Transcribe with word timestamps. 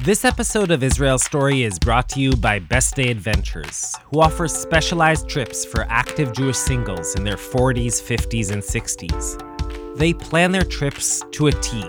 This 0.00 0.24
episode 0.24 0.70
of 0.70 0.84
Israel 0.84 1.18
Story 1.18 1.64
is 1.64 1.76
brought 1.76 2.08
to 2.10 2.20
you 2.20 2.36
by 2.36 2.60
Best 2.60 2.94
Day 2.94 3.10
Adventures, 3.10 3.96
who 4.04 4.20
offers 4.20 4.54
specialized 4.54 5.28
trips 5.28 5.64
for 5.64 5.86
active 5.88 6.32
Jewish 6.32 6.56
singles 6.56 7.16
in 7.16 7.24
their 7.24 7.36
40s, 7.36 8.00
50s, 8.00 8.52
and 8.52 8.62
60s. 8.62 9.98
They 9.98 10.14
plan 10.14 10.52
their 10.52 10.62
trips 10.62 11.24
to 11.32 11.48
a 11.48 11.52
T, 11.52 11.84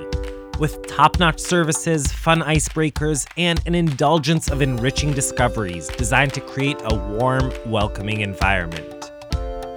with 0.57 0.87
top 0.87 1.19
notch 1.19 1.39
services, 1.39 2.11
fun 2.11 2.39
icebreakers, 2.41 3.27
and 3.37 3.61
an 3.67 3.75
indulgence 3.75 4.49
of 4.49 4.63
enriching 4.63 5.13
discoveries 5.13 5.87
designed 5.89 6.33
to 6.33 6.41
create 6.41 6.81
a 6.85 6.95
warm, 6.95 7.53
welcoming 7.67 8.21
environment. 8.21 9.11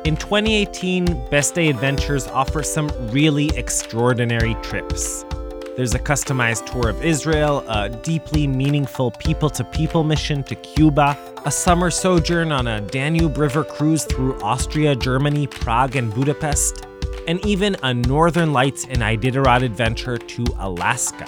In 0.06 0.16
2018, 0.16 1.28
Best 1.30 1.54
Day 1.54 1.68
Adventures 1.68 2.26
offers 2.28 2.72
some 2.72 2.88
really 3.10 3.50
extraordinary 3.58 4.54
trips. 4.62 5.26
There's 5.74 5.94
a 5.94 5.98
customized 5.98 6.70
tour 6.70 6.90
of 6.90 7.02
Israel, 7.02 7.64
a 7.66 7.88
deeply 7.88 8.46
meaningful 8.46 9.10
people 9.12 9.48
to 9.48 9.64
people 9.64 10.04
mission 10.04 10.42
to 10.44 10.54
Cuba, 10.54 11.16
a 11.46 11.50
summer 11.50 11.90
sojourn 11.90 12.52
on 12.52 12.66
a 12.66 12.82
Danube 12.82 13.38
River 13.38 13.64
cruise 13.64 14.04
through 14.04 14.38
Austria, 14.42 14.94
Germany, 14.94 15.46
Prague, 15.46 15.96
and 15.96 16.12
Budapest, 16.12 16.86
and 17.26 17.42
even 17.46 17.74
a 17.82 17.94
Northern 17.94 18.52
Lights 18.52 18.84
and 18.84 18.98
Iditarod 18.98 19.62
adventure 19.62 20.18
to 20.18 20.44
Alaska. 20.58 21.24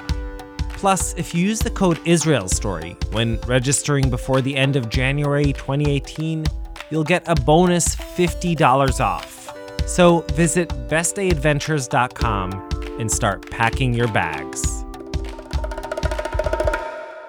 Plus, 0.75 1.15
if 1.15 1.35
you 1.35 1.47
use 1.47 1.61
the 1.61 1.71
code 1.71 1.99
Israel 2.05 2.47
Story 2.47 2.99
when 3.13 3.39
registering 3.47 4.11
before 4.11 4.43
the 4.43 4.55
end 4.55 4.77
of 4.77 4.91
January 4.91 5.55
2018, 5.55 6.45
you'll 6.91 7.03
get 7.03 7.23
a 7.27 7.35
bonus 7.35 7.97
$50 7.97 9.01
off. 9.01 9.57
So 9.87 10.21
visit 10.33 10.69
bestdayadventures.com 10.69 12.74
and 12.99 13.11
start 13.11 13.51
packing 13.51 13.95
your 13.95 14.09
bags. 14.09 14.85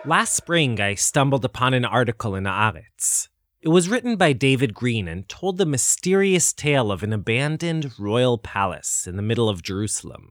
Last 0.06 0.34
spring, 0.34 0.80
I 0.80 0.94
stumbled 0.94 1.46
upon 1.46 1.74
an 1.74 1.84
article 1.84 2.36
in 2.36 2.44
Haaretz. 2.44 3.28
It 3.62 3.70
was 3.70 3.90
written 3.90 4.16
by 4.16 4.34
David 4.34 4.76
Green 4.76 5.08
and 5.08 5.28
told 5.28 5.58
the 5.58 5.66
mysterious 5.66 6.54
tale 6.54 6.92
of 6.92 7.02
an 7.02 7.12
abandoned 7.12 7.98
royal 7.98 8.38
palace 8.38 9.08
in 9.08 9.16
the 9.16 9.24
middle 9.24 9.50
of 9.50 9.64
Jerusalem. 9.64 10.30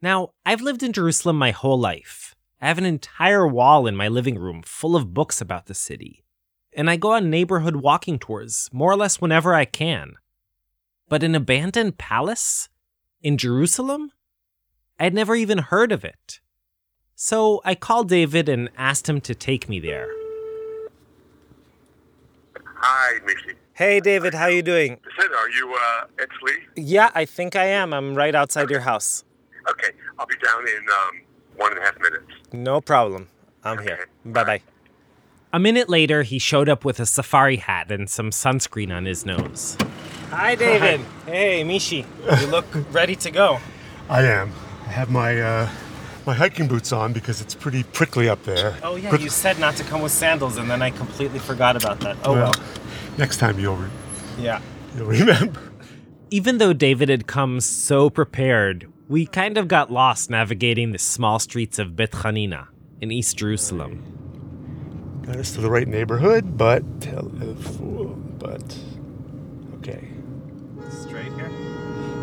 Now, 0.00 0.30
I've 0.46 0.60
lived 0.60 0.84
in 0.84 0.92
Jerusalem 0.92 1.36
my 1.36 1.50
whole 1.50 1.80
life. 1.80 2.36
I 2.60 2.68
have 2.68 2.78
an 2.78 2.84
entire 2.84 3.48
wall 3.48 3.88
in 3.88 3.96
my 3.96 4.06
living 4.06 4.38
room 4.38 4.62
full 4.64 4.94
of 4.94 5.12
books 5.12 5.40
about 5.40 5.66
the 5.66 5.74
city. 5.74 6.24
And 6.72 6.88
I 6.88 6.96
go 6.96 7.12
on 7.12 7.30
neighborhood 7.30 7.76
walking 7.76 8.20
tours 8.20 8.70
more 8.72 8.92
or 8.92 8.96
less 8.96 9.20
whenever 9.20 9.54
I 9.54 9.64
can. 9.64 10.14
But 11.08 11.24
an 11.24 11.34
abandoned 11.34 11.98
palace? 11.98 12.68
In 13.20 13.36
Jerusalem? 13.36 14.12
I'd 14.98 15.14
never 15.14 15.34
even 15.34 15.58
heard 15.58 15.92
of 15.92 16.04
it. 16.04 16.40
So 17.14 17.60
I 17.64 17.74
called 17.74 18.08
David 18.08 18.48
and 18.48 18.70
asked 18.76 19.08
him 19.08 19.20
to 19.22 19.34
take 19.34 19.68
me 19.68 19.80
there. 19.80 20.08
Hi, 22.64 23.18
Mishy. 23.20 23.54
Hey 23.72 23.98
David, 23.98 24.34
how 24.34 24.46
you 24.46 24.62
doing? 24.62 25.00
Listen, 25.16 25.32
are 25.32 25.50
you 25.50 25.74
uh, 25.74 26.06
Exley? 26.18 26.56
Yeah, 26.76 27.10
I 27.14 27.24
think 27.24 27.56
I 27.56 27.64
am. 27.64 27.92
I'm 27.92 28.14
right 28.14 28.34
outside 28.34 28.70
your 28.70 28.80
house. 28.80 29.24
Okay, 29.68 29.90
I'll 30.18 30.26
be 30.26 30.36
down 30.44 30.68
in 30.68 30.76
um, 30.76 31.20
one 31.56 31.72
and 31.72 31.80
a 31.80 31.84
half 31.84 31.98
minutes. 31.98 32.30
No 32.52 32.80
problem. 32.80 33.28
I'm 33.64 33.78
here. 33.78 33.94
Okay. 33.94 34.32
Bye 34.32 34.44
bye. 34.44 34.62
A 35.52 35.58
minute 35.58 35.88
later, 35.88 36.22
he 36.22 36.38
showed 36.38 36.68
up 36.68 36.84
with 36.84 37.00
a 37.00 37.06
safari 37.06 37.56
hat 37.56 37.90
and 37.90 38.08
some 38.08 38.30
sunscreen 38.30 38.94
on 38.94 39.06
his 39.06 39.24
nose. 39.24 39.76
Hi, 40.30 40.54
David. 40.54 41.00
Hey, 41.26 41.64
Mishy. 41.64 42.04
You 42.40 42.46
look 42.48 42.66
ready 42.92 43.16
to 43.16 43.30
go. 43.30 43.58
I 44.08 44.22
am. 44.24 44.52
I 44.86 44.90
have 44.90 45.10
my 45.10 45.40
uh, 45.40 45.68
my 46.26 46.34
hiking 46.34 46.68
boots 46.68 46.92
on 46.92 47.12
because 47.12 47.40
it's 47.40 47.54
pretty 47.54 47.82
prickly 47.82 48.28
up 48.28 48.42
there. 48.44 48.76
Oh, 48.82 48.96
yeah, 48.96 49.10
But- 49.10 49.20
you 49.20 49.28
said 49.28 49.58
not 49.58 49.76
to 49.76 49.84
come 49.84 50.00
with 50.02 50.12
sandals, 50.12 50.56
and 50.56 50.70
then 50.70 50.82
I 50.82 50.90
completely 50.90 51.38
forgot 51.38 51.76
about 51.76 52.00
that. 52.00 52.16
Oh, 52.24 52.32
well. 52.32 52.52
Next 53.18 53.36
time 53.38 53.58
you'll 53.58 53.76
re- 53.76 53.90
Yeah. 54.38 54.60
you'll 54.96 55.06
remember. 55.06 55.60
Even 56.30 56.58
though 56.58 56.72
David 56.72 57.08
had 57.10 57.26
come 57.26 57.60
so 57.60 58.10
prepared, 58.10 58.90
we 59.08 59.26
kind 59.26 59.56
of 59.58 59.68
got 59.68 59.92
lost 59.92 60.30
navigating 60.30 60.90
the 60.92 60.98
small 60.98 61.38
streets 61.38 61.78
of 61.78 61.94
Bet 61.94 62.10
Hanina 62.12 62.68
in 63.00 63.12
East 63.12 63.36
Jerusalem. 63.36 65.20
Got 65.26 65.36
us 65.36 65.52
to 65.54 65.60
the 65.60 65.70
right 65.70 65.86
neighborhood, 65.86 66.56
but 66.58 66.82
Tel 67.00 67.30
El 67.40 67.54
Ful. 67.54 68.06
But 68.38 68.76
okay. 69.76 70.08
Straight 70.90 71.32
here? 71.34 71.50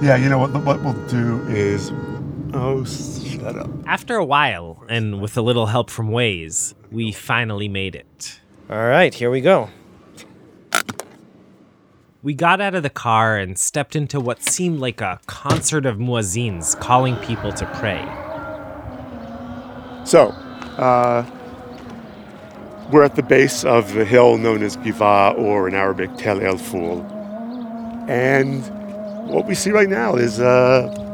Yeah, 0.02 0.16
you 0.18 0.28
know 0.30 0.40
what? 0.40 0.52
What 0.66 0.84
we'll 0.84 1.08
do 1.08 1.42
is. 1.48 1.92
Oh, 2.54 2.84
shut 2.86 3.56
up. 3.56 3.70
After 3.86 4.16
a 4.16 4.26
while, 4.26 4.84
and 4.90 5.22
with 5.22 5.38
a 5.38 5.42
little 5.42 5.68
help 5.68 5.90
from 5.90 6.10
Waze, 6.10 6.74
we 6.92 7.12
finally 7.12 7.70
made 7.70 7.96
it. 7.96 8.42
All 8.70 8.78
right, 8.78 9.14
here 9.14 9.30
we 9.30 9.42
go. 9.42 9.70
We 12.24 12.34
got 12.34 12.62
out 12.62 12.76
of 12.76 12.84
the 12.84 12.90
car 12.90 13.38
and 13.38 13.58
stepped 13.58 13.96
into 13.96 14.20
what 14.20 14.44
seemed 14.44 14.80
like 14.80 15.02
a 15.02 15.20
concert 15.26 15.86
of 15.86 15.98
muezzins 15.98 16.80
calling 16.80 17.16
people 17.18 17.52
to 17.54 17.66
pray. 17.76 18.04
So, 20.06 20.28
uh, 20.78 21.26
we're 22.92 23.04
at 23.04 23.16
the 23.16 23.24
base 23.24 23.64
of 23.64 23.94
the 23.94 24.06
hill 24.06 24.38
known 24.38 24.62
as 24.62 24.76
Giva, 24.76 25.34
or 25.38 25.68
in 25.68 25.74
Arabic, 25.74 26.10
Tel 26.18 26.42
El 26.42 26.58
Ful. 26.58 27.02
And 28.08 28.64
what 29.30 29.48
we 29.48 29.56
see 29.56 29.72
right 29.72 29.90
now 29.90 30.16
is 30.16 30.40
a 30.40 31.11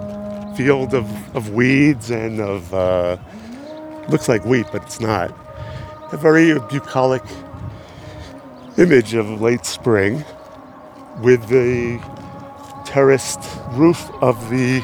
field 0.57 0.95
of, 0.95 1.07
of 1.35 1.51
weeds 1.51 2.09
and 2.09 2.41
of, 2.41 2.73
uh, 2.73 3.15
looks 4.09 4.27
like 4.27 4.43
wheat, 4.43 4.65
but 4.71 4.81
it's 4.81 4.99
not. 4.99 5.29
A 6.11 6.17
very 6.17 6.57
bucolic 6.71 7.21
image 8.79 9.13
of 9.13 9.39
late 9.39 9.65
spring 9.65 10.25
with 11.21 11.47
the 11.47 11.99
terraced 12.85 13.39
roof 13.71 14.09
of 14.21 14.49
the 14.49 14.83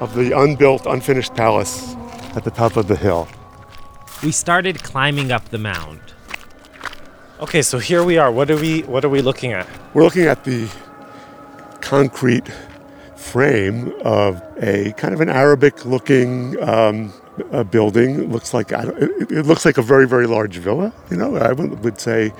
of 0.00 0.14
the 0.14 0.36
unbuilt, 0.36 0.86
unfinished 0.86 1.34
palace 1.34 1.94
at 2.34 2.42
the 2.42 2.50
top 2.50 2.76
of 2.76 2.88
the 2.88 2.96
hill. 2.96 3.28
We 4.22 4.32
started 4.32 4.82
climbing 4.82 5.30
up 5.30 5.50
the 5.50 5.58
mound. 5.58 6.00
Okay, 7.38 7.60
so 7.62 7.78
here 7.78 8.02
we 8.02 8.16
are. 8.16 8.32
What 8.32 8.50
are 8.50 8.56
we 8.56 8.80
what 8.82 9.04
are 9.04 9.10
we 9.10 9.20
looking 9.20 9.52
at? 9.52 9.68
We're 9.94 10.04
looking 10.04 10.24
at 10.24 10.44
the 10.44 10.68
concrete 11.80 12.48
frame 13.20 13.92
of 14.02 14.42
a 14.62 14.92
kind 14.92 15.14
of 15.14 15.20
an 15.20 15.28
Arabic-looking 15.28 16.60
um, 16.62 17.12
uh 17.52 17.64
building. 17.64 18.20
It 18.20 18.28
looks 18.30 18.52
like 18.52 18.72
it, 18.72 19.30
it 19.30 19.46
looks 19.46 19.64
like 19.64 19.78
a 19.78 19.82
very, 19.82 20.06
very 20.06 20.26
large 20.26 20.56
villa. 20.56 20.92
You 21.10 21.16
know, 21.16 21.36
I 21.36 21.52
would, 21.52 21.84
would 21.84 22.00
say 22.00 22.32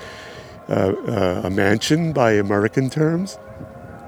uh, 0.69 0.93
uh, 1.07 1.41
a 1.45 1.49
mansion 1.49 2.13
by 2.13 2.33
American 2.33 2.89
terms. 2.89 3.37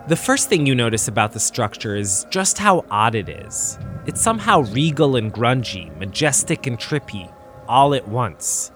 The 0.08 0.16
first 0.16 0.50
thing 0.50 0.66
you 0.66 0.76
notice 0.76 1.08
about 1.08 1.32
the 1.32 1.40
structure 1.40 1.96
is 1.96 2.26
just 2.30 2.58
how 2.58 2.86
odd 2.92 3.16
it 3.16 3.30
is. 3.30 3.80
It's 4.06 4.22
somehow 4.22 4.62
regal 4.62 5.16
and 5.16 5.34
grungy, 5.34 5.96
majestic 5.98 6.68
and 6.68 6.78
trippy, 6.78 7.32
all 7.68 7.94
at 7.94 8.08
once. 8.08 8.72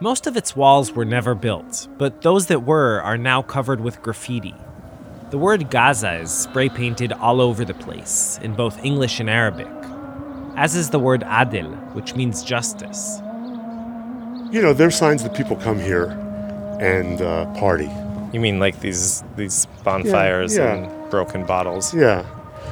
Most 0.00 0.26
of 0.26 0.36
its 0.36 0.56
walls 0.56 0.92
were 0.92 1.04
never 1.04 1.34
built, 1.34 1.88
but 1.98 2.22
those 2.22 2.46
that 2.46 2.64
were 2.64 3.00
are 3.02 3.18
now 3.18 3.42
covered 3.42 3.80
with 3.80 4.00
graffiti. 4.00 4.54
The 5.30 5.36
word 5.36 5.70
Gaza 5.70 6.20
is 6.20 6.30
spray 6.30 6.70
painted 6.70 7.12
all 7.12 7.42
over 7.42 7.62
the 7.62 7.74
place, 7.74 8.40
in 8.42 8.54
both 8.54 8.82
English 8.82 9.20
and 9.20 9.28
Arabic, 9.28 9.68
as 10.56 10.74
is 10.74 10.88
the 10.88 10.98
word 10.98 11.20
Adil, 11.20 11.68
which 11.92 12.16
means 12.16 12.42
justice. 12.42 13.18
You 14.50 14.62
know, 14.62 14.72
there's 14.72 14.96
signs 14.96 15.22
that 15.24 15.34
people 15.34 15.56
come 15.56 15.78
here 15.78 16.06
and 16.80 17.20
uh, 17.20 17.44
party. 17.60 17.90
You 18.32 18.40
mean 18.40 18.58
like 18.58 18.80
these 18.80 19.22
these 19.36 19.66
bonfires 19.84 20.56
yeah. 20.56 20.74
and 20.74 21.10
broken 21.10 21.44
bottles? 21.44 21.92
Yeah, 21.92 22.24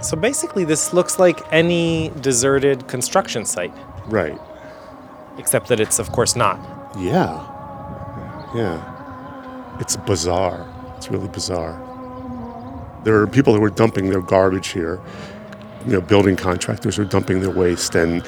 So 0.02 0.16
basically 0.16 0.64
this 0.64 0.94
looks 0.94 1.18
like 1.18 1.38
any 1.52 2.10
deserted 2.22 2.88
construction 2.88 3.44
site, 3.44 3.74
right. 4.06 4.40
except 5.36 5.68
that 5.68 5.78
it's 5.78 5.98
of 5.98 6.10
course 6.12 6.36
not. 6.36 6.58
Yeah. 6.98 7.52
Yeah. 8.54 9.76
It's 9.78 9.96
bizarre. 9.98 10.66
It's 10.96 11.10
really 11.10 11.28
bizarre. 11.28 11.78
There 13.06 13.20
are 13.20 13.28
people 13.28 13.54
who 13.54 13.62
are 13.62 13.70
dumping 13.70 14.10
their 14.10 14.20
garbage 14.20 14.70
here. 14.70 15.00
You 15.86 15.92
know, 15.92 16.00
building 16.00 16.34
contractors 16.34 16.98
are 16.98 17.04
dumping 17.04 17.38
their 17.38 17.52
waste, 17.52 17.94
and 17.94 18.20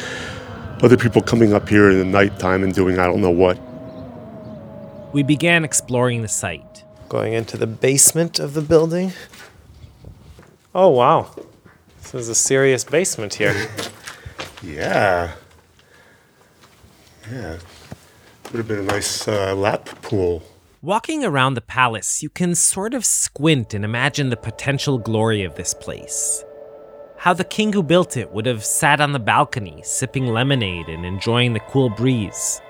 other 0.85 0.97
people 0.97 1.21
coming 1.21 1.53
up 1.53 1.69
here 1.69 1.91
in 1.91 1.99
the 1.99 2.05
nighttime 2.05 2.63
and 2.63 2.73
doing 2.73 2.97
I 2.97 3.07
don't 3.07 3.21
know 3.21 3.29
what. 3.29 3.59
We 5.13 5.25
began 5.25 5.65
exploring 5.65 6.23
the 6.23 6.29
site. 6.29 6.85
Going 7.09 7.33
into 7.33 7.57
the 7.57 7.67
basement 7.67 8.39
of 8.39 8.55
the 8.55 8.63
building. 8.63 9.11
Oh 10.77 10.91
wow. 10.91 11.35
This 12.01 12.15
is 12.15 12.29
a 12.29 12.35
serious 12.37 12.85
basement 12.85 13.35
here. 13.35 13.69
Yeah. 14.61 15.35
Yeah. 17.31 17.59
Would 18.51 18.55
have 18.55 18.67
been 18.69 18.81
a 18.81 18.83
nice 18.83 19.29
uh, 19.29 19.55
lap 19.55 19.87
pool. 20.03 20.43
Walking 20.83 21.25
around 21.25 21.55
the 21.55 21.61
palace, 21.61 22.23
you 22.23 22.31
can 22.31 22.55
sort 22.55 22.95
of 22.95 23.05
squint 23.05 23.75
and 23.75 23.85
imagine 23.85 24.31
the 24.31 24.37
potential 24.37 24.97
glory 24.97 25.43
of 25.43 25.57
this 25.57 25.75
place. 25.75 26.45
how 27.19 27.35
the 27.35 27.45
king 27.45 27.73
who 27.73 27.83
built 27.83 28.17
it 28.17 28.31
would 28.33 28.47
have 28.47 28.65
sat 28.65 29.01
on 29.01 29.11
the 29.11 29.19
balcony, 29.19 29.83
sipping 29.83 30.29
lemonade 30.29 30.89
and 30.89 31.05
enjoying 31.05 31.53
the 31.53 31.61
cool 31.61 31.91
breeze. 31.91 32.61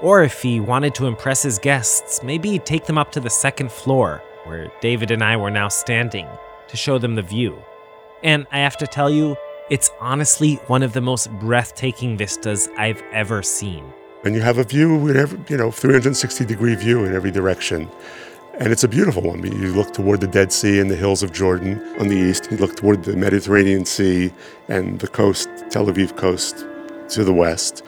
Or 0.00 0.24
if 0.24 0.42
he 0.42 0.58
wanted 0.58 0.92
to 0.96 1.06
impress 1.06 1.44
his 1.44 1.60
guests, 1.60 2.20
maybe 2.24 2.58
take 2.58 2.84
them 2.84 2.98
up 2.98 3.12
to 3.12 3.20
the 3.20 3.30
second 3.30 3.70
floor, 3.70 4.20
where 4.44 4.72
David 4.80 5.12
and 5.12 5.22
I 5.22 5.36
were 5.36 5.52
now 5.52 5.68
standing, 5.68 6.26
to 6.66 6.76
show 6.76 6.98
them 6.98 7.14
the 7.14 7.22
view. 7.22 7.62
And 8.24 8.44
I 8.50 8.58
have 8.58 8.76
to 8.78 8.88
tell 8.88 9.08
you, 9.08 9.36
it's 9.70 9.90
honestly 10.00 10.56
one 10.66 10.82
of 10.82 10.94
the 10.94 11.00
most 11.00 11.30
breathtaking 11.38 12.18
vistas 12.18 12.68
I've 12.76 13.02
ever 13.12 13.44
seen. 13.44 13.84
And 14.24 14.34
you 14.34 14.40
have 14.40 14.58
a 14.58 14.64
view 14.64 15.08
in 15.08 15.16
every, 15.16 15.38
you 15.48 15.56
know, 15.56 15.70
360 15.70 16.44
degree 16.44 16.74
view 16.74 17.04
in 17.04 17.14
every 17.14 17.30
direction. 17.30 17.90
And 18.58 18.70
it's 18.72 18.84
a 18.84 18.88
beautiful 18.88 19.22
one. 19.22 19.42
You 19.42 19.72
look 19.74 19.92
toward 19.94 20.20
the 20.20 20.26
Dead 20.26 20.52
Sea 20.52 20.78
and 20.78 20.90
the 20.90 20.96
hills 20.96 21.22
of 21.22 21.32
Jordan 21.32 21.80
on 21.98 22.08
the 22.08 22.16
east. 22.16 22.48
You 22.50 22.58
look 22.58 22.76
toward 22.76 23.04
the 23.04 23.16
Mediterranean 23.16 23.84
Sea 23.86 24.30
and 24.68 25.00
the 25.00 25.08
coast, 25.08 25.48
Tel 25.70 25.86
Aviv 25.86 26.16
coast 26.16 26.66
to 27.10 27.24
the 27.24 27.32
west. 27.32 27.82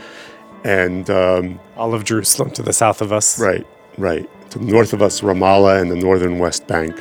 And 0.65 1.09
um, 1.11 1.61
All 1.77 1.93
of 1.95 2.05
Jerusalem 2.05 2.51
to 2.53 2.63
the 2.63 2.73
south 2.73 3.03
of 3.03 3.13
us. 3.13 3.39
right, 3.39 3.67
right. 3.99 4.29
To 4.51 4.59
the 4.59 4.65
north 4.65 4.93
of 4.93 5.03
us, 5.03 5.21
Ramallah 5.21 5.81
and 5.81 5.91
the 5.91 5.97
northern 5.97 6.39
West 6.39 6.67
Bank. 6.67 6.97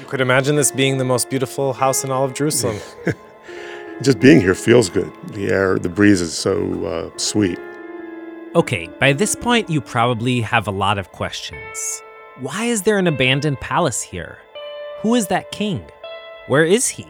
You 0.00 0.06
could 0.06 0.20
imagine 0.20 0.56
this 0.56 0.70
being 0.70 0.98
the 0.98 1.04
most 1.04 1.28
beautiful 1.28 1.72
house 1.72 2.04
in 2.04 2.10
all 2.10 2.24
of 2.24 2.34
Jerusalem. 2.34 2.78
Just 4.02 4.20
being 4.20 4.40
here 4.40 4.54
feels 4.54 4.88
good. 4.88 5.12
The 5.28 5.48
air, 5.48 5.78
the 5.78 5.88
breeze 5.88 6.20
is 6.20 6.36
so 6.36 6.84
uh, 6.84 7.18
sweet. 7.18 7.58
Okay, 8.54 8.90
by 9.00 9.14
this 9.14 9.34
point, 9.34 9.70
you 9.70 9.80
probably 9.80 10.42
have 10.42 10.68
a 10.68 10.72
lot 10.72 10.98
of 10.98 11.10
questions. 11.10 12.02
Why 12.38 12.66
is 12.66 12.82
there 12.82 12.98
an 12.98 13.06
abandoned 13.06 13.58
palace 13.60 14.02
here? 14.02 14.40
Who 15.00 15.14
is 15.14 15.28
that 15.28 15.52
king? 15.52 15.82
Where 16.48 16.62
is 16.62 16.86
he? 16.86 17.06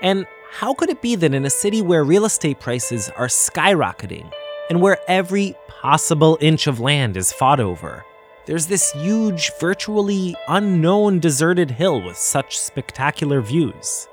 And 0.00 0.26
how 0.50 0.72
could 0.72 0.88
it 0.88 1.02
be 1.02 1.16
that 1.16 1.34
in 1.34 1.44
a 1.44 1.50
city 1.50 1.82
where 1.82 2.02
real 2.02 2.24
estate 2.24 2.60
prices 2.60 3.10
are 3.10 3.26
skyrocketing 3.26 4.32
and 4.70 4.80
where 4.80 4.96
every 5.06 5.54
possible 5.68 6.38
inch 6.40 6.66
of 6.66 6.80
land 6.80 7.18
is 7.18 7.30
fought 7.30 7.60
over, 7.60 8.02
there's 8.46 8.66
this 8.66 8.90
huge, 8.92 9.52
virtually 9.60 10.34
unknown 10.48 11.20
deserted 11.20 11.72
hill 11.72 12.00
with 12.00 12.16
such 12.16 12.58
spectacular 12.58 13.42
views? 13.42 14.08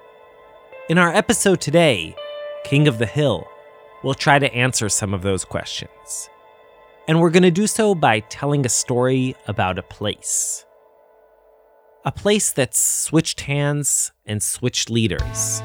In 0.89 0.97
our 0.97 1.15
episode 1.15 1.61
today, 1.61 2.13
King 2.65 2.89
of 2.89 2.97
the 2.97 3.05
Hill, 3.05 3.47
we'll 4.03 4.15
try 4.15 4.37
to 4.37 4.53
answer 4.53 4.89
some 4.89 5.13
of 5.13 5.21
those 5.21 5.45
questions. 5.45 6.29
And 7.09 7.21
we're 7.21 7.29
going 7.29 7.43
to 7.43 7.51
do 7.51 7.67
so 7.67 7.95
by 7.95 8.19
telling 8.19 8.65
a 8.65 8.69
story 8.69 9.33
about 9.47 9.79
a 9.79 9.81
place. 9.81 10.65
A 12.03 12.11
place 12.11 12.51
that's 12.51 12.77
switched 12.77 13.39
hands 13.39 14.11
and 14.25 14.43
switched 14.43 14.89
leaders. 14.89 15.61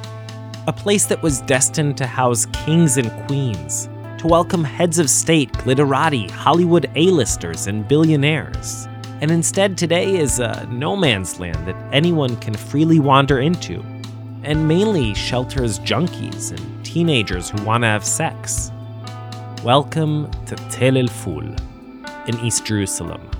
A 0.68 0.72
place 0.72 1.06
that 1.06 1.20
was 1.20 1.40
destined 1.40 1.96
to 1.96 2.06
house 2.06 2.46
kings 2.52 2.96
and 2.96 3.10
queens, 3.26 3.88
to 4.18 4.28
welcome 4.28 4.62
heads 4.62 5.00
of 5.00 5.10
state, 5.10 5.52
glitterati, 5.54 6.30
Hollywood 6.30 6.88
A-listers, 6.94 7.66
and 7.66 7.88
billionaires. 7.88 8.86
And 9.20 9.32
instead, 9.32 9.76
today 9.76 10.16
is 10.16 10.38
a 10.38 10.68
no 10.70 10.94
man's 10.94 11.40
land 11.40 11.66
that 11.66 11.92
anyone 11.92 12.36
can 12.36 12.54
freely 12.54 13.00
wander 13.00 13.40
into, 13.40 13.84
and 14.44 14.68
mainly 14.68 15.12
shelters 15.14 15.80
junkies 15.80 16.56
and 16.56 16.86
teenagers 16.86 17.50
who 17.50 17.64
want 17.64 17.82
to 17.82 17.88
have 17.88 18.04
sex. 18.04 18.70
Welcome 19.64 20.28
to 20.46 20.56
Tel 20.70 20.96
El 20.96 21.06
Ful 21.06 21.44
in 22.26 22.40
East 22.44 22.64
Jerusalem. 22.64 23.30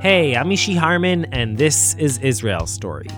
Hey, 0.00 0.34
I'm 0.34 0.48
Mishy 0.48 0.74
Harman, 0.74 1.26
and 1.32 1.58
this 1.58 1.94
is 1.96 2.16
Israel 2.20 2.66
Story. 2.66 3.08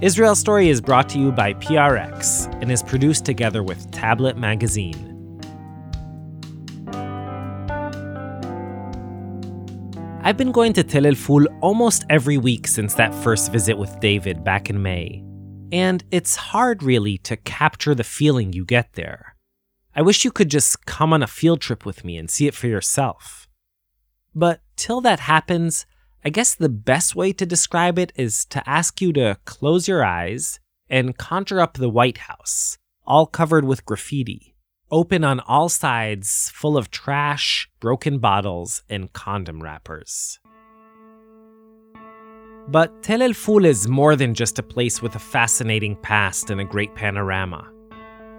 Israel 0.00 0.36
Story 0.36 0.68
is 0.68 0.80
brought 0.80 1.08
to 1.08 1.18
you 1.18 1.32
by 1.32 1.54
PRX 1.54 2.46
and 2.62 2.70
is 2.70 2.80
produced 2.80 3.24
together 3.24 3.64
with 3.64 3.90
Tablet 3.90 4.36
Magazine. 4.36 5.10
I've 10.22 10.36
been 10.36 10.52
going 10.52 10.74
to 10.74 10.84
Tel 10.84 11.06
El 11.06 11.16
Ful 11.16 11.44
almost 11.60 12.04
every 12.08 12.38
week 12.38 12.68
since 12.68 12.94
that 12.94 13.12
first 13.12 13.50
visit 13.50 13.76
with 13.76 13.98
David 13.98 14.44
back 14.44 14.70
in 14.70 14.80
May. 14.80 15.24
And 15.72 16.04
it's 16.12 16.36
hard, 16.36 16.84
really, 16.84 17.18
to 17.18 17.36
capture 17.36 17.96
the 17.96 18.04
feeling 18.04 18.52
you 18.52 18.64
get 18.64 18.92
there. 18.92 19.33
I 19.96 20.02
wish 20.02 20.24
you 20.24 20.32
could 20.32 20.50
just 20.50 20.86
come 20.86 21.12
on 21.12 21.22
a 21.22 21.28
field 21.28 21.60
trip 21.60 21.86
with 21.86 22.04
me 22.04 22.16
and 22.16 22.28
see 22.28 22.48
it 22.48 22.54
for 22.54 22.66
yourself. 22.66 23.46
But 24.34 24.60
till 24.74 25.00
that 25.02 25.20
happens, 25.20 25.86
I 26.24 26.30
guess 26.30 26.54
the 26.54 26.68
best 26.68 27.14
way 27.14 27.32
to 27.32 27.46
describe 27.46 27.98
it 27.98 28.12
is 28.16 28.44
to 28.46 28.68
ask 28.68 29.00
you 29.00 29.12
to 29.12 29.38
close 29.44 29.86
your 29.86 30.04
eyes 30.04 30.58
and 30.90 31.16
conjure 31.16 31.60
up 31.60 31.74
the 31.74 31.88
White 31.88 32.18
House, 32.18 32.76
all 33.06 33.26
covered 33.26 33.64
with 33.64 33.86
graffiti, 33.86 34.56
open 34.90 35.22
on 35.22 35.38
all 35.40 35.68
sides, 35.68 36.50
full 36.52 36.76
of 36.76 36.90
trash, 36.90 37.70
broken 37.78 38.18
bottles, 38.18 38.82
and 38.88 39.12
condom 39.12 39.62
wrappers. 39.62 40.40
But 42.66 43.02
Tel 43.02 43.22
El 43.22 43.34
Ful 43.34 43.64
is 43.64 43.86
more 43.86 44.16
than 44.16 44.34
just 44.34 44.58
a 44.58 44.62
place 44.62 45.00
with 45.00 45.14
a 45.14 45.20
fascinating 45.20 45.94
past 45.96 46.50
and 46.50 46.60
a 46.60 46.64
great 46.64 46.94
panorama. 46.96 47.70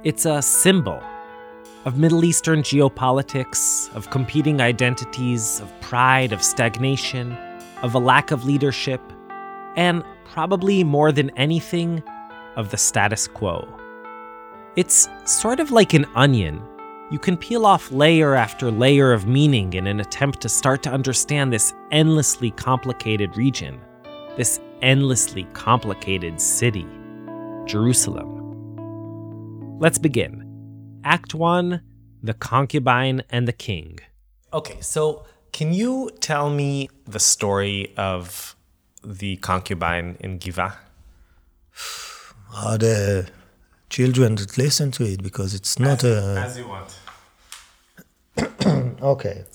It's 0.04 0.25
a 0.25 0.42
symbol 0.42 1.01
of 1.86 2.00
Middle 2.00 2.26
Eastern 2.26 2.64
geopolitics, 2.64 3.96
of 3.96 4.10
competing 4.10 4.60
identities, 4.60 5.60
of 5.60 5.72
pride, 5.82 6.34
of 6.34 6.44
stagnation, 6.44 7.32
of 7.84 7.94
a 7.94 8.00
lack 8.00 8.32
of 8.32 8.44
leadership, 8.44 9.02
and 9.76 10.04
probably 10.26 10.84
more 10.84 11.12
than 11.12 11.30
anything, 11.32 12.02
of 12.56 12.72
the 12.72 12.78
status 12.78 13.28
quo. 13.28 13.68
It's 14.76 15.08
sort 15.26 15.60
of 15.60 15.72
like 15.72 15.94
an 15.94 16.06
onion. 16.16 16.62
You 17.12 17.20
can 17.20 17.38
peel 17.38 17.66
off 17.66 17.92
layer 17.92 18.34
after 18.34 18.72
layer 18.72 19.14
of 19.14 19.28
meaning 19.28 19.74
in 19.74 19.86
an 19.86 20.00
attempt 20.00 20.42
to 20.42 20.50
start 20.50 20.82
to 20.84 20.92
understand 20.92 21.54
this 21.54 21.74
endlessly 21.92 22.50
complicated 22.52 23.38
region, 23.38 23.80
this 24.38 24.60
endlessly 24.82 25.44
complicated 25.54 26.42
city, 26.42 26.88
Jerusalem. 27.66 28.32
Let's 29.80 30.00
begin. 30.00 30.45
Act 31.06 31.36
One 31.36 31.81
The 32.24 32.34
Concubine 32.34 33.22
and 33.30 33.48
the 33.48 33.54
King. 33.54 34.00
Okay, 34.52 34.81
so 34.81 35.24
can 35.54 35.72
you 35.72 36.10
tell 36.19 36.50
me 36.50 36.90
the 37.06 37.19
story 37.19 37.94
of 37.96 38.56
the 39.04 39.38
concubine 39.38 40.18
in 40.19 40.40
Giva? 40.40 40.78
Are 42.56 42.78
the 42.78 43.30
children 43.90 44.36
that 44.36 44.57
listen 44.57 44.90
to 44.92 45.04
it 45.06 45.22
because 45.22 45.54
it's 45.54 45.78
not 45.80 46.04
as, 46.04 46.25
a. 46.25 46.42
As 46.42 46.57
you 46.57 46.68
want. 46.68 47.00
okay. 49.01 49.46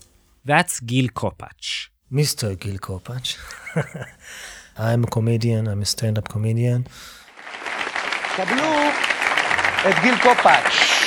That's 0.44 0.81
Gil 0.81 1.08
Kopatch. 1.08 1.89
Mr. 2.13 2.58
Gil 2.58 2.79
Kopatch. 2.79 3.36
I'm 4.79 5.05
a 5.05 5.06
comedian, 5.08 5.67
I'm 5.67 5.82
a 5.82 5.86
stand 5.86 6.17
up 6.19 6.29
comedian. 6.29 6.86
קבלו 8.36 8.72
את 9.89 9.94
Gil 9.94 10.22
קופאץ'. 10.22 11.00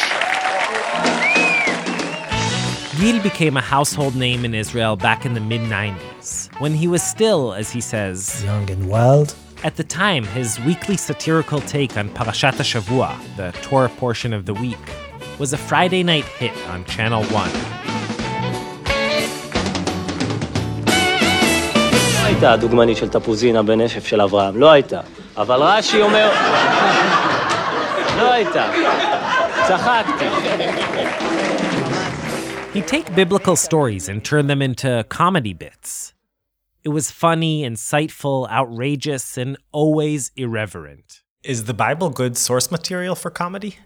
Gil 2.98 3.22
became 3.22 3.56
a 3.56 3.60
household 3.60 4.14
name 4.16 4.44
in 4.44 4.54
Israel 4.54 4.96
back 4.96 5.24
in 5.26 5.34
the 5.34 5.40
mid 5.40 5.62
90s, 5.62 6.48
when 6.60 6.74
he 6.74 6.88
was 6.88 7.02
still, 7.02 7.52
as 7.52 7.70
he 7.70 7.80
says, 7.80 8.42
young 8.44 8.70
and 8.70 8.88
wild 8.88 9.34
at 9.64 9.74
the 9.74 9.82
time, 9.82 10.24
his 10.24 10.60
weekly 10.60 10.96
satirical 10.96 11.60
take 11.60 11.96
on 11.96 12.08
Parashat 12.10 12.54
HaShavua, 12.54 13.18
the 13.36 13.50
Torah 13.60 13.88
portion 13.88 14.32
of 14.32 14.46
the 14.46 14.54
week, 14.54 14.78
was 15.40 15.52
a 15.52 15.56
Friday 15.56 16.04
night 16.04 16.24
hit 16.24 16.52
on 16.68 16.84
Channel 16.84 17.24
1. 17.24 17.50
לא 22.14 22.26
הייתה 22.26 22.52
הדוגמנית 22.52 22.96
של 22.96 23.08
תפוזינה 23.08 23.62
בנשף 23.62 24.06
של 24.06 24.20
אברהם, 24.20 24.56
לא 24.56 24.70
הייתה. 24.70 25.00
אבל 25.36 25.62
רש"י 25.62 26.02
אומר... 26.02 26.30
לא 28.16 28.32
הייתה. 28.32 28.70
צחקתי. 29.68 30.24
He'd 32.73 32.87
take 32.87 33.13
biblical 33.15 33.55
stories 33.55 34.09
and 34.09 34.23
turn 34.25 34.47
them 34.47 34.61
into 34.61 35.05
comedy 35.09 35.53
bits. 35.53 36.13
It 36.83 36.89
was 36.89 37.11
funny, 37.11 37.61
insightful, 37.63 38.49
outrageous, 38.49 39.37
and 39.37 39.57
always 39.71 40.31
irreverent. 40.35 41.21
Is 41.43 41.65
the 41.65 41.73
Bible 41.73 42.09
good 42.09 42.35
source 42.37 42.71
material 42.71 43.15
for 43.15 43.29
comedy? 43.29 43.77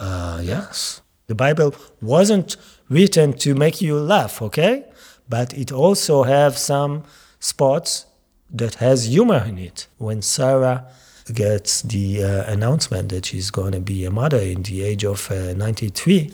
uh, 0.00 0.40
yes 0.42 1.02
the 1.26 1.34
bible 1.34 1.74
wasn't 2.00 2.56
written 2.88 3.32
to 3.32 3.54
make 3.54 3.80
you 3.80 3.94
laugh 3.96 4.40
okay 4.42 4.84
but 5.28 5.52
it 5.52 5.70
also 5.70 6.22
have 6.24 6.56
some 6.56 7.04
spots 7.38 8.06
that 8.50 8.76
has 8.76 9.04
humor 9.06 9.44
in 9.46 9.58
it 9.58 9.86
when 9.98 10.22
sarah 10.22 10.86
gets 11.34 11.82
the 11.82 12.24
uh, 12.24 12.50
announcement 12.50 13.10
that 13.10 13.26
she's 13.26 13.50
going 13.50 13.72
to 13.72 13.80
be 13.80 14.04
a 14.04 14.10
mother 14.10 14.38
in 14.38 14.62
the 14.62 14.82
age 14.82 15.04
of 15.04 15.30
uh, 15.30 15.52
93 15.52 16.32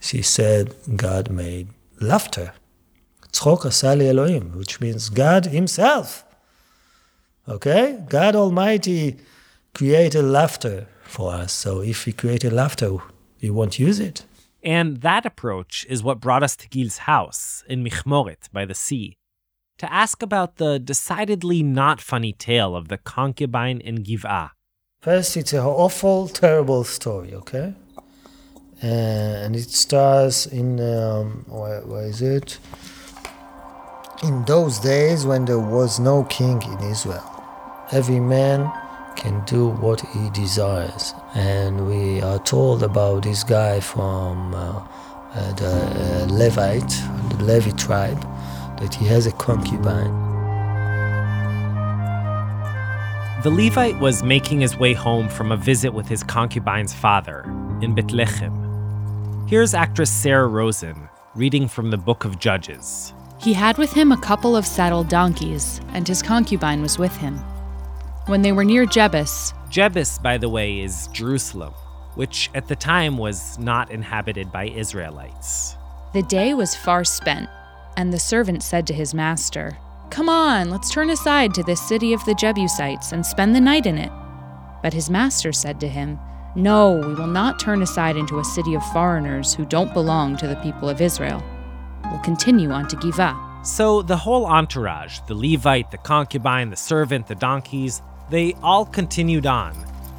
she 0.00 0.22
said 0.22 0.74
god 0.96 1.30
made 1.30 1.68
laughter 2.00 2.52
צחוק 3.36 3.66
עשה 3.66 3.94
לי 3.94 4.10
אלוהים, 4.10 4.50
which 4.60 4.80
means 4.80 5.10
God 5.10 5.46
himself. 5.46 6.24
Okay? 7.48 7.98
God 8.08 8.34
Almighty 8.34 9.16
created 9.74 10.24
laughter 10.38 10.86
for 11.14 11.28
us. 11.42 11.52
So 11.52 11.70
if 11.92 12.06
we 12.06 12.12
created 12.22 12.52
laughter, 12.52 12.90
we 13.42 13.50
won't 13.50 13.78
use 13.78 14.00
it. 14.00 14.24
And 14.64 14.88
that 15.08 15.24
approach 15.26 15.74
is 15.94 16.02
what 16.02 16.24
brought 16.24 16.42
us 16.42 16.56
to 16.60 16.66
Gil's 16.74 16.98
house 17.12 17.62
in 17.68 17.84
Michmoret 17.84 18.42
by 18.52 18.64
the 18.64 18.78
sea 18.86 19.08
to 19.82 19.86
ask 19.92 20.22
about 20.22 20.56
the 20.56 20.72
decidedly 20.78 21.62
not 21.62 22.00
funny 22.00 22.32
tale 22.32 22.74
of 22.74 22.88
the 22.88 22.96
concubine 22.96 23.80
in 23.88 23.96
Giv'ah. 24.08 24.50
First, 25.02 25.36
it's 25.36 25.52
an 25.52 25.66
awful, 25.84 26.28
terrible 26.28 26.82
story, 26.84 27.34
okay? 27.34 27.74
Uh, 28.83 28.87
and 29.45 29.55
it 29.55 29.69
starts 29.69 30.47
in, 30.47 30.79
um, 30.79 31.45
where, 31.47 31.81
where 31.81 32.05
is 32.05 32.21
it? 32.21 32.57
In 34.23 34.43
those 34.45 34.79
days 34.79 35.25
when 35.25 35.45
there 35.45 35.59
was 35.59 35.99
no 35.99 36.23
king 36.23 36.61
in 36.63 36.79
Israel, 36.89 37.23
every 37.91 38.19
man 38.19 38.71
can 39.15 39.43
do 39.45 39.69
what 39.69 40.01
he 40.01 40.29
desires. 40.31 41.13
And 41.35 41.87
we 41.87 42.21
are 42.21 42.39
told 42.39 42.81
about 42.81 43.23
this 43.23 43.43
guy 43.43 43.81
from 43.81 44.55
uh, 44.55 44.83
uh, 45.33 45.53
the 45.53 46.23
uh, 46.23 46.27
Levite, 46.33 46.89
the 47.29 47.43
Levi 47.43 47.71
tribe, 47.71 48.21
that 48.79 48.95
he 48.95 49.05
has 49.05 49.27
a 49.27 49.31
concubine. 49.33 50.11
The 53.43 53.51
Levite 53.51 53.99
was 53.99 54.23
making 54.23 54.61
his 54.61 54.77
way 54.77 54.93
home 54.93 55.29
from 55.29 55.51
a 55.51 55.57
visit 55.57 55.93
with 55.93 56.07
his 56.07 56.23
concubine's 56.23 56.93
father 56.93 57.43
in 57.81 57.93
Bethlehem. 57.93 58.70
Here's 59.51 59.73
actress 59.73 60.09
Sarah 60.09 60.47
Rosen 60.47 61.09
reading 61.35 61.67
from 61.67 61.91
the 61.91 61.97
book 61.97 62.23
of 62.23 62.39
Judges. 62.39 63.13
He 63.37 63.51
had 63.51 63.77
with 63.77 63.91
him 63.91 64.13
a 64.13 64.21
couple 64.21 64.55
of 64.55 64.65
saddled 64.65 65.09
donkeys, 65.09 65.81
and 65.89 66.07
his 66.07 66.21
concubine 66.21 66.81
was 66.81 66.97
with 66.97 67.13
him. 67.17 67.35
When 68.27 68.43
they 68.43 68.53
were 68.53 68.63
near 68.63 68.85
Jebus, 68.85 69.53
Jebus, 69.69 70.23
by 70.23 70.37
the 70.37 70.47
way, 70.47 70.79
is 70.79 71.07
Jerusalem, 71.07 71.73
which 72.15 72.49
at 72.55 72.69
the 72.69 72.77
time 72.77 73.17
was 73.17 73.59
not 73.59 73.91
inhabited 73.91 74.53
by 74.53 74.67
Israelites. 74.69 75.75
the 76.13 76.23
day 76.23 76.53
was 76.53 76.73
far 76.73 77.03
spent, 77.03 77.49
and 77.97 78.13
the 78.13 78.19
servant 78.19 78.63
said 78.63 78.87
to 78.87 78.93
his 78.93 79.13
master, 79.13 79.77
Come 80.11 80.29
on, 80.29 80.69
let's 80.69 80.91
turn 80.91 81.09
aside 81.09 81.53
to 81.55 81.63
this 81.63 81.85
city 81.85 82.13
of 82.13 82.23
the 82.23 82.35
Jebusites 82.35 83.11
and 83.11 83.25
spend 83.25 83.53
the 83.53 83.59
night 83.59 83.85
in 83.85 83.97
it. 83.97 84.13
But 84.81 84.93
his 84.93 85.09
master 85.09 85.51
said 85.51 85.81
to 85.81 85.89
him, 85.89 86.19
No, 86.55 86.93
we 87.07 87.13
will 87.13 87.27
not 87.27 87.59
turn 87.59 87.81
aside 87.81 88.17
into 88.17 88.39
a 88.39 88.43
city 88.43 88.73
of 88.73 88.83
foreigners 88.87 89.53
who 89.53 89.65
don't 89.65 89.93
belong 89.93 90.35
to 90.37 90.47
the 90.47 90.57
people 90.57 90.89
of 90.89 90.99
Israel. 90.99 91.41
We'll 92.11 92.19
continue 92.19 92.71
on 92.71 92.89
to 92.89 92.97
Giv'ah. 92.97 93.65
So 93.65 94.01
the 94.01 94.17
whole 94.17 94.45
entourage 94.45 95.19
the 95.27 95.35
Levite, 95.35 95.91
the 95.91 95.97
concubine, 95.97 96.69
the 96.69 96.75
servant, 96.75 97.27
the 97.27 97.35
donkeys 97.35 98.01
they 98.29 98.53
all 98.61 98.85
continued 98.85 99.45
on, 99.45 99.73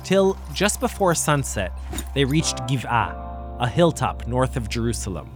till 0.05 0.39
just 0.55 0.81
before 0.81 1.15
sunset, 1.15 1.73
they 2.15 2.25
reached 2.25 2.57
Giv'ah, 2.69 3.59
a 3.61 3.69
hilltop 3.69 4.27
north 4.27 4.57
of 4.57 4.69
Jerusalem. 4.71 5.29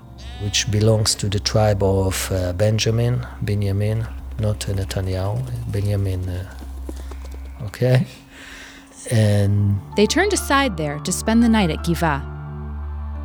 which 0.42 0.70
belongs 0.70 1.14
to 1.16 1.28
the 1.28 1.40
tribe 1.40 1.82
of 1.82 2.30
uh, 2.32 2.52
Benjamin, 2.52 3.26
Benjamin, 3.42 4.06
not 4.38 4.68
uh, 4.68 4.72
Netanyahu, 4.72 5.72
Benjamin. 5.72 6.28
Uh, 6.28 6.54
okay? 7.62 8.06
And 9.10 9.80
They 9.96 10.06
turned 10.06 10.32
aside 10.32 10.76
there 10.76 10.98
to 11.00 11.12
spend 11.12 11.42
the 11.42 11.48
night 11.48 11.70
at 11.70 11.84
Giv'ah. 11.84 12.34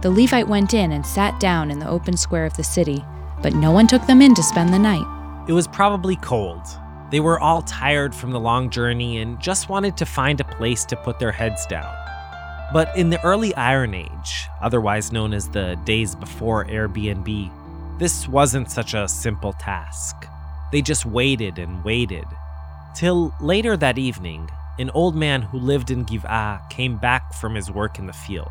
The 0.01 0.09
Levite 0.09 0.47
went 0.47 0.73
in 0.73 0.91
and 0.91 1.05
sat 1.05 1.39
down 1.39 1.69
in 1.69 1.79
the 1.79 1.89
open 1.89 2.17
square 2.17 2.45
of 2.45 2.55
the 2.55 2.63
city, 2.63 3.03
but 3.41 3.53
no 3.53 3.71
one 3.71 3.87
took 3.87 4.05
them 4.07 4.21
in 4.21 4.33
to 4.35 4.43
spend 4.43 4.73
the 4.73 4.79
night. 4.79 5.05
It 5.47 5.53
was 5.53 5.67
probably 5.67 6.15
cold. 6.17 6.61
They 7.11 7.19
were 7.19 7.39
all 7.39 7.61
tired 7.63 8.15
from 8.15 8.31
the 8.31 8.39
long 8.39 8.69
journey 8.69 9.17
and 9.17 9.39
just 9.39 9.69
wanted 9.69 9.97
to 9.97 10.05
find 10.05 10.39
a 10.39 10.45
place 10.45 10.85
to 10.85 10.95
put 10.95 11.19
their 11.19 11.31
heads 11.31 11.65
down. 11.65 11.93
But 12.73 12.95
in 12.95 13.09
the 13.09 13.21
early 13.23 13.53
Iron 13.55 13.93
Age, 13.93 14.47
otherwise 14.61 15.11
known 15.11 15.33
as 15.33 15.49
the 15.49 15.77
days 15.83 16.15
before 16.15 16.65
Airbnb, 16.65 17.51
this 17.99 18.27
wasn't 18.27 18.71
such 18.71 18.93
a 18.93 19.07
simple 19.07 19.53
task. 19.53 20.25
They 20.71 20.81
just 20.81 21.05
waited 21.05 21.59
and 21.59 21.83
waited. 21.83 22.25
Till 22.95 23.35
later 23.41 23.75
that 23.77 23.97
evening, 23.97 24.49
an 24.81 24.89
old 24.91 25.15
man 25.15 25.43
who 25.43 25.57
lived 25.57 25.91
in 25.91 26.05
Giv'ah 26.05 26.69
came 26.69 26.97
back 26.97 27.33
from 27.33 27.55
his 27.55 27.71
work 27.71 27.99
in 27.99 28.07
the 28.07 28.13
field. 28.13 28.49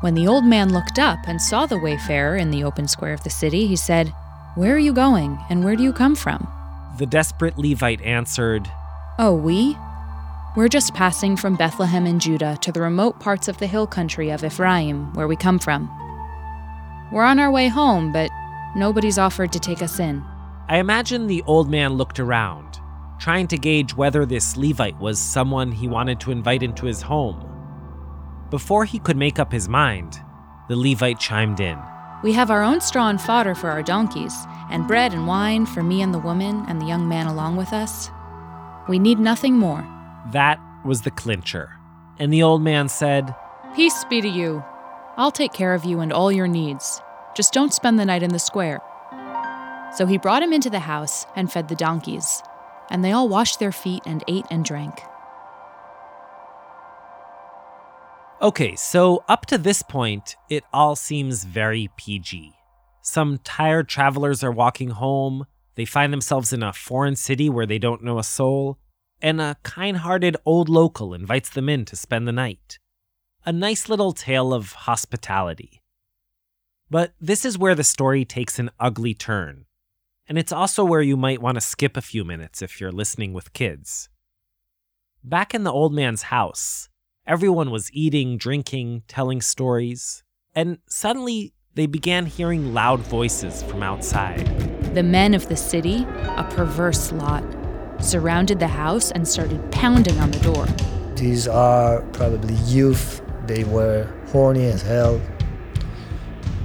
When 0.00 0.14
the 0.14 0.26
old 0.26 0.44
man 0.44 0.72
looked 0.72 0.98
up 0.98 1.18
and 1.26 1.40
saw 1.40 1.66
the 1.66 1.78
wayfarer 1.78 2.36
in 2.36 2.50
the 2.50 2.64
open 2.64 2.88
square 2.88 3.12
of 3.12 3.22
the 3.24 3.30
city, 3.30 3.66
he 3.66 3.76
said, 3.76 4.08
Where 4.54 4.74
are 4.74 4.78
you 4.78 4.92
going, 4.92 5.38
and 5.50 5.64
where 5.64 5.76
do 5.76 5.82
you 5.82 5.92
come 5.92 6.14
from? 6.14 6.48
The 6.98 7.06
desperate 7.06 7.58
Levite 7.58 8.02
answered, 8.02 8.70
Oh, 9.18 9.34
we? 9.34 9.76
We're 10.56 10.68
just 10.68 10.94
passing 10.94 11.36
from 11.36 11.56
Bethlehem 11.56 12.06
in 12.06 12.18
Judah 12.18 12.58
to 12.60 12.72
the 12.72 12.80
remote 12.80 13.20
parts 13.20 13.48
of 13.48 13.58
the 13.58 13.66
hill 13.66 13.86
country 13.86 14.30
of 14.30 14.44
Ephraim, 14.44 15.12
where 15.14 15.28
we 15.28 15.36
come 15.36 15.58
from. 15.58 15.88
We're 17.12 17.24
on 17.24 17.38
our 17.38 17.50
way 17.50 17.68
home, 17.68 18.12
but 18.12 18.30
nobody's 18.76 19.18
offered 19.18 19.52
to 19.52 19.60
take 19.60 19.82
us 19.82 19.98
in. 19.98 20.22
I 20.68 20.78
imagine 20.78 21.26
the 21.26 21.42
old 21.46 21.70
man 21.70 21.94
looked 21.94 22.20
around, 22.20 22.71
trying 23.22 23.46
to 23.46 23.56
gauge 23.56 23.94
whether 23.94 24.26
this 24.26 24.56
Levite 24.56 24.98
was 24.98 25.16
someone 25.16 25.70
he 25.70 25.86
wanted 25.86 26.18
to 26.18 26.32
invite 26.32 26.60
into 26.60 26.86
his 26.86 27.00
home. 27.00 27.38
Before 28.50 28.84
he 28.84 28.98
could 28.98 29.16
make 29.16 29.38
up 29.38 29.52
his 29.52 29.68
mind, 29.68 30.18
the 30.68 30.74
Levite 30.74 31.20
chimed 31.20 31.60
in. 31.60 31.78
We 32.24 32.32
have 32.32 32.50
our 32.50 32.64
own 32.64 32.80
straw 32.80 33.10
and 33.10 33.20
fodder 33.20 33.54
for 33.54 33.70
our 33.70 33.84
donkeys, 33.84 34.34
and 34.70 34.88
bread 34.88 35.14
and 35.14 35.28
wine 35.28 35.66
for 35.66 35.84
me 35.84 36.02
and 36.02 36.12
the 36.12 36.18
woman 36.18 36.64
and 36.66 36.80
the 36.80 36.86
young 36.86 37.08
man 37.08 37.28
along 37.28 37.54
with 37.54 37.72
us. 37.72 38.10
We 38.88 38.98
need 38.98 39.20
nothing 39.20 39.56
more. 39.56 39.86
That 40.32 40.58
was 40.84 41.02
the 41.02 41.12
clincher. 41.12 41.78
And 42.18 42.32
the 42.32 42.42
old 42.42 42.60
man 42.60 42.88
said, 42.88 43.32
Peace 43.76 44.02
be 44.10 44.20
to 44.20 44.28
you. 44.28 44.64
I'll 45.16 45.30
take 45.30 45.52
care 45.52 45.74
of 45.74 45.84
you 45.84 46.00
and 46.00 46.12
all 46.12 46.32
your 46.32 46.48
needs. 46.48 47.00
Just 47.36 47.52
don't 47.52 47.72
spend 47.72 48.00
the 48.00 48.04
night 48.04 48.24
in 48.24 48.32
the 48.32 48.40
square. 48.40 48.80
So 49.94 50.06
he 50.06 50.18
brought 50.18 50.42
him 50.42 50.52
into 50.52 50.70
the 50.70 50.80
house 50.80 51.24
and 51.36 51.52
fed 51.52 51.68
the 51.68 51.76
donkeys, 51.76 52.42
and 52.90 53.04
they 53.04 53.12
all 53.12 53.28
washed 53.28 53.58
their 53.58 53.72
feet 53.72 54.02
and 54.06 54.22
ate 54.28 54.46
and 54.50 54.64
drank. 54.64 55.00
Okay, 58.40 58.74
so 58.74 59.22
up 59.28 59.46
to 59.46 59.58
this 59.58 59.82
point, 59.82 60.36
it 60.50 60.64
all 60.72 60.96
seems 60.96 61.44
very 61.44 61.88
PG. 61.96 62.52
Some 63.00 63.38
tired 63.38 63.88
travelers 63.88 64.42
are 64.42 64.50
walking 64.50 64.90
home, 64.90 65.46
they 65.74 65.84
find 65.84 66.12
themselves 66.12 66.52
in 66.52 66.62
a 66.62 66.72
foreign 66.72 67.16
city 67.16 67.48
where 67.48 67.66
they 67.66 67.78
don't 67.78 68.02
know 68.02 68.18
a 68.18 68.24
soul, 68.24 68.78
and 69.20 69.40
a 69.40 69.56
kind 69.62 69.98
hearted 69.98 70.36
old 70.44 70.68
local 70.68 71.14
invites 71.14 71.50
them 71.50 71.68
in 71.68 71.84
to 71.86 71.96
spend 71.96 72.26
the 72.26 72.32
night. 72.32 72.78
A 73.46 73.52
nice 73.52 73.88
little 73.88 74.12
tale 74.12 74.52
of 74.52 74.72
hospitality. 74.72 75.80
But 76.90 77.14
this 77.20 77.44
is 77.44 77.56
where 77.56 77.74
the 77.74 77.84
story 77.84 78.24
takes 78.24 78.58
an 78.58 78.70
ugly 78.78 79.14
turn, 79.14 79.64
and 80.28 80.38
it's 80.38 80.52
also 80.52 80.84
where 80.84 81.02
you 81.02 81.16
might 81.16 81.42
want 81.42 81.56
to 81.56 81.60
skip 81.60 81.96
a 81.96 82.02
few 82.02 82.24
minutes 82.24 82.62
if 82.62 82.80
you're 82.80 82.92
listening 82.92 83.32
with 83.32 83.52
kids. 83.52 84.08
Back 85.24 85.54
in 85.54 85.64
the 85.64 85.72
old 85.72 85.92
man's 85.92 86.24
house, 86.24 86.88
Everyone 87.24 87.70
was 87.70 87.88
eating, 87.92 88.36
drinking, 88.36 89.04
telling 89.06 89.40
stories, 89.40 90.24
and 90.56 90.78
suddenly 90.88 91.54
they 91.76 91.86
began 91.86 92.26
hearing 92.26 92.74
loud 92.74 92.98
voices 92.98 93.62
from 93.62 93.80
outside. 93.80 94.44
The 94.92 95.04
men 95.04 95.32
of 95.32 95.48
the 95.48 95.54
city, 95.56 96.04
a 96.36 96.44
perverse 96.50 97.12
lot, 97.12 97.44
surrounded 98.00 98.58
the 98.58 98.66
house 98.66 99.12
and 99.12 99.26
started 99.26 99.70
pounding 99.70 100.18
on 100.18 100.32
the 100.32 100.40
door. 100.40 100.66
these 101.14 101.46
are 101.46 102.02
probably 102.12 102.54
youth. 102.66 103.22
They 103.46 103.62
were 103.62 104.12
horny 104.32 104.64
as 104.64 104.82
hell. 104.82 105.20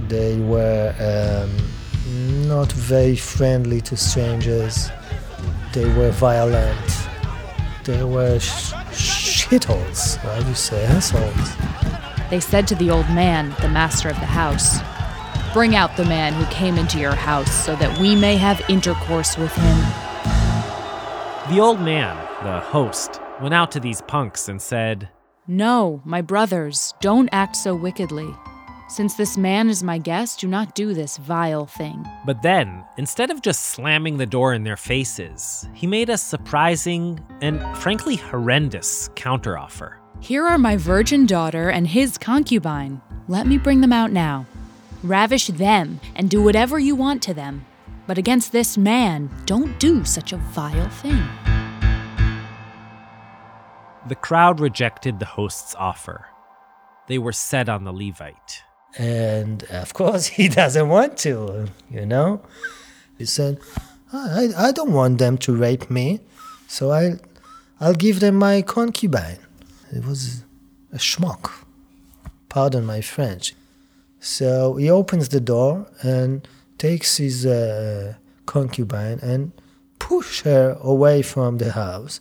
They 0.08 0.40
were 0.40 0.92
um, 0.98 1.56
not 2.08 2.72
very 2.72 3.16
friendly 3.16 3.80
to 3.82 3.96
strangers. 3.96 4.90
They 5.72 5.84
were 5.94 6.10
violent. 6.10 7.08
They 7.84 8.02
were 8.04 8.38
sh- 8.38 8.72
shitholes. 8.92 10.16
How 10.16 10.40
do 10.40 10.48
you 10.48 10.54
say 10.54 10.84
assholes? 10.84 11.56
They 12.30 12.40
said 12.40 12.66
to 12.68 12.74
the 12.74 12.90
old 12.90 13.08
man, 13.10 13.54
the 13.60 13.68
master 13.68 14.08
of 14.08 14.16
the 14.16 14.26
house, 14.26 14.78
Bring 15.54 15.74
out 15.74 15.96
the 15.96 16.04
man 16.04 16.34
who 16.34 16.44
came 16.52 16.76
into 16.76 16.98
your 16.98 17.14
house 17.14 17.50
so 17.50 17.74
that 17.76 17.98
we 17.98 18.14
may 18.14 18.36
have 18.36 18.60
intercourse 18.68 19.38
with 19.38 19.52
him. 19.54 19.78
The 21.50 21.58
old 21.60 21.80
man, 21.80 22.16
the 22.44 22.60
host, 22.60 23.18
went 23.40 23.54
out 23.54 23.70
to 23.72 23.80
these 23.80 24.02
punks 24.02 24.48
and 24.50 24.60
said, 24.60 25.08
No, 25.46 26.02
my 26.04 26.20
brothers, 26.20 26.92
don't 27.00 27.30
act 27.32 27.56
so 27.56 27.74
wickedly. 27.74 28.28
Since 28.88 29.16
this 29.16 29.36
man 29.36 29.68
is 29.68 29.82
my 29.82 29.98
guest, 29.98 30.40
do 30.40 30.48
not 30.48 30.74
do 30.74 30.94
this 30.94 31.18
vile 31.18 31.66
thing. 31.66 32.06
But 32.24 32.40
then, 32.40 32.86
instead 32.96 33.30
of 33.30 33.42
just 33.42 33.64
slamming 33.64 34.16
the 34.16 34.24
door 34.24 34.54
in 34.54 34.64
their 34.64 34.78
faces, 34.78 35.68
he 35.74 35.86
made 35.86 36.08
a 36.08 36.16
surprising 36.16 37.20
and 37.42 37.60
frankly 37.76 38.16
horrendous 38.16 39.10
counteroffer. 39.10 39.96
Here 40.20 40.46
are 40.46 40.56
my 40.56 40.78
virgin 40.78 41.26
daughter 41.26 41.68
and 41.68 41.86
his 41.86 42.16
concubine. 42.16 43.02
Let 43.28 43.46
me 43.46 43.58
bring 43.58 43.82
them 43.82 43.92
out 43.92 44.10
now. 44.10 44.46
Ravish 45.02 45.48
them 45.48 46.00
and 46.16 46.30
do 46.30 46.42
whatever 46.42 46.78
you 46.78 46.96
want 46.96 47.22
to 47.24 47.34
them. 47.34 47.66
But 48.06 48.16
against 48.16 48.52
this 48.52 48.78
man, 48.78 49.28
don't 49.44 49.78
do 49.78 50.02
such 50.06 50.32
a 50.32 50.38
vile 50.38 50.88
thing. 50.88 51.22
The 54.08 54.16
crowd 54.16 54.60
rejected 54.60 55.18
the 55.18 55.26
host's 55.26 55.74
offer. 55.74 56.28
They 57.06 57.18
were 57.18 57.32
set 57.32 57.68
on 57.68 57.84
the 57.84 57.92
Levite. 57.92 58.62
And 58.98 59.62
of 59.70 59.94
course, 59.94 60.26
he 60.38 60.48
doesn't 60.48 60.88
want 60.88 61.16
to, 61.18 61.68
you 61.90 62.04
know? 62.04 62.42
He 63.16 63.24
said, 63.24 63.58
I, 64.12 64.48
I 64.56 64.72
don't 64.72 64.92
want 64.92 65.18
them 65.18 65.38
to 65.38 65.54
rape 65.54 65.90
me, 65.90 66.20
so 66.66 66.90
I, 66.90 67.18
I'll 67.80 67.94
give 67.94 68.20
them 68.20 68.36
my 68.36 68.62
concubine. 68.62 69.38
It 69.90 70.04
was 70.04 70.44
a 70.92 70.96
schmuck. 70.96 71.64
Pardon 72.48 72.84
my 72.86 73.00
French. 73.00 73.54
So 74.20 74.76
he 74.76 74.90
opens 74.90 75.28
the 75.28 75.40
door 75.40 75.86
and 76.02 76.46
takes 76.78 77.18
his 77.18 77.46
uh, 77.46 78.14
concubine 78.46 79.18
and 79.22 79.52
push 79.98 80.42
her 80.42 80.76
away 80.80 81.22
from 81.22 81.58
the 81.58 81.72
house. 81.72 82.20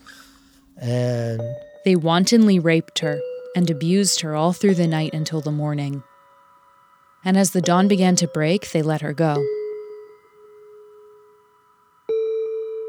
And 0.75 1.41
They 1.85 1.95
wantonly 1.95 2.59
raped 2.59 2.99
her 2.99 3.19
and 3.55 3.69
abused 3.69 4.21
her 4.21 4.35
all 4.35 4.53
through 4.53 4.75
the 4.75 4.87
night 4.87 5.13
until 5.13 5.41
the 5.41 5.51
morning. 5.51 6.03
And 7.27 7.35
as 7.35 7.51
the 7.51 7.59
dawn 7.59 7.89
began 7.89 8.15
to 8.15 8.27
break, 8.29 8.71
they 8.71 8.81
let 8.81 9.01
her 9.01 9.11
go. 9.11 9.45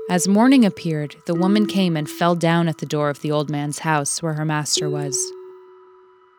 As 0.09 0.28
morning 0.28 0.64
appeared, 0.64 1.16
the 1.26 1.35
woman 1.35 1.66
came 1.66 1.97
and 1.97 2.09
fell 2.09 2.37
down 2.37 2.68
at 2.68 2.78
the 2.78 2.87
door 2.87 3.11
of 3.11 3.21
the 3.21 3.33
old 3.33 3.50
man's 3.50 3.80
house 3.80 4.23
where 4.23 4.35
her 4.35 4.45
master 4.45 4.88
was. 4.88 5.18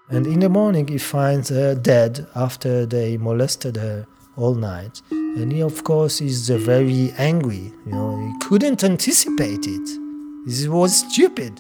And 0.10 0.26
in 0.26 0.40
the 0.40 0.48
morning, 0.48 0.88
he 0.88 0.98
finds 0.98 1.50
her 1.50 1.76
dead 1.76 2.26
after 2.36 2.86
they 2.86 3.18
molested 3.18 3.76
her 3.76 4.08
all 4.38 4.56
night. 4.56 5.02
And 5.12 5.52
he, 5.52 5.62
of 5.62 5.84
course, 5.84 6.22
is 6.22 6.48
very 6.48 7.12
angry. 7.18 7.74
You 7.86 7.92
know, 7.92 8.18
he 8.18 8.48
couldn't 8.48 8.82
anticipate 8.82 9.68
it. 9.68 9.90
This 10.46 10.70
was 10.70 10.96
stupid. 10.96 11.60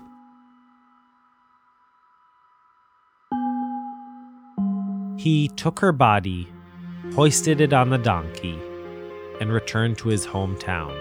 He 5.19 5.49
took 5.49 5.81
her 5.81 5.91
body, 5.91 6.47
hoisted 7.13 7.59
it 7.59 7.73
on 7.73 7.89
the 7.89 7.97
donkey, 7.97 8.57
and 9.41 9.51
returned 9.51 9.97
to 9.97 10.07
his 10.07 10.25
hometown. 10.25 10.95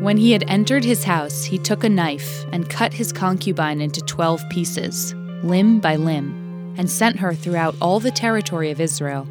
When 0.00 0.16
he 0.16 0.30
had 0.30 0.44
entered 0.46 0.84
his 0.84 1.02
house, 1.02 1.42
he 1.42 1.58
took 1.58 1.82
a 1.82 1.88
knife 1.88 2.44
and 2.52 2.70
cut 2.70 2.92
his 2.92 3.12
concubine 3.12 3.80
into 3.80 4.00
twelve 4.02 4.40
pieces, 4.48 5.12
limb 5.42 5.80
by 5.80 5.96
limb, 5.96 6.76
and 6.78 6.88
sent 6.88 7.16
her 7.16 7.34
throughout 7.34 7.74
all 7.80 7.98
the 7.98 8.12
territory 8.12 8.70
of 8.70 8.80
Israel. 8.80 9.26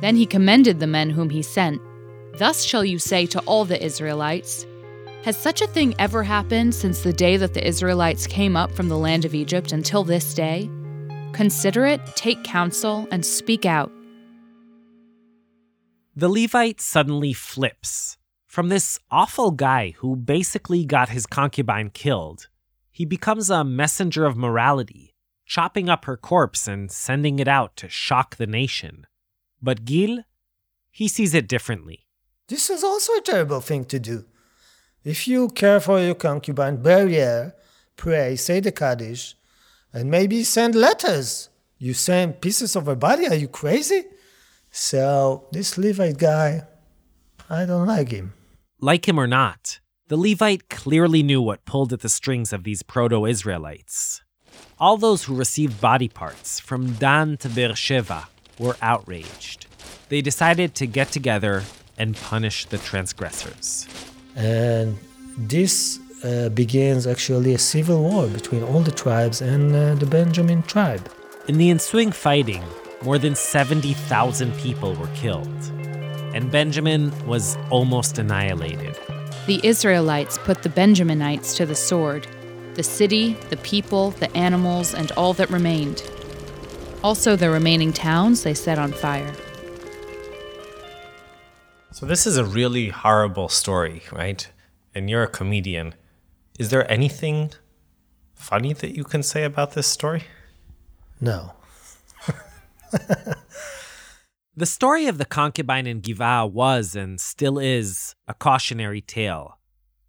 Then 0.00 0.16
he 0.16 0.24
commended 0.24 0.80
the 0.80 0.86
men 0.86 1.10
whom 1.10 1.28
he 1.28 1.42
sent. 1.42 1.82
Thus 2.38 2.64
shall 2.64 2.86
you 2.86 2.98
say 2.98 3.26
to 3.26 3.40
all 3.40 3.66
the 3.66 3.84
Israelites 3.84 4.64
Has 5.24 5.36
such 5.36 5.60
a 5.60 5.66
thing 5.66 5.94
ever 5.98 6.22
happened 6.22 6.74
since 6.74 7.02
the 7.02 7.12
day 7.12 7.36
that 7.36 7.52
the 7.52 7.66
Israelites 7.66 8.26
came 8.26 8.56
up 8.56 8.72
from 8.72 8.88
the 8.88 8.96
land 8.96 9.26
of 9.26 9.34
Egypt 9.34 9.70
until 9.70 10.02
this 10.02 10.32
day? 10.32 10.70
Consider 11.34 11.84
it, 11.84 12.00
take 12.16 12.42
counsel, 12.42 13.06
and 13.10 13.24
speak 13.24 13.66
out. 13.66 13.92
The 16.16 16.30
Levite 16.30 16.80
suddenly 16.80 17.34
flips. 17.34 18.16
From 18.46 18.70
this 18.70 18.98
awful 19.10 19.50
guy 19.50 19.94
who 19.98 20.16
basically 20.16 20.86
got 20.86 21.10
his 21.10 21.26
concubine 21.26 21.90
killed, 21.90 22.48
he 22.90 23.04
becomes 23.04 23.50
a 23.50 23.62
messenger 23.62 24.24
of 24.24 24.38
morality, 24.38 25.14
chopping 25.44 25.90
up 25.90 26.06
her 26.06 26.16
corpse 26.16 26.66
and 26.66 26.90
sending 26.90 27.38
it 27.38 27.46
out 27.46 27.76
to 27.76 27.90
shock 27.90 28.36
the 28.36 28.46
nation. 28.46 29.06
But 29.60 29.84
Gil, 29.84 30.20
he 30.90 31.08
sees 31.08 31.34
it 31.34 31.46
differently. 31.46 32.06
This 32.48 32.70
is 32.70 32.82
also 32.82 33.12
a 33.12 33.20
terrible 33.20 33.60
thing 33.60 33.84
to 33.84 33.98
do. 33.98 34.24
If 35.04 35.26
you 35.26 35.48
care 35.48 35.80
for 35.80 35.98
your 35.98 36.14
concubine, 36.14 36.82
bury 36.82 37.16
her, 37.16 37.54
pray, 37.96 38.36
say 38.36 38.60
the 38.60 38.70
Kaddish, 38.70 39.34
and 39.92 40.10
maybe 40.10 40.44
send 40.44 40.74
letters. 40.74 41.48
You 41.78 41.94
send 41.94 42.42
pieces 42.42 42.76
of 42.76 42.84
her 42.84 42.94
body? 42.94 43.26
Are 43.26 43.34
you 43.34 43.48
crazy? 43.48 44.04
So, 44.70 45.48
this 45.52 45.78
Levite 45.78 46.18
guy, 46.18 46.64
I 47.48 47.64
don't 47.64 47.86
like 47.86 48.10
him. 48.10 48.34
Like 48.78 49.08
him 49.08 49.18
or 49.18 49.26
not, 49.26 49.80
the 50.08 50.18
Levite 50.18 50.68
clearly 50.68 51.22
knew 51.22 51.40
what 51.40 51.64
pulled 51.64 51.92
at 51.94 52.00
the 52.00 52.08
strings 52.10 52.52
of 52.52 52.64
these 52.64 52.82
proto 52.82 53.24
Israelites. 53.24 54.22
All 54.78 54.98
those 54.98 55.24
who 55.24 55.34
received 55.34 55.80
body 55.80 56.08
parts, 56.08 56.60
from 56.60 56.92
Dan 56.94 57.38
to 57.38 57.48
Beersheba, 57.48 58.28
were 58.58 58.76
outraged. 58.82 59.66
They 60.10 60.20
decided 60.20 60.74
to 60.74 60.86
get 60.86 61.10
together 61.10 61.62
and 61.96 62.16
punish 62.16 62.66
the 62.66 62.78
transgressors. 62.78 63.86
And 64.36 64.96
this 65.36 66.00
uh, 66.24 66.50
begins 66.50 67.06
actually 67.06 67.54
a 67.54 67.58
civil 67.58 68.02
war 68.02 68.26
between 68.28 68.62
all 68.62 68.80
the 68.80 68.90
tribes 68.90 69.40
and 69.40 69.74
uh, 69.74 69.94
the 69.94 70.06
Benjamin 70.06 70.62
tribe. 70.62 71.10
In 71.48 71.58
the 71.58 71.70
ensuing 71.70 72.12
fighting, 72.12 72.62
more 73.02 73.18
than 73.18 73.34
70,000 73.34 74.54
people 74.56 74.94
were 74.94 75.08
killed, 75.14 75.48
and 76.34 76.50
Benjamin 76.50 77.12
was 77.26 77.56
almost 77.70 78.18
annihilated. 78.18 78.96
The 79.46 79.60
Israelites 79.64 80.38
put 80.38 80.62
the 80.62 80.68
Benjaminites 80.68 81.56
to 81.56 81.66
the 81.66 81.74
sword 81.74 82.26
the 82.74 82.82
city, 82.84 83.36
the 83.50 83.56
people, 83.58 84.10
the 84.12 84.34
animals, 84.36 84.94
and 84.94 85.10
all 85.12 85.34
that 85.34 85.50
remained. 85.50 86.08
Also, 87.02 87.34
the 87.34 87.50
remaining 87.50 87.92
towns 87.92 88.42
they 88.42 88.54
set 88.54 88.78
on 88.78 88.92
fire. 88.92 89.34
So, 91.92 92.06
this 92.06 92.26
is 92.26 92.36
a 92.36 92.44
really 92.44 92.88
horrible 92.88 93.48
story, 93.48 94.02
right? 94.12 94.48
And 94.94 95.10
you're 95.10 95.24
a 95.24 95.28
comedian. 95.28 95.94
Is 96.58 96.70
there 96.70 96.90
anything 96.90 97.50
funny 98.34 98.72
that 98.74 98.96
you 98.96 99.04
can 99.04 99.22
say 99.22 99.44
about 99.44 99.72
this 99.72 99.86
story? 99.86 100.24
No. 101.20 101.54
The 104.56 104.66
story 104.66 105.06
of 105.06 105.16
the 105.16 105.24
concubine 105.24 105.86
in 105.86 106.00
Giva 106.00 106.44
was 106.44 106.94
and 106.94 107.18
still 107.20 107.58
is 107.58 108.14
a 108.28 108.34
cautionary 108.34 109.00
tale. 109.00 109.58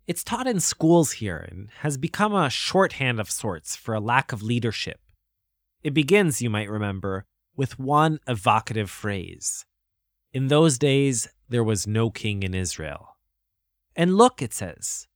It's 0.07 0.25
taught 0.25 0.45
in 0.45 0.59
schools 0.59 1.13
here 1.13 1.47
and 1.49 1.69
has 1.81 1.95
become 1.95 2.33
a 2.33 2.49
shorthand 2.49 3.21
of 3.21 3.31
sorts 3.31 3.77
for 3.77 3.93
a 3.93 4.01
lack 4.01 4.33
of 4.33 4.41
leadership. 4.43 4.99
It 5.83 5.93
begins, 5.93 6.41
you 6.41 6.49
might 6.49 6.69
remember, 6.69 7.25
with 7.55 7.79
one 7.79 8.19
evocative 8.27 8.89
phrase 8.89 9.63
In 10.33 10.47
those 10.47 10.77
days, 10.77 11.29
there 11.51 11.63
was 11.63 11.85
no 11.85 12.09
king 12.09 12.43
in 12.43 12.53
Israel. 12.53 13.17
And 13.95 14.15
look, 14.15 14.41
it 14.41 14.53
says, 14.53 15.07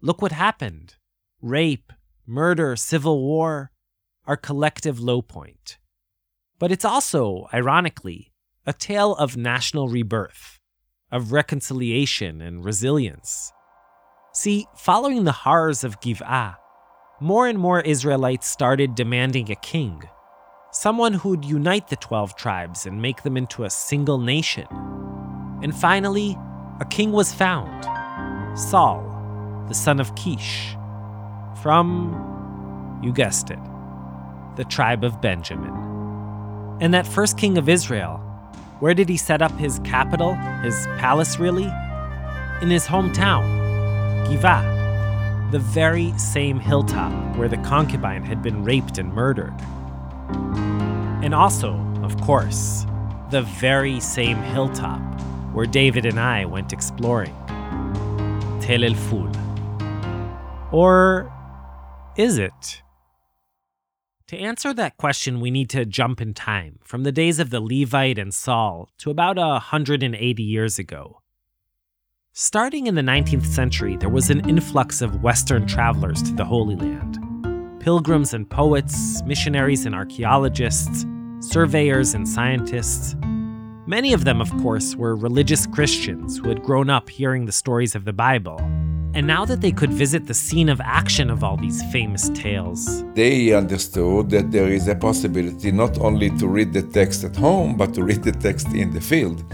look 0.00 0.20
what 0.20 0.32
happened 0.32 0.96
rape, 1.40 1.92
murder, 2.26 2.74
civil 2.74 3.20
war, 3.22 3.70
our 4.26 4.36
collective 4.36 4.98
low 4.98 5.22
point. 5.22 5.78
But 6.58 6.72
it's 6.72 6.84
also, 6.84 7.46
ironically, 7.52 8.32
a 8.66 8.72
tale 8.72 9.14
of 9.16 9.36
national 9.36 9.88
rebirth, 9.88 10.58
of 11.12 11.32
reconciliation 11.32 12.40
and 12.40 12.64
resilience. 12.64 13.52
See, 14.32 14.66
following 14.76 15.24
the 15.24 15.32
horrors 15.32 15.84
of 15.84 16.00
Giv'ah, 16.00 16.56
more 17.20 17.46
and 17.46 17.58
more 17.58 17.80
Israelites 17.80 18.48
started 18.48 18.94
demanding 18.94 19.50
a 19.50 19.56
king, 19.56 20.02
someone 20.72 21.12
who'd 21.12 21.44
unite 21.44 21.88
the 21.88 21.96
12 21.96 22.34
tribes 22.36 22.86
and 22.86 23.00
make 23.00 23.22
them 23.22 23.36
into 23.36 23.64
a 23.64 23.70
single 23.70 24.18
nation. 24.18 24.66
And 25.62 25.74
finally, 25.74 26.36
a 26.80 26.84
king 26.84 27.12
was 27.12 27.32
found 27.32 27.84
Saul, 28.58 29.02
the 29.68 29.74
son 29.74 30.00
of 30.00 30.14
Kish, 30.14 30.76
from, 31.62 33.00
you 33.02 33.12
guessed 33.12 33.50
it, 33.50 33.58
the 34.56 34.64
tribe 34.64 35.04
of 35.04 35.20
Benjamin. 35.20 35.72
And 36.80 36.92
that 36.92 37.06
first 37.06 37.38
king 37.38 37.56
of 37.56 37.68
Israel, 37.68 38.18
where 38.80 38.94
did 38.94 39.08
he 39.08 39.16
set 39.16 39.40
up 39.40 39.52
his 39.52 39.78
capital, 39.80 40.34
his 40.62 40.86
palace 40.98 41.38
really? 41.38 41.70
In 42.60 42.70
his 42.70 42.86
hometown, 42.86 44.28
Giva, 44.28 45.48
the 45.50 45.58
very 45.58 46.16
same 46.18 46.58
hilltop 46.58 47.12
where 47.36 47.48
the 47.48 47.56
concubine 47.58 48.24
had 48.24 48.42
been 48.42 48.64
raped 48.64 48.98
and 48.98 49.12
murdered. 49.12 49.54
And 51.22 51.34
also, 51.34 51.74
of 52.02 52.20
course, 52.20 52.86
the 53.30 53.42
very 53.42 54.00
same 54.00 54.38
hilltop 54.38 55.00
where 55.54 55.66
David 55.66 56.04
and 56.04 56.20
I 56.20 56.44
went 56.44 56.72
exploring. 56.72 57.34
Tel 58.60 58.84
El 58.84 58.94
Ful. 58.94 59.30
Or 60.72 61.32
is 62.16 62.38
it? 62.38 62.82
To 64.28 64.38
answer 64.38 64.74
that 64.74 64.96
question, 64.96 65.40
we 65.40 65.50
need 65.50 65.70
to 65.70 65.84
jump 65.84 66.20
in 66.20 66.34
time 66.34 66.78
from 66.82 67.04
the 67.04 67.12
days 67.12 67.38
of 67.38 67.50
the 67.50 67.60
Levite 67.60 68.18
and 68.18 68.34
Saul 68.34 68.88
to 68.98 69.10
about 69.10 69.36
180 69.36 70.42
years 70.42 70.78
ago. 70.78 71.20
Starting 72.32 72.88
in 72.88 72.96
the 72.96 73.02
19th 73.02 73.46
century, 73.46 73.96
there 73.96 74.08
was 74.08 74.30
an 74.30 74.48
influx 74.48 75.00
of 75.00 75.22
Western 75.22 75.66
travelers 75.66 76.20
to 76.22 76.32
the 76.32 76.44
Holy 76.44 76.74
Land 76.74 77.18
pilgrims 77.78 78.32
and 78.32 78.48
poets, 78.48 79.22
missionaries 79.24 79.84
and 79.84 79.94
archaeologists, 79.94 81.04
surveyors 81.40 82.14
and 82.14 82.26
scientists. 82.26 83.14
Many 83.86 84.14
of 84.14 84.24
them, 84.24 84.40
of 84.40 84.50
course, 84.62 84.96
were 84.96 85.14
religious 85.14 85.66
Christians 85.66 86.38
who 86.38 86.48
had 86.48 86.62
grown 86.62 86.88
up 86.88 87.10
hearing 87.10 87.44
the 87.44 87.52
stories 87.52 87.94
of 87.94 88.06
the 88.06 88.14
Bible, 88.14 88.58
And 89.16 89.28
now 89.28 89.44
that 89.44 89.60
they 89.60 89.70
could 89.70 89.92
visit 89.92 90.26
the 90.26 90.34
scene 90.34 90.68
of 90.68 90.80
action 90.80 91.30
of 91.30 91.44
all 91.44 91.56
these 91.56 91.80
famous 91.92 92.30
tales, 92.30 93.04
They 93.14 93.52
understood 93.52 94.30
that 94.30 94.50
there 94.50 94.68
is 94.68 94.88
a 94.88 94.96
possibility 94.96 95.70
not 95.70 95.98
only 96.00 96.30
to 96.30 96.48
read 96.48 96.72
the 96.72 96.82
text 96.82 97.22
at 97.22 97.36
home, 97.36 97.76
but 97.76 97.94
to 97.94 98.02
read 98.02 98.24
the 98.24 98.32
text 98.32 98.68
in 98.74 98.90
the 98.92 99.00
field 99.00 99.44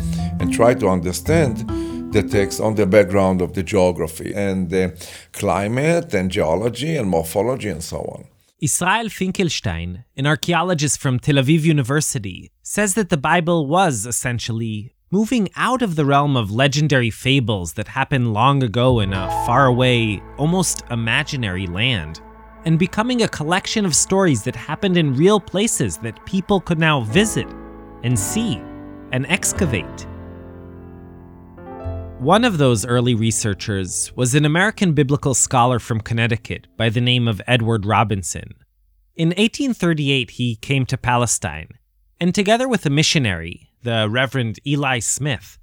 and 0.41 0.51
try 0.51 0.73
to 0.75 0.89
understand 0.89 1.69
the 2.13 2.23
text 2.23 2.61
on 2.61 2.75
the 2.77 2.87
background 2.87 3.43
of 3.43 3.53
the 3.53 3.63
geography 3.63 4.33
and 4.35 4.71
the 4.71 4.85
climate 5.33 6.15
and 6.15 6.31
geology 6.31 6.97
and 6.97 7.11
morphology 7.11 7.69
and 7.69 7.83
so 7.83 7.99
on. 7.99 8.30
Israel 8.63 9.09
Finkelstein, 9.09 10.05
an 10.19 10.27
archaeologist 10.27 11.01
from 11.01 11.19
Tel 11.19 11.37
Aviv 11.37 11.63
University, 11.63 12.51
says 12.63 12.93
that 12.93 13.09
the 13.09 13.17
Bible 13.17 13.67
was 13.67 14.05
essentially 14.05 14.93
moving 15.11 15.49
out 15.57 15.81
of 15.81 15.97
the 15.97 16.05
realm 16.05 16.37
of 16.37 16.51
legendary 16.51 17.09
fables 17.09 17.73
that 17.73 17.89
happened 17.89 18.35
long 18.35 18.63
ago 18.63 19.01
in 19.01 19.15
a 19.15 19.31
faraway, 19.47 20.23
almost 20.37 20.83
imaginary 20.91 21.67
land, 21.67 22.21
and 22.67 22.79
becoming 22.79 23.23
a 23.23 23.29
collection 23.29 23.87
of 23.87 23.97
stories 23.97 24.43
that 24.43 24.55
happened 24.55 24.99
in 24.99 25.15
real 25.15 25.41
places 25.41 25.97
that 25.97 26.27
people 26.27 26.61
could 26.61 26.79
now 26.79 27.01
visit 27.01 27.47
and 28.03 28.19
see 28.19 28.57
and 29.13 29.25
excavate. 29.31 30.07
One 32.21 32.45
of 32.45 32.59
those 32.59 32.85
early 32.85 33.15
researchers 33.15 34.15
was 34.15 34.35
an 34.35 34.45
American 34.45 34.93
biblical 34.93 35.33
scholar 35.33 35.79
from 35.79 36.03
Connecticut 36.03 36.67
by 36.77 36.91
the 36.91 37.01
name 37.01 37.27
of 37.27 37.41
Edward 37.47 37.87
Robinson. 37.87 38.57
In 39.17 39.29
1838, 39.29 40.33
he 40.33 40.57
came 40.57 40.85
to 40.85 40.99
Palestine, 40.99 41.69
and 42.21 42.35
together 42.35 42.69
with 42.69 42.85
a 42.85 42.91
missionary, 42.91 43.71
the 43.83 44.07
Reverend 44.11 44.61
Eli 44.67 44.99
Smith, 44.99 45.59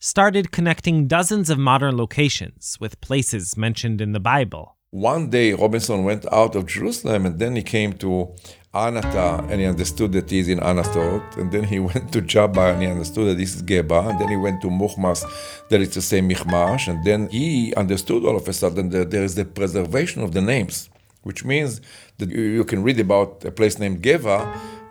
started 0.00 0.50
connecting 0.50 1.06
dozens 1.06 1.48
of 1.48 1.60
modern 1.60 1.96
locations 1.96 2.76
with 2.80 3.00
places 3.00 3.56
mentioned 3.56 4.00
in 4.00 4.10
the 4.10 4.18
Bible. 4.18 4.76
One 4.90 5.30
day, 5.30 5.52
Robinson 5.52 6.02
went 6.02 6.26
out 6.32 6.56
of 6.56 6.66
Jerusalem 6.66 7.24
and 7.24 7.38
then 7.38 7.54
he 7.54 7.62
came 7.62 7.92
to 7.98 8.34
Anata 8.72 9.50
and 9.50 9.60
he 9.60 9.66
understood 9.66 10.12
that 10.12 10.30
he's 10.30 10.48
in 10.48 10.60
Anatot. 10.60 11.36
And 11.36 11.50
then 11.50 11.64
he 11.64 11.78
went 11.90 12.12
to 12.12 12.22
Jabba 12.22 12.72
and 12.72 12.82
he 12.82 12.88
understood 12.88 13.28
that 13.28 13.38
this 13.38 13.54
is 13.56 13.62
Geba. 13.62 14.10
And 14.10 14.20
then 14.20 14.28
he 14.28 14.36
went 14.36 14.60
to 14.62 14.68
Muhmas, 14.68 15.24
that 15.68 15.80
it's 15.80 15.94
the 15.94 16.02
same 16.02 16.28
Michmash. 16.28 16.88
And 16.88 17.04
then 17.04 17.28
he 17.28 17.74
understood 17.74 18.24
all 18.24 18.36
of 18.36 18.46
a 18.46 18.52
sudden 18.52 18.90
that 18.90 19.10
there 19.10 19.24
is 19.24 19.34
the 19.34 19.44
preservation 19.44 20.22
of 20.22 20.32
the 20.32 20.40
names, 20.40 20.88
which 21.22 21.44
means 21.44 21.80
that 22.18 22.28
you, 22.30 22.64
can 22.64 22.82
read 22.82 23.00
about 23.00 23.44
a 23.44 23.50
place 23.50 23.78
named 23.78 24.02
Geva, 24.02 24.38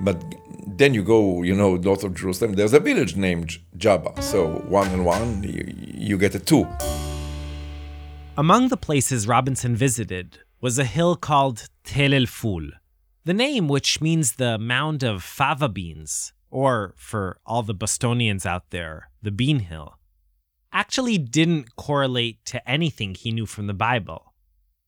but 0.01 0.21
then 0.67 0.93
you 0.93 1.03
go, 1.03 1.43
you 1.43 1.55
know, 1.55 1.75
north 1.75 2.03
of 2.03 2.15
Jerusalem, 2.15 2.53
there's 2.53 2.73
a 2.73 2.79
village 2.79 3.15
named 3.15 3.59
Jabba. 3.77 4.21
So 4.21 4.47
one 4.67 4.87
and 4.89 5.05
one, 5.05 5.43
you, 5.43 5.73
you 5.75 6.17
get 6.17 6.35
a 6.35 6.39
two. 6.39 6.67
Among 8.37 8.69
the 8.69 8.77
places 8.77 9.27
Robinson 9.27 9.75
visited 9.75 10.39
was 10.61 10.79
a 10.79 10.83
hill 10.83 11.15
called 11.15 11.67
Tel 11.83 12.13
El 12.13 12.25
Ful, 12.25 12.69
the 13.29 13.33
name 13.35 13.67
which 13.67 14.01
means 14.01 14.37
the 14.37 14.57
mound 14.57 15.03
of 15.03 15.21
fava 15.21 15.69
beans, 15.69 16.33
or 16.49 16.95
for 16.97 17.37
all 17.45 17.61
the 17.61 17.75
Bostonians 17.75 18.43
out 18.43 18.71
there, 18.71 19.11
the 19.21 19.29
bean 19.29 19.59
hill, 19.59 19.99
actually 20.73 21.19
didn't 21.19 21.75
correlate 21.75 22.43
to 22.43 22.57
anything 22.67 23.13
he 23.13 23.31
knew 23.31 23.45
from 23.45 23.67
the 23.67 23.73
Bible. 23.75 24.33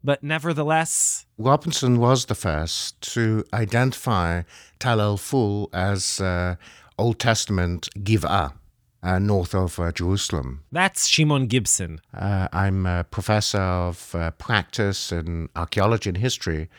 But 0.04 0.24
nevertheless, 0.24 1.28
Robinson 1.38 2.00
was 2.00 2.26
the 2.26 2.34
first 2.34 3.00
to 3.14 3.46
identify 3.54 4.42
Tal 4.80 5.00
El 5.00 5.18
Ful 5.18 5.70
as 5.72 6.20
uh, 6.20 6.56
Old 6.98 7.20
Testament 7.20 7.90
Giv'ah, 7.96 8.54
uh, 9.04 9.20
north 9.20 9.54
of 9.54 9.80
uh, 9.80 9.92
Jerusalem. 9.92 10.64
that's 10.72 11.06
Shimon 11.06 11.46
Gibson, 11.46 12.00
Uh, 12.12 12.48
I'm 12.52 12.88
a 12.88 13.04
professor 13.04 13.62
of 13.62 14.16
uh, 14.16 14.32
practice 14.32 15.12
in 15.12 15.50
archaeology 15.56 16.10
and 16.10 16.18
history 16.18 16.70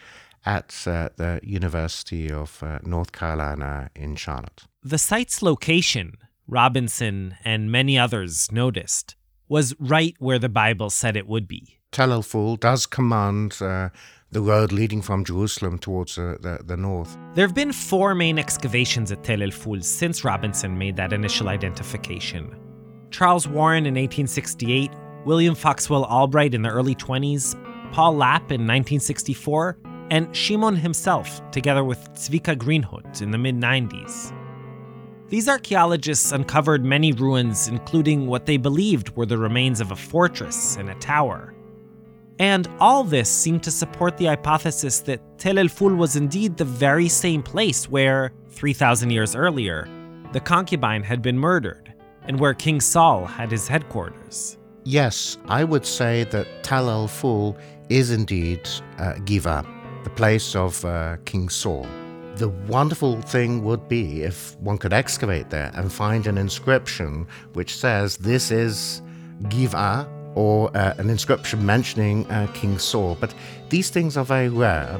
at 0.44 0.74
uh, 0.86 1.08
the 1.16 1.40
University 1.42 2.30
of 2.30 2.62
uh, 2.62 2.78
North 2.82 3.12
Carolina 3.12 3.90
in 3.94 4.16
Charlotte. 4.16 4.64
The 4.82 4.98
site's 4.98 5.42
location, 5.42 6.16
Robinson 6.46 7.36
and 7.44 7.70
many 7.70 7.98
others 7.98 8.50
noticed, 8.50 9.16
was 9.48 9.74
right 9.78 10.14
where 10.18 10.38
the 10.38 10.48
Bible 10.48 10.90
said 10.90 11.16
it 11.16 11.28
would 11.28 11.46
be. 11.46 11.78
Tel 11.92 12.12
El 12.12 12.22
Ful 12.22 12.56
does 12.56 12.86
command 12.86 13.58
uh, 13.60 13.90
the 14.30 14.40
road 14.40 14.72
leading 14.72 15.02
from 15.02 15.24
Jerusalem 15.24 15.78
towards 15.78 16.16
uh, 16.16 16.36
the, 16.40 16.60
the 16.64 16.76
north. 16.76 17.16
There 17.34 17.46
have 17.46 17.54
been 17.54 17.72
four 17.72 18.14
main 18.14 18.38
excavations 18.38 19.12
at 19.12 19.22
Tel 19.22 19.42
El 19.42 19.50
Ful 19.50 19.82
since 19.82 20.24
Robinson 20.24 20.78
made 20.78 20.96
that 20.96 21.12
initial 21.12 21.48
identification. 21.48 22.56
Charles 23.10 23.46
Warren 23.46 23.84
in 23.84 23.94
1868, 23.94 24.90
William 25.26 25.54
Foxwell 25.54 26.04
Albright 26.04 26.54
in 26.54 26.62
the 26.62 26.70
early 26.70 26.94
20s, 26.94 27.54
Paul 27.92 28.16
Lapp 28.16 28.50
in 28.50 28.62
1964, 28.62 29.76
and 30.10 30.34
Shimon 30.36 30.76
himself, 30.76 31.40
together 31.50 31.84
with 31.84 31.98
Zvika 32.14 32.56
Greenhut 32.56 33.22
in 33.22 33.30
the 33.30 33.38
mid 33.38 33.56
90s. 33.56 34.32
These 35.28 35.48
archaeologists 35.48 36.32
uncovered 36.32 36.84
many 36.84 37.12
ruins, 37.12 37.68
including 37.68 38.26
what 38.26 38.44
they 38.44 38.58
believed 38.58 39.16
were 39.16 39.24
the 39.24 39.38
remains 39.38 39.80
of 39.80 39.90
a 39.90 39.96
fortress 39.96 40.76
and 40.76 40.90
a 40.90 40.94
tower. 40.96 41.54
And 42.38 42.68
all 42.80 43.04
this 43.04 43.30
seemed 43.30 43.62
to 43.62 43.70
support 43.70 44.16
the 44.16 44.26
hypothesis 44.26 45.00
that 45.00 45.20
Tel 45.38 45.58
El 45.58 45.68
Ful 45.68 45.94
was 45.94 46.16
indeed 46.16 46.56
the 46.56 46.64
very 46.64 47.08
same 47.08 47.42
place 47.42 47.88
where, 47.88 48.32
3,000 48.50 49.10
years 49.10 49.34
earlier, 49.34 49.88
the 50.32 50.40
concubine 50.40 51.02
had 51.02 51.22
been 51.22 51.38
murdered, 51.38 51.94
and 52.24 52.38
where 52.38 52.52
King 52.52 52.80
Saul 52.80 53.24
had 53.24 53.50
his 53.50 53.68
headquarters. 53.68 54.58
Yes, 54.84 55.38
I 55.46 55.64
would 55.64 55.86
say 55.86 56.24
that 56.24 56.46
Tal 56.62 56.90
El 56.90 57.08
Ful 57.08 57.56
is 57.88 58.10
indeed 58.10 58.68
uh, 58.98 59.14
Giva, 59.24 59.64
the 60.04 60.10
place 60.10 60.54
of 60.56 60.84
uh, 60.84 61.16
King 61.24 61.48
Saul. 61.48 61.86
The 62.36 62.48
wonderful 62.66 63.20
thing 63.22 63.62
would 63.64 63.88
be 63.88 64.22
if 64.22 64.56
one 64.60 64.78
could 64.78 64.92
excavate 64.92 65.50
there 65.50 65.70
and 65.74 65.92
find 65.92 66.26
an 66.26 66.38
inscription 66.38 67.26
which 67.52 67.76
says 67.76 68.16
this 68.16 68.50
is 68.50 69.02
Giva 69.48 70.08
or 70.34 70.74
uh, 70.76 70.94
an 70.98 71.10
inscription 71.10 71.64
mentioning 71.64 72.26
uh, 72.30 72.46
King 72.54 72.78
Saul. 72.78 73.16
But 73.20 73.34
these 73.68 73.90
things 73.90 74.16
are 74.16 74.24
very 74.24 74.48
rare. 74.48 74.98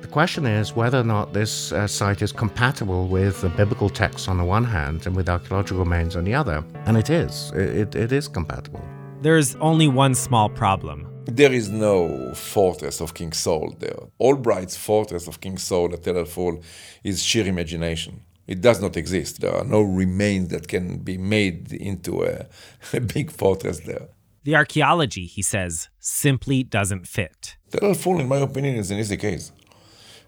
The 0.00 0.08
question 0.08 0.44
is 0.44 0.74
whether 0.74 0.98
or 0.98 1.04
not 1.04 1.32
this 1.32 1.70
uh, 1.70 1.86
site 1.86 2.20
is 2.20 2.32
compatible 2.32 3.06
with 3.06 3.40
the 3.40 3.48
biblical 3.50 3.88
texts 3.88 4.26
on 4.26 4.38
the 4.38 4.44
one 4.44 4.64
hand 4.64 5.06
and 5.06 5.14
with 5.14 5.28
archaeological 5.28 5.84
remains 5.84 6.16
on 6.16 6.24
the 6.24 6.34
other. 6.34 6.64
And 6.86 6.96
it 6.96 7.08
is. 7.08 7.52
It, 7.54 7.76
it, 7.76 7.94
it 7.94 8.12
is 8.12 8.26
compatible. 8.26 8.82
There's 9.20 9.54
only 9.56 9.86
one 9.86 10.16
small 10.16 10.48
problem. 10.48 11.11
There 11.26 11.52
is 11.52 11.68
no 11.68 12.34
fortress 12.34 13.00
of 13.00 13.14
King 13.14 13.32
Saul 13.32 13.76
there. 13.78 13.98
Albright's 14.20 14.76
fortress 14.76 15.28
of 15.28 15.40
King 15.40 15.56
Saul 15.56 15.92
at 15.92 16.02
Tel 16.02 16.18
El 16.18 16.24
Ful 16.24 16.60
is 17.04 17.22
sheer 17.22 17.46
imagination. 17.46 18.22
It 18.46 18.60
does 18.60 18.82
not 18.82 18.96
exist. 18.96 19.40
There 19.40 19.54
are 19.54 19.64
no 19.64 19.82
remains 19.82 20.48
that 20.48 20.66
can 20.66 20.98
be 20.98 21.16
made 21.16 21.72
into 21.72 22.24
a, 22.24 22.46
a 22.92 23.00
big 23.00 23.30
fortress 23.30 23.80
there. 23.80 24.08
The 24.44 24.56
archaeology, 24.56 25.26
he 25.26 25.42
says, 25.42 25.88
simply 26.00 26.64
doesn't 26.64 27.06
fit. 27.06 27.56
Tel 27.70 27.90
El 27.90 27.94
Ful, 27.94 28.18
in 28.18 28.26
my 28.26 28.38
opinion, 28.38 28.76
is 28.76 28.90
an 28.90 28.98
easy 28.98 29.16
case. 29.16 29.52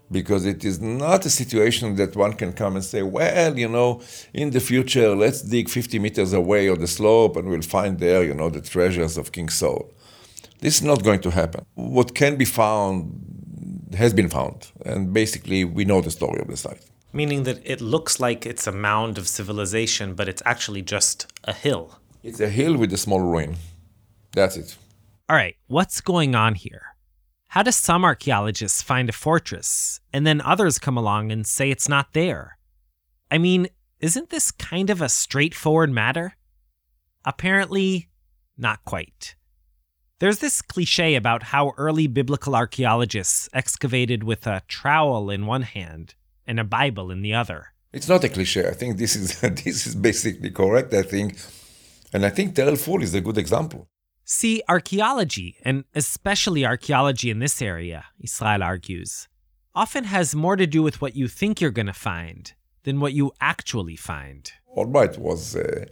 Because 0.09 0.45
it 0.45 0.63
is 0.63 0.79
not 0.79 1.25
a 1.25 1.29
situation 1.29 1.95
that 1.95 2.15
one 2.15 2.33
can 2.33 2.53
come 2.53 2.75
and 2.75 2.85
say, 2.85 3.01
well, 3.01 3.57
you 3.57 3.67
know, 3.67 4.01
in 4.33 4.51
the 4.51 4.59
future, 4.59 5.15
let's 5.15 5.41
dig 5.41 5.67
50 5.67 5.99
meters 5.99 6.31
away 6.31 6.69
on 6.69 6.79
the 6.79 6.87
slope 6.87 7.35
and 7.35 7.49
we'll 7.49 7.63
find 7.63 7.99
there, 7.99 8.23
you 8.23 8.33
know, 8.33 8.49
the 8.49 8.61
treasures 8.61 9.17
of 9.17 9.31
King 9.31 9.49
Saul. 9.49 9.91
This 10.65 10.77
is 10.77 10.81
not 10.81 11.03
going 11.03 11.21
to 11.21 11.29
happen. 11.29 11.63
What 11.75 12.15
can 12.15 12.37
be 12.37 12.45
found 12.45 13.93
has 13.95 14.15
been 14.15 14.29
found. 14.29 14.71
And 14.83 15.13
basically, 15.13 15.63
we 15.63 15.85
know 15.85 16.01
the 16.01 16.09
story 16.09 16.41
of 16.41 16.47
the 16.47 16.57
site. 16.57 16.81
Meaning 17.13 17.43
that 17.43 17.61
it 17.63 17.81
looks 17.81 18.19
like 18.19 18.47
it's 18.47 18.65
a 18.65 18.71
mound 18.71 19.19
of 19.19 19.27
civilization, 19.27 20.15
but 20.15 20.27
it's 20.27 20.41
actually 20.43 20.81
just 20.81 21.31
a 21.43 21.53
hill. 21.53 21.99
It's 22.23 22.39
a 22.39 22.49
hill 22.49 22.77
with 22.77 22.91
a 22.93 22.97
small 22.97 23.19
ruin. 23.19 23.57
That's 24.31 24.57
it. 24.57 24.75
All 25.29 25.35
right, 25.35 25.55
what's 25.67 26.01
going 26.01 26.33
on 26.33 26.55
here? 26.55 26.95
How 27.49 27.61
do 27.61 27.71
some 27.71 28.03
archaeologists 28.03 28.81
find 28.81 29.07
a 29.07 29.13
fortress, 29.13 29.99
and 30.11 30.25
then 30.25 30.41
others 30.41 30.79
come 30.79 30.97
along 30.97 31.31
and 31.31 31.45
say 31.45 31.69
it's 31.69 31.87
not 31.87 32.13
there? 32.13 32.57
I 33.29 33.37
mean, 33.37 33.67
isn't 33.99 34.31
this 34.31 34.49
kind 34.49 34.89
of 34.89 34.99
a 34.99 35.09
straightforward 35.09 35.91
matter? 35.91 36.37
Apparently, 37.23 38.09
not 38.57 38.83
quite. 38.83 39.34
There's 40.25 40.39
this 40.39 40.63
cliche 40.63 41.13
about 41.13 41.43
how 41.43 41.73
early 41.77 42.07
biblical 42.07 42.55
archaeologists 42.55 43.47
excavated 43.53 44.23
with 44.23 44.47
a 44.47 44.63
trowel 44.67 45.29
in 45.29 45.45
one 45.45 45.61
hand 45.61 46.15
and 46.47 46.59
a 46.59 46.63
Bible 46.63 47.11
in 47.11 47.21
the 47.21 47.35
other. 47.35 47.67
It's 47.93 48.09
not 48.09 48.23
a 48.23 48.29
cliche. 48.29 48.67
I 48.67 48.71
think 48.71 48.97
this 48.97 49.15
is 49.15 49.39
this 49.63 49.85
is 49.85 49.93
basically 49.93 50.49
correct. 50.49 50.91
I 50.95 51.03
think, 51.03 51.37
and 52.11 52.25
I 52.25 52.31
think 52.31 52.55
Tel 52.55 52.75
Ful 52.75 53.03
is 53.03 53.13
a 53.13 53.21
good 53.21 53.37
example. 53.37 53.87
See, 54.23 54.63
archaeology, 54.67 55.57
and 55.61 55.83
especially 55.93 56.65
archaeology 56.65 57.29
in 57.29 57.37
this 57.37 57.61
area, 57.61 58.05
Israel 58.19 58.63
argues, 58.63 59.27
often 59.75 60.05
has 60.05 60.33
more 60.33 60.55
to 60.55 60.65
do 60.65 60.81
with 60.81 61.01
what 61.01 61.15
you 61.15 61.27
think 61.27 61.61
you're 61.61 61.69
going 61.69 61.93
to 61.95 62.05
find 62.11 62.53
than 62.81 62.99
what 62.99 63.13
you 63.13 63.31
actually 63.39 63.95
find. 63.95 64.51
Albright 64.75 65.17
was 65.17 65.55
a, 65.55 65.87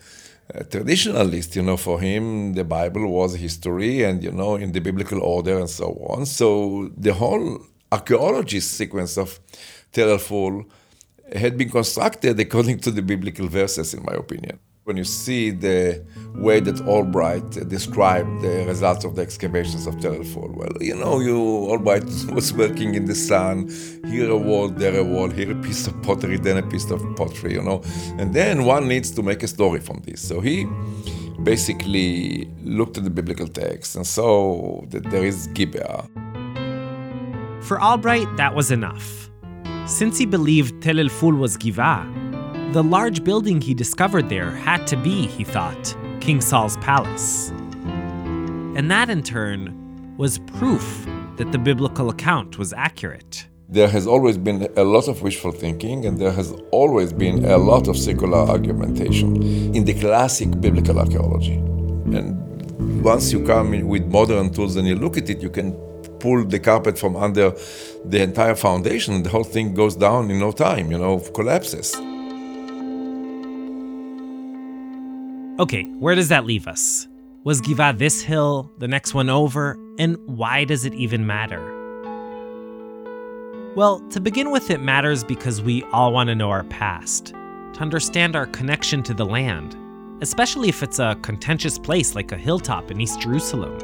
a 0.49 0.63
traditionalist, 0.63 1.55
you 1.55 1.63
know, 1.63 1.77
for 1.77 1.99
him 1.99 2.53
the 2.53 2.63
Bible 2.63 3.07
was 3.07 3.35
history 3.35 4.03
and, 4.03 4.23
you 4.23 4.31
know, 4.31 4.55
in 4.55 4.71
the 4.71 4.81
biblical 4.81 5.21
order 5.21 5.57
and 5.59 5.69
so 5.69 5.87
on. 6.09 6.25
So 6.25 6.91
the 6.97 7.13
whole 7.13 7.59
archaeology 7.91 8.59
sequence 8.59 9.17
of 9.17 9.39
Tel 9.91 10.19
had 11.35 11.57
been 11.57 11.69
constructed 11.69 12.39
according 12.39 12.79
to 12.79 12.91
the 12.91 13.01
biblical 13.01 13.47
verses, 13.47 13.93
in 13.93 14.03
my 14.03 14.13
opinion. 14.13 14.59
When 14.85 14.97
you 14.97 15.05
see 15.05 15.51
the 15.51 16.05
way 16.35 16.59
that 16.59 16.81
Albright 16.81 17.49
described 17.69 18.41
the 18.41 18.65
results 18.67 19.05
of 19.05 19.15
the 19.15 19.21
excavations 19.21 19.87
of 19.87 19.97
Tel 20.01 20.13
El-Ful, 20.13 20.51
well, 20.53 20.73
you 20.81 20.93
know, 20.93 21.21
you 21.21 21.37
Albright 21.69 22.03
was 22.33 22.51
working 22.51 22.95
in 22.95 23.05
the 23.05 23.15
sun, 23.15 23.69
here 24.07 24.29
a 24.29 24.35
wall, 24.35 24.67
there 24.67 24.99
a 24.99 25.03
wall, 25.03 25.29
here 25.29 25.53
a 25.53 25.55
piece 25.55 25.87
of 25.87 25.93
pottery, 26.03 26.37
then 26.37 26.57
a 26.57 26.67
piece 26.67 26.91
of 26.91 27.01
pottery, 27.15 27.53
you 27.53 27.61
know, 27.61 27.81
and 28.17 28.33
then 28.33 28.65
one 28.65 28.89
needs 28.89 29.09
to 29.11 29.23
make 29.23 29.41
a 29.41 29.47
story 29.47 29.79
from 29.79 30.01
this. 30.01 30.21
So 30.27 30.41
he 30.41 30.67
basically 31.43 32.51
looked 32.61 32.97
at 32.97 33.05
the 33.05 33.09
biblical 33.09 33.47
text 33.47 33.95
and 33.95 34.05
saw 34.05 34.81
that 34.87 35.09
there 35.11 35.23
is 35.23 35.47
Gibeah. 35.53 36.09
For 37.61 37.81
Albright, 37.81 38.27
that 38.35 38.53
was 38.53 38.69
enough. 38.69 39.29
Since 39.85 40.17
he 40.17 40.25
believed 40.25 40.83
Tel 40.83 40.99
El-Ful 40.99 41.35
was 41.35 41.55
Giva, 41.55 42.05
the 42.73 42.83
large 42.83 43.23
building 43.23 43.61
he 43.61 43.75
discovered 43.75 44.29
there 44.29 44.49
had 44.49 44.87
to 44.87 44.97
be, 44.97 45.27
he 45.27 45.43
thought, 45.43 45.95
King 46.19 46.41
Saul's 46.41 46.75
palace. 46.77 47.49
And 48.75 48.89
that, 48.89 49.11
in 49.11 49.21
turn, 49.21 50.15
was 50.17 50.39
proof 50.39 51.07
that 51.37 51.51
the 51.51 51.59
biblical 51.59 52.09
account 52.09 52.57
was 52.57 52.73
accurate. 52.73 53.45
There 53.69 53.87
has 53.87 54.07
always 54.07 54.39
been 54.39 54.67
a 54.75 54.83
lot 54.83 55.07
of 55.07 55.21
wishful 55.21 55.51
thinking, 55.51 56.07
and 56.07 56.19
there 56.19 56.31
has 56.31 56.51
always 56.71 57.13
been 57.13 57.45
a 57.45 57.59
lot 57.59 57.87
of 57.87 57.95
secular 57.95 58.39
argumentation 58.39 59.43
in 59.75 59.85
the 59.85 59.93
classic 59.93 60.59
biblical 60.59 60.97
archaeology. 60.97 61.57
And 62.17 63.03
once 63.03 63.31
you 63.31 63.45
come 63.45 63.87
with 63.87 64.07
modern 64.07 64.51
tools 64.51 64.77
and 64.77 64.87
you 64.87 64.95
look 64.95 65.15
at 65.15 65.29
it, 65.29 65.43
you 65.43 65.51
can 65.51 65.73
pull 66.19 66.43
the 66.43 66.59
carpet 66.59 66.97
from 66.97 67.15
under 67.17 67.53
the 68.03 68.23
entire 68.23 68.55
foundation, 68.55 69.21
the 69.21 69.29
whole 69.29 69.43
thing 69.43 69.75
goes 69.75 69.95
down 69.95 70.31
in 70.31 70.39
no 70.39 70.51
time, 70.51 70.89
you 70.89 70.97
know, 70.97 71.19
collapses. 71.19 71.95
Okay, 75.59 75.83
where 75.83 76.15
does 76.15 76.29
that 76.29 76.45
leave 76.45 76.67
us? 76.67 77.07
Was 77.43 77.61
Giva 77.61 77.93
this 77.95 78.23
hill, 78.23 78.71
the 78.79 78.87
next 78.87 79.13
one 79.13 79.29
over, 79.29 79.77
and 79.99 80.17
why 80.25 80.63
does 80.63 80.83
it 80.83 80.95
even 80.95 81.27
matter? 81.27 81.61
Well, 83.75 83.99
to 84.09 84.19
begin 84.19 84.49
with, 84.49 84.71
it 84.71 84.81
matters 84.81 85.23
because 85.23 85.61
we 85.61 85.83
all 85.91 86.11
want 86.11 86.29
to 86.29 86.35
know 86.35 86.49
our 86.49 86.63
past, 86.63 87.27
to 87.73 87.81
understand 87.81 88.35
our 88.35 88.47
connection 88.47 89.03
to 89.03 89.13
the 89.13 89.27
land, 89.27 89.77
especially 90.23 90.69
if 90.69 90.81
it's 90.81 90.97
a 90.97 91.19
contentious 91.21 91.77
place 91.77 92.15
like 92.15 92.31
a 92.31 92.37
hilltop 92.37 92.89
in 92.89 92.99
East 92.99 93.21
Jerusalem. 93.21 93.77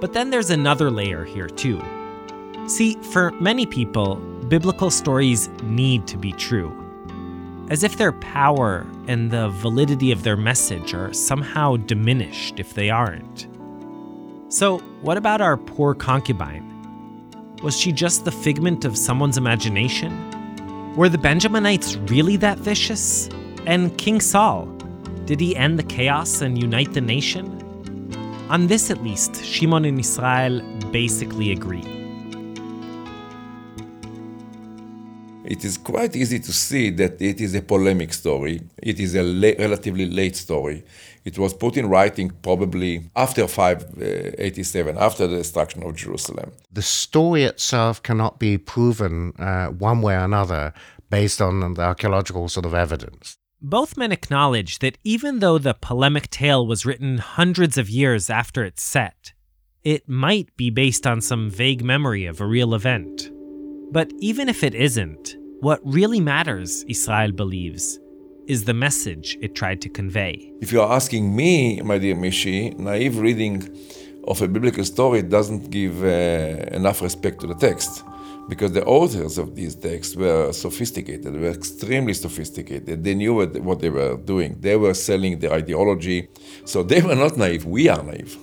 But 0.00 0.14
then 0.14 0.30
there's 0.30 0.48
another 0.48 0.90
layer 0.90 1.22
here, 1.22 1.48
too. 1.48 1.82
See, 2.66 2.94
for 3.12 3.30
many 3.32 3.66
people, 3.66 4.16
biblical 4.48 4.90
stories 4.90 5.50
need 5.64 6.06
to 6.06 6.16
be 6.16 6.32
true 6.32 6.83
as 7.70 7.82
if 7.82 7.96
their 7.96 8.12
power 8.12 8.86
and 9.06 9.30
the 9.30 9.48
validity 9.48 10.12
of 10.12 10.22
their 10.22 10.36
message 10.36 10.94
are 10.94 11.12
somehow 11.12 11.76
diminished 11.76 12.60
if 12.60 12.74
they 12.74 12.90
aren't. 12.90 13.46
So, 14.48 14.78
what 15.02 15.16
about 15.16 15.40
our 15.40 15.56
poor 15.56 15.94
concubine? 15.94 16.70
Was 17.62 17.78
she 17.78 17.92
just 17.92 18.24
the 18.24 18.32
figment 18.32 18.84
of 18.84 18.96
someone's 18.96 19.38
imagination? 19.38 20.12
Were 20.94 21.08
the 21.08 21.18
Benjaminites 21.18 22.10
really 22.10 22.36
that 22.36 22.58
vicious? 22.58 23.28
And 23.66 23.96
King 23.96 24.20
Saul, 24.20 24.66
did 25.24 25.40
he 25.40 25.56
end 25.56 25.78
the 25.78 25.82
chaos 25.82 26.42
and 26.42 26.60
unite 26.60 26.92
the 26.92 27.00
nation? 27.00 27.50
On 28.50 28.66
this 28.66 28.90
at 28.90 29.02
least, 29.02 29.42
Shimon 29.42 29.86
and 29.86 29.98
Israel 29.98 30.60
basically 30.92 31.50
agree. 31.50 31.93
It 35.54 35.64
is 35.64 35.78
quite 35.78 36.16
easy 36.16 36.40
to 36.40 36.52
see 36.52 36.90
that 36.90 37.22
it 37.22 37.40
is 37.40 37.54
a 37.54 37.62
polemic 37.62 38.12
story. 38.12 38.62
It 38.82 38.98
is 38.98 39.14
a 39.14 39.22
la- 39.22 39.56
relatively 39.56 40.06
late 40.10 40.34
story. 40.34 40.82
It 41.24 41.38
was 41.38 41.54
put 41.54 41.76
in 41.76 41.88
writing 41.88 42.32
probably 42.42 43.08
after 43.14 43.46
587, 43.46 44.98
after 44.98 45.28
the 45.28 45.36
destruction 45.36 45.84
of 45.84 45.94
Jerusalem. 45.94 46.50
The 46.72 46.82
story 46.82 47.44
itself 47.44 48.02
cannot 48.02 48.40
be 48.40 48.58
proven 48.58 49.32
uh, 49.38 49.68
one 49.68 50.02
way 50.02 50.16
or 50.16 50.24
another 50.24 50.74
based 51.08 51.40
on 51.40 51.74
the 51.74 51.82
archaeological 51.82 52.48
sort 52.48 52.66
of 52.66 52.74
evidence. 52.74 53.36
Both 53.62 53.96
men 53.96 54.10
acknowledge 54.10 54.80
that 54.80 54.98
even 55.04 55.38
though 55.38 55.58
the 55.58 55.74
polemic 55.74 56.30
tale 56.30 56.66
was 56.66 56.84
written 56.84 57.18
hundreds 57.18 57.78
of 57.78 57.88
years 57.88 58.28
after 58.28 58.64
its 58.64 58.82
set, 58.82 59.32
it 59.84 60.08
might 60.08 60.48
be 60.56 60.70
based 60.70 61.06
on 61.06 61.20
some 61.20 61.48
vague 61.48 61.84
memory 61.84 62.26
of 62.26 62.40
a 62.40 62.46
real 62.46 62.74
event. 62.74 63.30
But 63.92 64.10
even 64.18 64.48
if 64.48 64.64
it 64.64 64.74
isn't, 64.74 65.36
what 65.60 65.80
really 65.84 66.20
matters, 66.20 66.84
Israel 66.88 67.32
believes, 67.32 67.98
is 68.46 68.64
the 68.64 68.74
message 68.74 69.38
it 69.40 69.54
tried 69.54 69.80
to 69.80 69.88
convey. 69.88 70.52
If 70.60 70.72
you're 70.72 70.90
asking 70.90 71.34
me, 71.34 71.80
my 71.80 71.98
dear 71.98 72.14
Mishy, 72.14 72.78
naive 72.78 73.18
reading 73.18 73.68
of 74.26 74.42
a 74.42 74.48
biblical 74.48 74.84
story 74.84 75.22
doesn't 75.22 75.70
give 75.70 76.02
uh, 76.02 76.06
enough 76.72 77.00
respect 77.02 77.40
to 77.40 77.46
the 77.46 77.54
text. 77.54 78.04
Because 78.46 78.72
the 78.72 78.84
authors 78.84 79.38
of 79.38 79.54
these 79.54 79.74
texts 79.74 80.16
were 80.16 80.52
sophisticated, 80.52 81.32
were 81.40 81.48
extremely 81.48 82.12
sophisticated. 82.12 83.02
They 83.02 83.14
knew 83.14 83.32
what, 83.32 83.58
what 83.60 83.80
they 83.80 83.88
were 83.88 84.18
doing. 84.18 84.58
They 84.60 84.76
were 84.76 84.92
selling 84.92 85.38
their 85.38 85.54
ideology. 85.54 86.28
So 86.66 86.82
they 86.82 87.00
were 87.00 87.14
not 87.14 87.38
naive. 87.38 87.64
We 87.64 87.88
are 87.88 88.02
naive. 88.02 88.36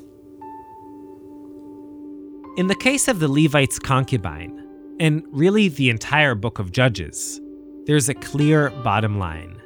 In 2.58 2.65
the 2.65 2.76
case 2.76 3.08
of 3.08 3.19
the 3.19 3.28
Levite's 3.28 3.78
concubine, 3.78 4.61
and 5.01 5.23
really 5.31 5.67
the 5.67 5.89
entire 5.89 6.35
book 6.35 6.59
of 6.59 6.71
Judges, 6.71 7.41
there's 7.87 8.07
a 8.07 8.13
clear 8.13 8.69
bottom 8.83 9.17
line. 9.17 9.59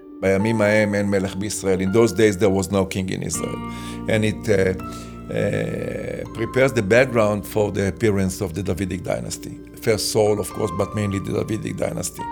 In 1.82 1.92
those 1.92 2.14
days, 2.14 2.38
there 2.38 2.50
was 2.50 2.72
no 2.72 2.86
king 2.86 3.10
in 3.10 3.22
Israel. 3.22 3.60
And 4.08 4.24
it 4.24 4.44
uh, 4.48 4.54
uh, 5.34 6.24
prepares 6.34 6.72
the 6.72 6.82
background 6.82 7.46
for 7.46 7.70
the 7.70 7.90
appearance 7.90 8.40
of 8.40 8.54
the 8.54 8.64
Davidic 8.64 9.04
dynasty. 9.04 9.60
First 9.82 10.14
Saul, 10.14 10.40
of 10.40 10.50
course, 10.52 10.72
but 10.78 10.96
mainly 10.96 11.20
the 11.20 11.34
Davidic 11.34 11.76
dynasty. 11.76 12.24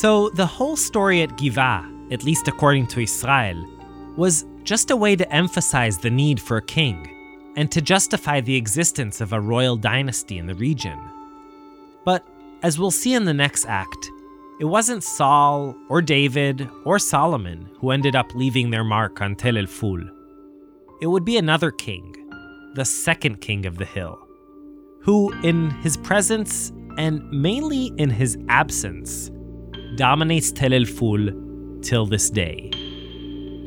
So 0.00 0.30
the 0.30 0.46
whole 0.46 0.76
story 0.76 1.20
at 1.20 1.36
Giva, 1.36 1.86
at 2.10 2.24
least 2.24 2.48
according 2.48 2.86
to 2.88 3.00
Israel, 3.00 3.66
was 4.16 4.46
just 4.64 4.90
a 4.90 4.96
way 4.96 5.14
to 5.14 5.30
emphasize 5.30 5.98
the 5.98 6.10
need 6.10 6.40
for 6.40 6.56
a 6.56 6.62
king 6.62 7.14
and 7.54 7.70
to 7.70 7.82
justify 7.82 8.40
the 8.40 8.56
existence 8.56 9.20
of 9.20 9.34
a 9.34 9.40
royal 9.40 9.76
dynasty 9.76 10.38
in 10.38 10.46
the 10.46 10.54
region. 10.54 10.98
As 12.62 12.76
we'll 12.78 12.90
see 12.90 13.14
in 13.14 13.24
the 13.24 13.34
next 13.34 13.66
act, 13.66 14.10
it 14.58 14.64
wasn't 14.64 15.04
Saul 15.04 15.76
or 15.88 16.02
David 16.02 16.68
or 16.84 16.98
Solomon 16.98 17.68
who 17.78 17.92
ended 17.92 18.16
up 18.16 18.34
leaving 18.34 18.70
their 18.70 18.82
mark 18.82 19.20
on 19.20 19.36
Tel 19.36 19.56
El-Ful. 19.56 20.00
It 21.00 21.06
would 21.06 21.24
be 21.24 21.36
another 21.36 21.70
king, 21.70 22.16
the 22.74 22.84
second 22.84 23.40
king 23.40 23.64
of 23.64 23.78
the 23.78 23.84
hill, 23.84 24.18
who, 25.02 25.32
in 25.44 25.70
his 25.82 25.96
presence 25.96 26.72
and 26.96 27.22
mainly 27.30 27.92
in 27.96 28.10
his 28.10 28.36
absence, 28.48 29.30
dominates 29.94 30.50
Tel 30.50 30.74
El-Ful 30.74 31.30
till 31.82 32.06
this 32.06 32.28
day. 32.28 32.72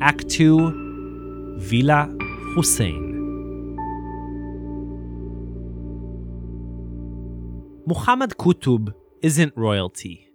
Act 0.02 0.28
2 0.28 1.56
Villa 1.58 2.14
Hussein. 2.54 3.11
Muhammad 7.84 8.36
Qutb 8.38 8.94
isn't 9.22 9.56
royalty, 9.56 10.28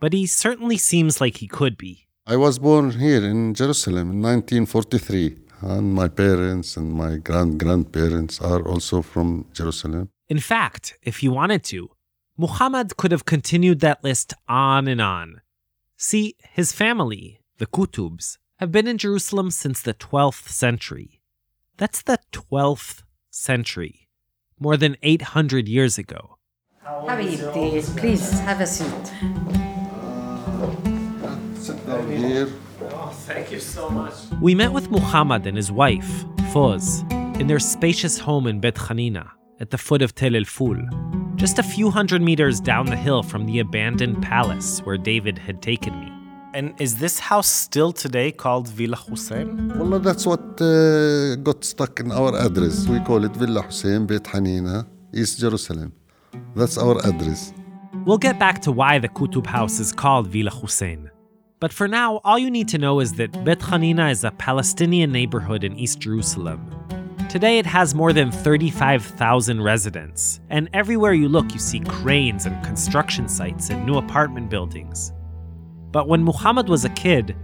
but 0.00 0.12
he 0.12 0.26
certainly 0.26 0.78
seems 0.78 1.20
like 1.20 1.38
he 1.38 1.48
could 1.48 1.76
be. 1.76 2.06
I 2.24 2.36
was 2.36 2.60
born 2.60 2.92
here 2.92 3.24
in 3.24 3.52
Jerusalem 3.52 4.12
in 4.12 4.22
1943, 4.22 5.36
and 5.62 5.92
my 5.92 6.06
parents 6.06 6.76
and 6.76 6.92
my 6.92 7.16
grand 7.16 7.58
grandparents 7.58 8.40
are 8.40 8.62
also 8.62 9.02
from 9.02 9.46
Jerusalem. 9.52 10.10
In 10.28 10.38
fact, 10.38 10.96
if 11.02 11.18
he 11.18 11.28
wanted 11.28 11.64
to, 11.64 11.90
Muhammad 12.38 12.96
could 12.96 13.10
have 13.10 13.24
continued 13.24 13.80
that 13.80 14.04
list 14.04 14.32
on 14.48 14.86
and 14.86 15.00
on. 15.00 15.40
See, 15.96 16.36
his 16.52 16.72
family, 16.72 17.40
the 17.58 17.66
Qutbs, 17.66 18.38
have 18.58 18.70
been 18.70 18.86
in 18.86 18.98
Jerusalem 18.98 19.50
since 19.50 19.82
the 19.82 19.94
12th 19.94 20.48
century. 20.48 21.20
That's 21.76 22.02
the 22.02 22.20
12th 22.32 23.02
century, 23.30 24.08
more 24.60 24.76
than 24.76 24.96
800 25.02 25.68
years 25.68 25.98
ago. 25.98 26.33
Habibti, 26.84 27.96
please 27.96 28.38
have 28.40 28.60
a 28.60 28.66
seat. 28.66 29.06
Sit 31.56 31.86
down 31.86 32.10
here. 32.10 32.48
Oh, 32.90 33.08
thank 33.26 33.50
you 33.50 33.58
so 33.58 33.88
much. 33.88 34.12
We 34.40 34.54
met 34.54 34.72
with 34.72 34.90
Muhammad 34.90 35.46
and 35.46 35.56
his 35.56 35.72
wife, 35.72 36.24
Foz, 36.52 37.02
in 37.40 37.46
their 37.46 37.58
spacious 37.58 38.18
home 38.18 38.46
in 38.46 38.60
Bet 38.60 38.74
Hanina, 38.74 39.30
at 39.60 39.70
the 39.70 39.78
foot 39.78 40.02
of 40.02 40.14
Tel 40.14 40.36
El 40.36 40.44
Ful, 40.44 40.76
just 41.36 41.58
a 41.58 41.62
few 41.62 41.88
hundred 41.90 42.20
meters 42.20 42.60
down 42.60 42.84
the 42.84 42.96
hill 42.96 43.22
from 43.22 43.46
the 43.46 43.60
abandoned 43.60 44.22
palace 44.22 44.80
where 44.80 44.98
David 44.98 45.38
had 45.38 45.62
taken 45.62 45.98
me. 45.98 46.12
And 46.52 46.78
is 46.78 46.98
this 46.98 47.18
house 47.18 47.48
still 47.48 47.92
today 47.92 48.30
called 48.30 48.68
Villa 48.68 48.96
Hussein? 48.96 49.72
Well, 49.78 49.98
that's 50.00 50.26
what 50.26 50.60
uh, 50.60 51.36
got 51.36 51.64
stuck 51.64 51.98
in 52.00 52.12
our 52.12 52.36
address. 52.36 52.86
We 52.86 53.00
call 53.00 53.24
it 53.24 53.32
Villa 53.32 53.62
Hussein, 53.62 54.06
Beit 54.06 54.24
Hanina, 54.24 54.86
East 55.14 55.40
Jerusalem. 55.40 55.92
That's 56.54 56.78
our 56.78 56.98
address. 57.06 57.52
We'll 58.04 58.18
get 58.18 58.38
back 58.38 58.60
to 58.62 58.72
why 58.72 58.98
the 58.98 59.08
Kutub 59.08 59.46
house 59.46 59.80
is 59.80 59.92
called 59.92 60.26
Villa 60.28 60.50
Hussein. 60.50 61.10
But 61.60 61.72
for 61.72 61.88
now, 61.88 62.20
all 62.24 62.38
you 62.38 62.50
need 62.50 62.68
to 62.68 62.78
know 62.78 63.00
is 63.00 63.14
that 63.14 63.44
Bet 63.44 63.60
Hanina 63.60 64.10
is 64.10 64.24
a 64.24 64.30
Palestinian 64.32 65.10
neighborhood 65.12 65.64
in 65.64 65.78
East 65.78 66.00
Jerusalem. 66.00 66.60
Today 67.30 67.58
it 67.58 67.66
has 67.66 67.94
more 67.94 68.12
than 68.12 68.30
35,000 68.30 69.62
residents, 69.62 70.40
and 70.50 70.68
everywhere 70.72 71.14
you 71.14 71.28
look 71.28 71.52
you 71.52 71.58
see 71.58 71.80
cranes 71.80 72.46
and 72.46 72.64
construction 72.64 73.28
sites 73.28 73.70
and 73.70 73.86
new 73.86 73.96
apartment 73.96 74.50
buildings. 74.50 75.12
But 75.90 76.06
when 76.06 76.22
Muhammad 76.22 76.68
was 76.68 76.84
a 76.84 76.90
kid, 76.90 77.34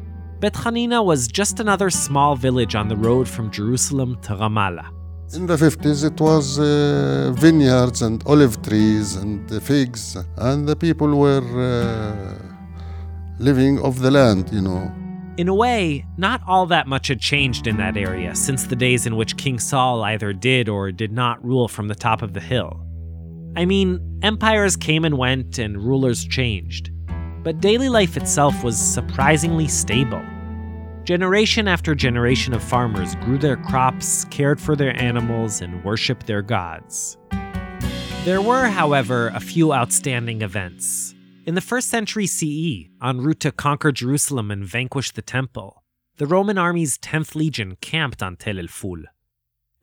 Bet 0.41 0.55
Hanina 0.55 1.05
was 1.05 1.27
just 1.27 1.61
another 1.61 1.89
small 1.91 2.37
village 2.37 2.75
on 2.75 2.89
the 2.89 2.97
road 2.97 3.27
from 3.27 3.51
Jerusalem 3.51 4.21
to 4.23 4.35
Ramallah. 4.35 5.00
In 5.33 5.47
the 5.47 5.55
50s, 5.55 6.05
it 6.05 6.21
was 6.21 6.59
uh, 6.59 7.31
vineyards 7.37 8.03
and 8.03 8.21
olive 8.27 8.61
trees 8.63 9.15
and 9.15 9.49
figs, 9.63 10.17
and 10.37 10.67
the 10.67 10.75
people 10.75 11.15
were 11.15 11.47
uh, 11.55 12.35
living 13.39 13.79
off 13.79 13.97
the 14.01 14.11
land, 14.11 14.51
you 14.53 14.61
know. 14.61 14.91
In 15.37 15.47
a 15.47 15.55
way, 15.55 16.05
not 16.19 16.43
all 16.49 16.67
that 16.67 16.89
much 16.89 17.07
had 17.07 17.21
changed 17.21 17.69
in 17.69 17.77
that 17.77 17.97
area 17.97 18.35
since 18.35 18.65
the 18.65 18.75
days 18.75 19.07
in 19.07 19.15
which 19.15 19.37
King 19.37 19.61
Saul 19.61 20.03
either 20.03 20.33
did 20.33 20.69
or 20.69 20.91
did 20.91 21.13
not 21.13 21.45
rule 21.45 21.69
from 21.69 21.87
the 21.87 21.95
top 21.95 22.23
of 22.23 22.33
the 22.33 22.41
hill. 22.41 22.85
I 23.55 23.67
mean, 23.67 24.01
empires 24.23 24.75
came 24.75 25.05
and 25.05 25.17
went 25.17 25.59
and 25.59 25.79
rulers 25.79 26.25
changed, 26.25 26.91
but 27.45 27.61
daily 27.61 27.89
life 27.89 28.17
itself 28.17 28.65
was 28.65 28.77
surprisingly 28.77 29.69
stable. 29.69 30.25
Generation 31.11 31.67
after 31.67 31.93
generation 31.93 32.55
of 32.55 32.63
farmers 32.63 33.17
grew 33.17 33.37
their 33.37 33.57
crops, 33.57 34.25
cared 34.27 34.61
for 34.61 34.77
their 34.77 34.95
animals, 35.03 35.61
and 35.61 35.83
worshipped 35.83 36.25
their 36.25 36.41
gods. 36.41 37.19
There 38.23 38.41
were, 38.41 38.67
however, 38.69 39.33
a 39.35 39.41
few 39.41 39.73
outstanding 39.73 40.41
events. 40.41 41.17
In 41.47 41.57
the 41.57 41.61
first 41.61 41.89
century 41.89 42.29
CE, 42.29 42.87
en 43.03 43.23
route 43.23 43.41
to 43.41 43.51
conquer 43.51 43.91
Jerusalem 43.91 44.53
and 44.53 44.65
vanquish 44.65 45.11
the 45.11 45.21
temple, 45.21 45.83
the 46.19 46.29
Roman 46.29 46.59
army's 46.59 46.97
10th 46.97 47.35
Legion 47.35 47.77
camped 47.81 48.23
on 48.23 48.37
Tel 48.37 48.61
el 48.61 48.69
Ful. 48.69 49.03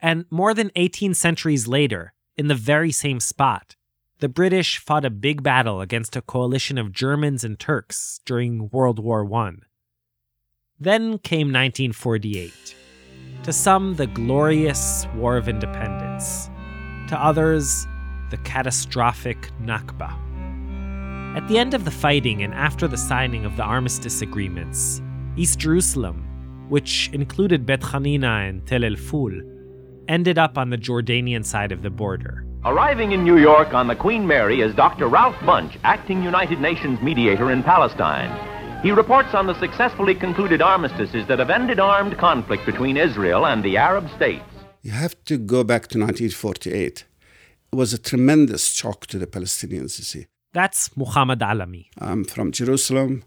And 0.01 0.23
more 0.29 0.53
than 0.53 0.71
18 0.77 1.13
centuries 1.13 1.67
later, 1.67 2.13
in 2.37 2.47
the 2.47 2.55
very 2.55 2.93
same 2.93 3.19
spot, 3.19 3.75
the 4.19 4.29
British 4.29 4.77
fought 4.77 5.03
a 5.03 5.09
big 5.09 5.43
battle 5.43 5.81
against 5.81 6.15
a 6.15 6.21
coalition 6.21 6.77
of 6.77 6.93
Germans 6.93 7.43
and 7.43 7.59
Turks 7.59 8.21
during 8.23 8.69
World 8.71 8.99
War 8.99 9.29
I. 9.35 9.66
Then 10.79 11.17
came 11.17 11.47
1948. 11.47 12.75
To 13.43 13.51
some, 13.51 13.95
the 13.95 14.05
glorious 14.05 15.07
War 15.15 15.35
of 15.35 15.49
Independence. 15.49 16.51
To 17.07 17.17
others, 17.19 17.87
the 18.29 18.37
catastrophic 18.37 19.49
Nakba. 19.59 20.13
At 21.35 21.47
the 21.47 21.57
end 21.57 21.73
of 21.73 21.83
the 21.83 21.89
fighting 21.89 22.43
and 22.43 22.53
after 22.53 22.87
the 22.87 22.97
signing 22.97 23.43
of 23.43 23.57
the 23.57 23.63
armistice 23.63 24.21
agreements, 24.21 25.01
East 25.35 25.57
Jerusalem, 25.57 26.23
which 26.69 27.09
included 27.11 27.65
Bet 27.65 27.81
Hanina 27.81 28.47
and 28.47 28.63
Tel 28.67 28.83
el 28.83 28.97
Ful, 28.97 29.31
ended 30.07 30.37
up 30.37 30.59
on 30.59 30.69
the 30.69 30.77
Jordanian 30.77 31.43
side 31.43 31.71
of 31.71 31.81
the 31.81 31.89
border. 31.89 32.45
Arriving 32.65 33.13
in 33.13 33.23
New 33.23 33.37
York 33.37 33.73
on 33.73 33.87
the 33.87 33.95
Queen 33.95 34.27
Mary 34.27 34.61
is 34.61 34.75
Dr. 34.75 35.07
Ralph 35.07 35.37
Bunche, 35.37 35.77
acting 35.83 36.21
United 36.21 36.61
Nations 36.61 37.01
mediator 37.01 37.49
in 37.49 37.63
Palestine. 37.63 38.57
He 38.83 38.91
reports 38.91 39.33
on 39.33 39.47
the 39.47 39.59
successfully 39.59 40.13
concluded 40.13 40.61
armistices 40.61 41.27
that 41.27 41.39
have 41.39 41.49
ended 41.49 41.79
armed 41.79 42.17
conflict 42.17 42.63
between 42.65 42.95
Israel 42.95 43.47
and 43.47 43.63
the 43.63 43.75
Arab 43.75 44.07
states. 44.15 44.45
You 44.83 44.91
have 44.91 45.15
to 45.25 45.37
go 45.37 45.63
back 45.63 45.87
to 45.89 45.99
1948. 45.99 47.05
It 47.73 47.75
was 47.75 47.91
a 47.91 47.97
tremendous 47.97 48.67
shock 48.67 49.07
to 49.07 49.17
the 49.17 49.25
Palestinians, 49.25 49.97
you 49.97 50.05
see. 50.05 50.27
That's 50.53 50.95
Muhammad 50.95 51.39
Alami. 51.39 51.87
I'm 51.97 52.23
from 52.23 52.51
Jerusalem. 52.51 53.23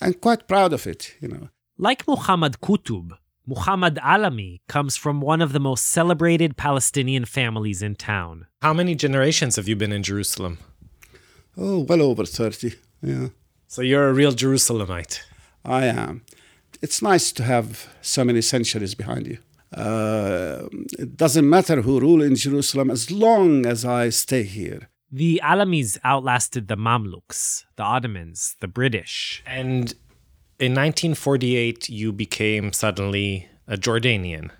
I'm 0.00 0.14
quite 0.14 0.48
proud 0.48 0.72
of 0.72 0.86
it, 0.86 1.14
you 1.20 1.28
know. 1.28 1.50
Like 1.78 2.08
Muhammad 2.08 2.60
Qutb, 2.62 3.12
Muhammad 3.46 3.96
Alami 4.02 4.60
comes 4.66 4.96
from 4.96 5.20
one 5.20 5.42
of 5.42 5.52
the 5.52 5.60
most 5.60 5.86
celebrated 5.86 6.56
Palestinian 6.56 7.26
families 7.26 7.82
in 7.82 7.96
town. 7.96 8.46
How 8.62 8.72
many 8.72 8.94
generations 8.94 9.56
have 9.56 9.68
you 9.68 9.76
been 9.76 9.92
in 9.92 10.02
Jerusalem? 10.02 10.58
Oh, 11.56 11.80
well 11.80 12.02
over 12.02 12.24
30, 12.24 12.74
yeah. 13.02 13.28
So 13.68 13.82
you're 13.82 14.08
a 14.08 14.14
real 14.14 14.32
Jerusalemite. 14.32 15.20
I 15.64 15.86
am. 15.86 16.22
It's 16.80 17.02
nice 17.02 17.32
to 17.32 17.42
have 17.42 17.88
so 18.00 18.24
many 18.24 18.40
centuries 18.40 18.94
behind 18.94 19.26
you. 19.26 19.38
Uh, 19.74 20.68
it 20.98 21.16
doesn't 21.16 21.48
matter 21.48 21.82
who 21.82 21.98
rule 22.00 22.22
in 22.22 22.36
Jerusalem 22.36 22.90
as 22.90 23.10
long 23.10 23.66
as 23.66 23.84
I 23.84 24.10
stay 24.10 24.44
here. 24.44 24.88
The 25.10 25.40
Alamis 25.42 25.98
outlasted 26.04 26.68
the 26.68 26.76
Mamluks, 26.76 27.64
the 27.76 27.82
Ottomans, 27.82 28.56
the 28.60 28.68
British. 28.68 29.42
And 29.46 29.92
in 30.58 30.72
1948, 30.72 31.88
you 31.88 32.12
became 32.12 32.72
suddenly 32.72 33.48
a 33.66 33.76
Jordanian. 33.76 34.50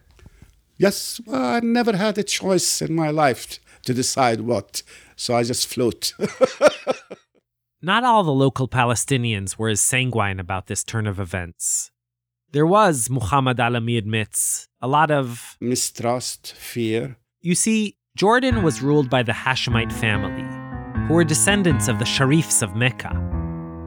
Yes, 0.79 1.21
well, 1.27 1.43
I 1.43 1.61
never 1.61 1.97
had 1.97 2.19
a 2.19 2.23
choice 2.23 2.83
in 2.83 2.95
my 2.95 3.11
life 3.11 3.59
to 3.85 3.95
decide 3.95 4.43
what, 4.43 4.83
so 5.15 5.35
I 5.35 5.43
just 5.45 5.67
float. 5.67 6.13
Not 7.83 8.05
all 8.05 8.25
the 8.25 8.33
local 8.33 8.69
Palestinians 8.69 9.59
were 9.59 9.69
as 9.69 9.83
sanguine 9.83 10.41
about 10.41 10.67
this 10.67 10.83
turn 10.83 11.07
of 11.07 11.21
events. 11.21 11.91
There 12.53 12.67
was, 12.67 13.11
Muhammad 13.11 13.59
Alami 13.59 13.99
admits, 13.99 14.67
a 14.81 14.89
lot 14.89 15.11
of 15.11 15.59
mistrust, 15.61 16.55
fear. 16.55 17.19
You 17.43 17.55
see, 17.55 17.99
Jordan 18.17 18.63
was 18.63 18.81
ruled 18.81 19.11
by 19.11 19.23
the 19.23 19.33
Hashemite 19.33 19.93
family, 19.93 20.47
who 21.07 21.15
were 21.15 21.25
descendants 21.25 21.87
of 21.87 21.99
the 21.99 22.07
Sharifs 22.07 22.63
of 22.63 22.75
Mecca. 22.75 23.13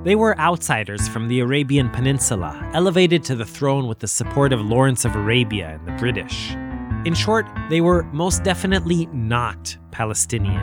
They 0.04 0.15
were 0.15 0.38
outsiders 0.38 1.08
from 1.08 1.28
the 1.28 1.39
Arabian 1.39 1.89
Peninsula, 1.89 2.69
elevated 2.75 3.23
to 3.23 3.36
the 3.36 3.45
throne 3.45 3.88
with 3.88 3.99
the 3.99 4.08
support 4.08 4.54
of 4.54 4.62
Lawrence 4.62 5.04
of 5.04 5.15
Arabia 5.15 5.80
and 5.80 5.88
the 5.88 5.99
British. 5.99 6.52
In 7.06 7.15
short, 7.15 7.47
they 7.71 7.82
were 7.82 8.04
most 8.13 8.43
definitely 8.43 9.08
not 9.08 9.75
Palestinian. 9.89 10.62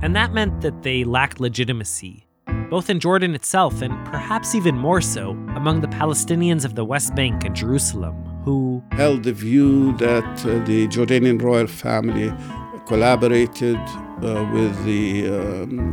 And 0.00 0.16
that 0.16 0.32
meant 0.32 0.62
that 0.62 0.82
they 0.82 1.04
lacked 1.04 1.38
legitimacy, 1.38 2.25
both 2.70 2.90
in 2.90 3.00
Jordan 3.00 3.34
itself 3.34 3.82
and 3.82 3.92
perhaps 4.06 4.54
even 4.54 4.76
more 4.76 5.00
so 5.00 5.30
among 5.54 5.80
the 5.80 5.88
Palestinians 5.88 6.64
of 6.64 6.74
the 6.74 6.84
West 6.84 7.14
Bank 7.14 7.44
and 7.44 7.54
Jerusalem, 7.54 8.14
who 8.44 8.82
held 8.92 9.24
the 9.24 9.32
view 9.32 9.96
that 9.98 10.24
uh, 10.44 10.64
the 10.64 10.88
Jordanian 10.88 11.40
royal 11.40 11.66
family 11.66 12.32
collaborated 12.86 13.76
uh, 13.76 14.48
with 14.52 14.84
the 14.84 15.26
um, 15.26 15.90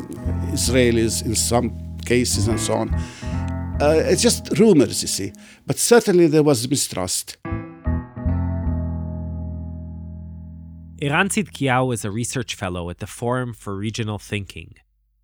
Israelis 0.51 1.25
in 1.25 1.35
some 1.35 1.97
cases 2.05 2.47
and 2.47 2.59
so 2.59 2.73
on. 2.73 2.93
Uh, 3.81 4.01
it's 4.05 4.21
just 4.21 4.57
rumors, 4.59 5.01
you 5.01 5.07
see. 5.07 5.33
But 5.65 5.77
certainly 5.77 6.27
there 6.27 6.43
was 6.43 6.69
mistrust. 6.69 7.37
Eran 11.01 11.27
Tzidkiyahu 11.27 11.93
is 11.93 12.05
a 12.05 12.11
research 12.11 12.55
fellow 12.55 12.89
at 12.89 12.99
the 12.99 13.07
Forum 13.07 13.53
for 13.53 13.75
Regional 13.75 14.19
Thinking. 14.19 14.75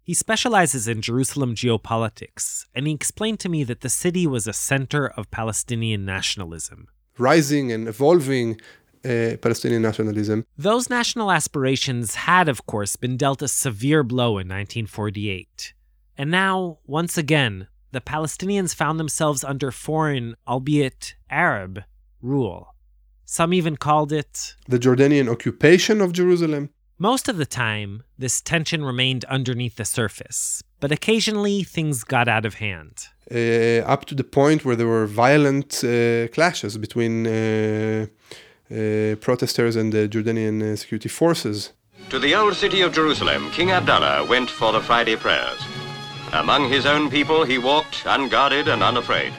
He 0.09 0.15
specializes 0.15 0.87
in 0.87 1.03
Jerusalem 1.03 1.53
geopolitics, 1.53 2.65
and 2.73 2.87
he 2.87 2.93
explained 2.95 3.39
to 3.41 3.47
me 3.47 3.63
that 3.65 3.81
the 3.81 3.89
city 3.89 4.25
was 4.25 4.47
a 4.47 4.53
center 4.53 5.09
of 5.09 5.29
Palestinian 5.29 6.03
nationalism. 6.03 6.87
Rising 7.19 7.71
and 7.71 7.87
evolving 7.87 8.59
uh, 9.05 9.37
Palestinian 9.39 9.83
nationalism. 9.83 10.47
Those 10.57 10.89
national 10.89 11.31
aspirations 11.31 12.15
had, 12.15 12.49
of 12.49 12.65
course, 12.65 12.95
been 12.95 13.17
dealt 13.17 13.43
a 13.43 13.47
severe 13.47 14.01
blow 14.01 14.39
in 14.39 14.47
1948. 14.47 15.75
And 16.17 16.31
now, 16.31 16.79
once 16.87 17.15
again, 17.15 17.67
the 17.91 18.01
Palestinians 18.01 18.73
found 18.73 18.99
themselves 18.99 19.43
under 19.43 19.69
foreign, 19.69 20.35
albeit 20.47 21.13
Arab, 21.29 21.83
rule. 22.19 22.73
Some 23.25 23.53
even 23.53 23.77
called 23.77 24.11
it 24.11 24.55
the 24.67 24.79
Jordanian 24.79 25.29
occupation 25.29 26.01
of 26.01 26.13
Jerusalem. 26.13 26.71
Most 27.01 27.29
of 27.29 27.37
the 27.37 27.45
time, 27.45 28.03
this 28.17 28.41
tension 28.41 28.83
remained 28.83 29.23
underneath 29.29 29.77
the 29.77 29.85
surface, 29.85 30.61
but 30.81 30.91
occasionally 30.91 31.63
things 31.63 32.03
got 32.03 32.27
out 32.27 32.45
of 32.45 32.55
hand. 32.55 33.07
Uh, 33.31 33.87
up 33.87 34.03
to 34.07 34.15
the 34.15 34.25
point 34.25 34.65
where 34.65 34.75
there 34.75 34.85
were 34.85 35.07
violent 35.07 35.81
uh, 35.81 36.27
clashes 36.27 36.77
between 36.77 37.25
uh, 37.25 38.05
uh 38.69 39.15
protesters 39.21 39.77
and 39.77 39.93
the 39.93 40.09
Jordanian 40.09 40.61
uh, 40.61 40.75
security 40.75 41.07
forces. 41.07 41.71
To 42.09 42.19
the 42.19 42.35
old 42.35 42.55
city 42.55 42.81
of 42.81 42.91
Jerusalem, 42.91 43.49
King 43.51 43.71
Abdullah 43.71 44.25
went 44.25 44.49
for 44.49 44.73
the 44.73 44.81
Friday 44.81 45.15
prayers. 45.15 45.61
Among 46.33 46.67
his 46.67 46.85
own 46.85 47.09
people, 47.09 47.45
he 47.45 47.57
walked 47.57 48.03
unguarded 48.05 48.67
and 48.67 48.83
unafraid. 48.83 49.31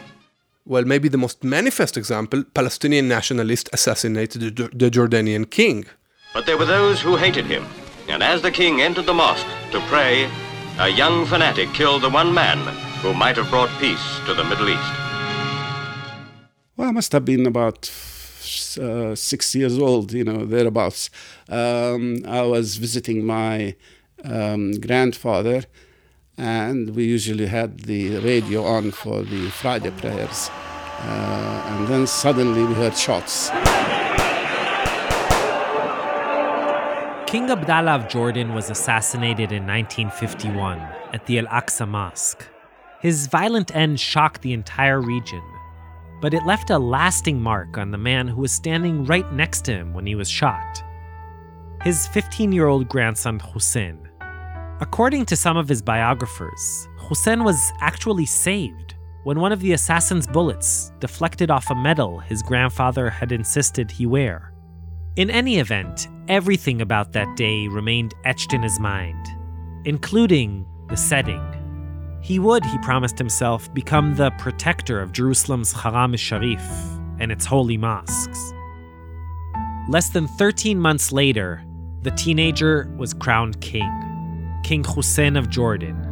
Well, 0.65 0.85
maybe 0.87 1.11
the 1.11 1.19
most 1.19 1.45
manifest 1.45 1.99
example 1.99 2.43
Palestinian 2.55 3.07
nationalists 3.07 3.69
assassinated 3.75 4.57
the 4.57 4.91
Jordanian 4.91 5.51
king. 5.51 5.85
But 6.33 6.47
there 6.47 6.57
were 6.57 6.65
those 6.65 7.01
who 7.01 7.17
hated 7.17 7.47
him, 7.47 7.67
And 8.09 8.23
as 8.23 8.43
the 8.43 8.51
king 8.51 8.81
entered 8.81 9.07
the 9.07 9.15
mosque 9.15 9.47
to 9.73 9.81
pray, 9.83 10.29
a 10.79 10.89
young 10.89 11.27
fanatic 11.27 11.73
killed 11.75 12.03
the 12.03 12.11
one 12.11 12.33
man 12.33 12.59
who 13.03 13.15
might 13.15 13.37
have 13.37 13.51
brought 13.51 13.71
peace 13.81 14.21
to 14.27 14.35
the 14.35 14.45
Middle 14.45 14.69
East. 14.69 14.93
Well, 16.77 16.89
I 16.89 16.93
must 16.93 17.13
have 17.13 17.25
been 17.25 17.47
about 17.47 17.91
uh, 18.81 19.15
six 19.15 19.55
years 19.55 19.79
old, 19.79 20.13
you 20.13 20.25
know, 20.25 20.45
thereabouts. 20.45 21.11
Um, 21.49 22.23
I 22.27 22.43
was 22.43 22.77
visiting 22.77 23.25
my 23.25 23.75
um, 24.25 24.73
grandfather, 24.81 25.65
and 26.37 26.95
we 26.97 27.05
usually 27.05 27.47
had 27.47 27.81
the 27.81 28.19
radio 28.19 28.65
on 28.65 28.93
for 28.93 29.23
the 29.23 29.51
Friday 29.51 29.91
prayers. 29.91 30.51
Uh, 31.01 31.65
and 31.67 31.89
then 31.89 32.07
suddenly 32.07 32.65
we 32.65 32.75
heard 32.75 32.97
shots. 32.97 33.51
King 37.31 37.49
Abdallah 37.49 37.93
of 37.93 38.09
Jordan 38.09 38.55
was 38.55 38.71
assassinated 38.71 39.53
in 39.53 39.65
1951 39.65 40.81
at 41.13 41.25
the 41.27 41.39
Al 41.39 41.47
Aqsa 41.47 41.87
Mosque. 41.87 42.45
His 43.01 43.29
violent 43.29 43.73
end 43.73 44.01
shocked 44.01 44.43
the 44.43 44.53
entire 44.53 45.01
region, 45.01 45.43
but 46.21 46.35
it 46.35 46.45
left 46.45 46.71
a 46.71 46.79
lasting 46.79 47.41
mark 47.41 47.79
on 47.79 47.93
the 47.93 47.99
man 47.99 48.27
who 48.27 48.41
was 48.41 48.51
standing 48.51 49.05
right 49.05 49.33
next 49.33 49.65
to 49.67 49.73
him 49.73 49.95
when 49.95 50.07
he 50.07 50.17
was 50.17 50.29
shot 50.29 50.83
his 51.85 52.09
15 52.09 52.51
year 52.51 52.67
old 52.67 52.89
grandson 52.89 53.39
Hussein. 53.39 54.09
According 54.81 55.27
to 55.27 55.37
some 55.37 55.57
of 55.57 55.69
his 55.69 55.81
biographers, 55.81 56.89
Hussein 56.99 57.45
was 57.45 57.73
actually 57.81 58.27
saved 58.27 58.97
when 59.23 59.39
one 59.39 59.53
of 59.53 59.61
the 59.61 59.73
assassin's 59.75 60.27
bullets 60.27 60.91
deflected 60.99 61.49
off 61.49 61.71
a 61.71 61.77
medal 61.77 62.19
his 62.19 62.43
grandfather 62.43 63.09
had 63.09 63.31
insisted 63.31 63.89
he 63.89 64.05
wear. 64.05 64.50
In 65.21 65.29
any 65.29 65.59
event, 65.59 66.09
everything 66.29 66.81
about 66.81 67.13
that 67.13 67.37
day 67.37 67.69
remained 67.69 68.15
etched 68.25 68.55
in 68.55 68.63
his 68.63 68.81
mind, 68.81 69.23
including 69.85 70.65
the 70.89 70.97
setting. 70.97 71.45
He 72.23 72.39
would, 72.39 72.65
he 72.65 72.79
promised 72.79 73.19
himself, 73.19 73.71
become 73.75 74.15
the 74.15 74.31
protector 74.39 74.99
of 74.99 75.13
Jerusalem's 75.13 75.75
Haram 75.75 76.17
Sharif 76.17 76.63
and 77.19 77.31
its 77.31 77.45
holy 77.45 77.77
mosques. 77.77 78.55
Less 79.91 80.09
than 80.09 80.27
13 80.27 80.81
months 80.81 81.13
later, 81.13 81.63
the 82.01 82.13
teenager 82.13 82.91
was 82.97 83.13
crowned 83.13 83.61
king, 83.61 83.93
King 84.65 84.85
Hussein 84.85 85.37
of 85.37 85.51
Jordan. 85.51 86.10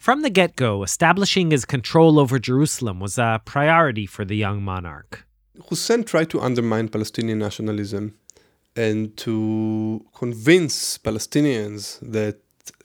From 0.00 0.22
the 0.22 0.30
get 0.30 0.56
go, 0.56 0.82
establishing 0.82 1.50
his 1.50 1.66
control 1.66 2.18
over 2.18 2.38
Jerusalem 2.38 3.00
was 3.00 3.18
a 3.18 3.42
priority 3.44 4.06
for 4.06 4.24
the 4.24 4.34
young 4.34 4.62
monarch. 4.62 5.26
Hussein 5.68 6.04
tried 6.04 6.30
to 6.30 6.40
undermine 6.40 6.88
Palestinian 6.88 7.38
nationalism 7.38 8.14
and 8.74 9.14
to 9.18 10.02
convince 10.14 10.96
Palestinians 10.96 12.00
that 12.00 12.38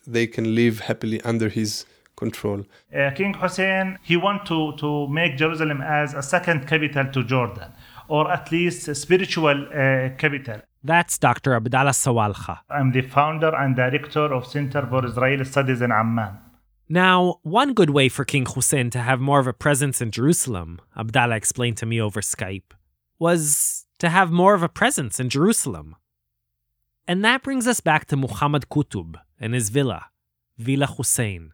they 0.06 0.28
can 0.28 0.56
live 0.56 0.82
happily 0.82 1.22
under 1.22 1.48
his 1.48 1.86
control. 2.18 2.66
Uh, 2.94 3.12
King 3.12 3.34
Hussein, 3.34 3.98
he 4.04 4.18
wanted 4.18 4.48
to, 4.48 4.74
to 4.76 5.08
make 5.08 5.38
Jerusalem 5.38 5.80
as 5.82 6.14
a 6.14 6.22
second 6.22 6.68
capital 6.68 7.06
to 7.14 7.24
Jordan, 7.24 7.72
or 8.10 8.30
at 8.30 8.52
least 8.52 8.90
a 8.90 8.96
spiritual 8.96 9.68
uh, 9.68 10.10
capital. 10.18 10.60
That's 10.84 11.18
Dr. 11.18 11.54
Abdallah 11.54 11.92
Sawalha. 11.92 12.60
I'm 12.70 12.92
the 12.92 13.04
founder 13.04 13.56
and 13.56 13.74
director 13.74 14.34
of 14.34 14.46
Center 14.46 14.86
for 14.86 15.06
Israeli 15.06 15.46
Studies 15.46 15.82
in 15.82 15.94
Amman. 15.94 16.40
Now, 16.88 17.40
one 17.42 17.74
good 17.74 17.90
way 17.90 18.10
for 18.10 18.24
King 18.24 18.46
Hussein 18.46 18.92
to 18.92 19.00
have 19.00 19.20
more 19.20 19.40
of 19.40 19.48
a 19.48 19.54
presence 19.54 20.02
in 20.02 20.12
Jerusalem, 20.12 20.80
Abdallah 20.96 21.36
explained 21.36 21.78
to 21.78 21.86
me 21.86 22.00
over 22.00 22.22
Skype, 22.22 22.74
was 23.18 23.86
to 23.98 24.10
have 24.10 24.32
more 24.32 24.54
of 24.54 24.62
a 24.62 24.70
presence 24.70 25.20
in 25.20 25.30
Jerusalem. 25.30 25.96
And 27.08 27.26
that 27.26 27.42
brings 27.42 27.68
us 27.68 27.80
back 27.80 28.06
to 28.06 28.18
Muhammad 28.18 28.68
Qutb 28.70 29.16
and 29.40 29.56
his 29.56 29.70
villa, 29.70 30.06
Villa 30.60 30.86
Hussein. 30.86 31.54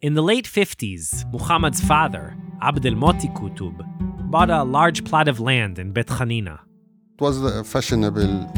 In 0.00 0.14
the 0.14 0.22
late 0.22 0.46
50s, 0.46 1.30
Muhammad's 1.32 1.80
father, 1.80 2.36
Abd 2.60 2.86
al-Moti 2.86 3.28
Qutb, 3.28 3.76
bought 4.30 4.50
a 4.50 4.64
large 4.64 5.04
plot 5.04 5.28
of 5.28 5.38
land 5.38 5.78
in 5.78 5.92
Bet 5.92 6.06
Hanina. 6.06 6.58
It 7.14 7.20
was 7.20 7.68
fashionable 7.68 8.50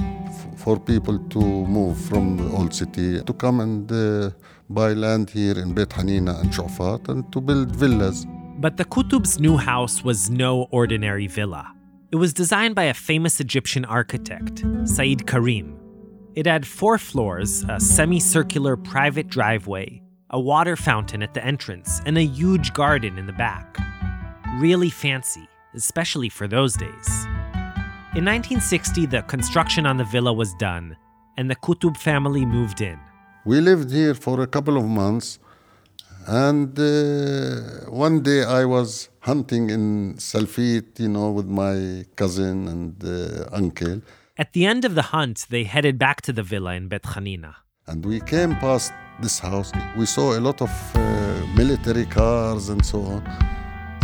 for 0.57 0.79
people 0.79 1.19
to 1.19 1.39
move 1.39 1.99
from 1.99 2.37
the 2.37 2.49
old 2.57 2.73
city 2.73 3.23
to 3.23 3.33
come 3.33 3.61
and 3.61 3.91
uh, 3.91 4.31
buy 4.73 4.93
land 4.93 5.31
here 5.31 5.59
in 5.59 5.75
Bet 5.75 5.91
Hanina 5.91 6.41
and 6.41 6.51
Shofat 6.51 7.09
and 7.09 7.31
to 7.33 7.41
build 7.41 7.75
villas. 7.77 8.27
But 8.59 8.77
the 8.77 8.85
Qutb's 8.85 9.39
new 9.39 9.57
house 9.57 10.03
was 10.03 10.31
no 10.31 10.69
ordinary 10.71 11.27
villa. 11.27 11.75
It 12.11 12.17
was 12.17 12.33
designed 12.33 12.75
by 12.75 12.85
a 12.85 12.95
famous 12.95 13.41
Egyptian 13.41 13.85
architect, 13.85 14.65
Said 14.85 15.27
Karim. 15.27 15.79
It 16.35 16.47
had 16.47 16.67
four 16.67 16.99
floors, 16.99 17.65
a 17.69 17.79
semicircular 17.79 18.77
private 18.77 19.29
driveway, 19.29 20.03
a 20.31 20.41
water 20.41 20.77
fountain 20.77 21.23
at 21.23 21.35
the 21.35 21.45
entrance, 21.45 22.01
and 22.07 22.17
a 22.17 22.25
huge 22.25 22.73
garden 22.73 23.19
in 23.19 23.27
the 23.27 23.33
back. 23.33 23.77
Really 24.59 24.91
fancy, 24.91 25.49
especially 25.75 26.29
for 26.29 26.49
those 26.49 26.75
days. 26.75 27.27
In 28.15 28.25
1960, 28.25 29.07
the 29.07 29.23
construction 29.23 29.87
on 29.87 29.97
the 29.97 30.05
villa 30.05 30.33
was 30.33 30.55
done, 30.55 30.97
and 31.37 31.51
the 31.51 31.57
Qutb 31.57 31.97
family 31.97 32.45
moved 32.45 32.81
in. 32.81 32.99
We 33.45 33.61
lived 33.61 33.91
here 33.91 34.15
for 34.15 34.41
a 34.41 34.47
couple 34.47 34.77
of 34.77 34.85
months, 34.85 35.41
and 36.29 36.79
uh, 36.79 37.91
one 37.91 38.23
day 38.23 38.45
I 38.45 38.65
was 38.65 39.09
hunting 39.19 39.69
in 39.69 40.15
Salfit, 40.15 41.01
you 41.01 41.09
know, 41.09 41.33
with 41.33 41.47
my 41.47 42.05
cousin 42.15 42.69
and 42.69 43.03
uh, 43.03 43.49
uncle. 43.51 44.01
At 44.39 44.53
the 44.53 44.65
end 44.65 44.85
of 44.85 44.95
the 44.95 45.03
hunt, 45.03 45.47
they 45.51 45.65
headed 45.65 45.99
back 45.99 46.23
to 46.23 46.33
the 46.33 46.45
villa 46.45 46.75
in 46.75 46.87
Bet 46.87 47.03
Hanina. 47.03 47.57
And 47.89 48.07
we 48.07 48.21
came 48.21 48.55
past 48.57 48.93
this 49.21 49.41
house. 49.41 49.73
We 49.97 50.07
saw 50.07 50.39
a 50.39 50.41
lot 50.41 50.63
of 50.63 50.71
uh, 50.95 51.01
military 51.57 52.07
cars 52.07 52.69
and 52.69 52.87
so 52.87 53.01
on. 53.01 53.23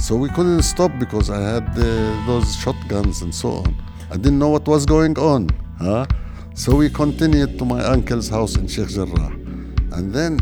So 0.01 0.17
we 0.17 0.31
couldn't 0.31 0.63
stop 0.63 0.91
because 0.99 1.31
I 1.31 1.41
had 1.41 1.69
uh, 1.79 2.27
those 2.27 2.57
shotguns 2.57 3.23
and 3.23 3.33
so 3.33 3.51
on. 3.51 3.77
I 4.11 4.17
didn't 4.17 4.41
know 4.41 4.49
what 4.49 4.67
was 4.67 4.85
going 4.85 5.17
on. 5.17 5.49
Huh? 5.79 6.07
So 6.59 6.75
we 6.75 6.91
continued 6.91 7.57
to 7.61 7.65
my 7.65 7.85
uncle's 7.85 8.29
house 8.29 8.57
in 8.57 8.67
Sheikh 8.67 8.89
Jarrah. 8.89 9.31
And 9.97 10.13
then 10.13 10.33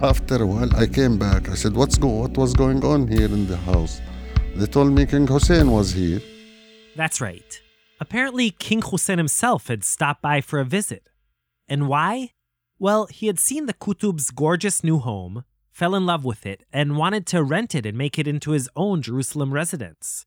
after 0.00 0.42
a 0.42 0.46
while, 0.46 0.74
I 0.74 0.86
came 0.86 1.18
back. 1.18 1.50
I 1.50 1.54
said, 1.56 1.74
What's 1.74 1.98
go- 1.98 2.20
What 2.22 2.38
was 2.38 2.54
going 2.54 2.82
on 2.82 3.06
here 3.06 3.26
in 3.26 3.46
the 3.46 3.58
house? 3.58 4.00
They 4.56 4.64
told 4.64 4.92
me 4.92 5.04
King 5.04 5.26
Hussein 5.26 5.70
was 5.70 5.92
here. 5.92 6.22
That's 6.96 7.20
right. 7.20 7.60
Apparently, 8.00 8.50
King 8.50 8.80
Hussein 8.80 9.18
himself 9.18 9.68
had 9.68 9.84
stopped 9.84 10.22
by 10.22 10.40
for 10.40 10.58
a 10.58 10.64
visit. 10.64 11.10
And 11.68 11.86
why? 11.86 12.30
Well, 12.78 13.04
he 13.06 13.26
had 13.26 13.38
seen 13.38 13.66
the 13.66 13.74
Qutb's 13.74 14.30
gorgeous 14.30 14.82
new 14.82 14.98
home, 14.98 15.44
fell 15.70 15.94
in 15.94 16.06
love 16.06 16.24
with 16.24 16.46
it, 16.46 16.64
and 16.72 16.96
wanted 16.96 17.26
to 17.26 17.42
rent 17.42 17.74
it 17.74 17.84
and 17.84 17.98
make 17.98 18.18
it 18.18 18.26
into 18.26 18.52
his 18.52 18.70
own 18.74 19.02
Jerusalem 19.02 19.52
residence. 19.52 20.24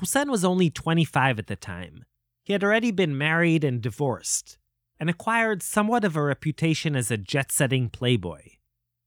Hussein 0.00 0.30
was 0.30 0.46
only 0.46 0.70
25 0.70 1.38
at 1.40 1.46
the 1.46 1.56
time. 1.56 2.06
He 2.46 2.52
had 2.52 2.62
already 2.62 2.92
been 2.92 3.18
married 3.18 3.64
and 3.64 3.82
divorced, 3.82 4.56
and 5.00 5.10
acquired 5.10 5.64
somewhat 5.64 6.04
of 6.04 6.14
a 6.14 6.22
reputation 6.22 6.94
as 6.94 7.10
a 7.10 7.16
jet 7.16 7.50
setting 7.50 7.88
playboy. 7.88 8.42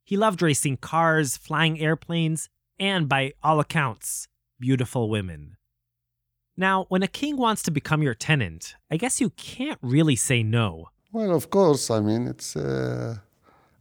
He 0.04 0.18
loved 0.18 0.42
racing 0.42 0.76
cars, 0.76 1.38
flying 1.38 1.80
airplanes, 1.80 2.50
and, 2.78 3.08
by 3.08 3.32
all 3.42 3.62
accounts, 3.62 4.28
beautiful 4.60 5.10
women. 5.10 5.56
Now, 6.58 6.86
when 6.90 7.02
a 7.02 7.08
king 7.08 7.38
wants 7.38 7.64
to 7.64 7.72
become 7.72 8.04
your 8.04 8.14
tenant, 8.14 8.76
I 8.92 8.98
guess 8.98 9.22
you 9.22 9.30
can't 9.30 9.80
really 9.82 10.18
say 10.18 10.44
no. 10.44 10.90
Well, 11.14 11.34
of 11.34 11.50
course, 11.50 11.90
I 11.90 12.02
mean, 12.02 12.28
it's 12.28 12.58
uh, 12.58 13.20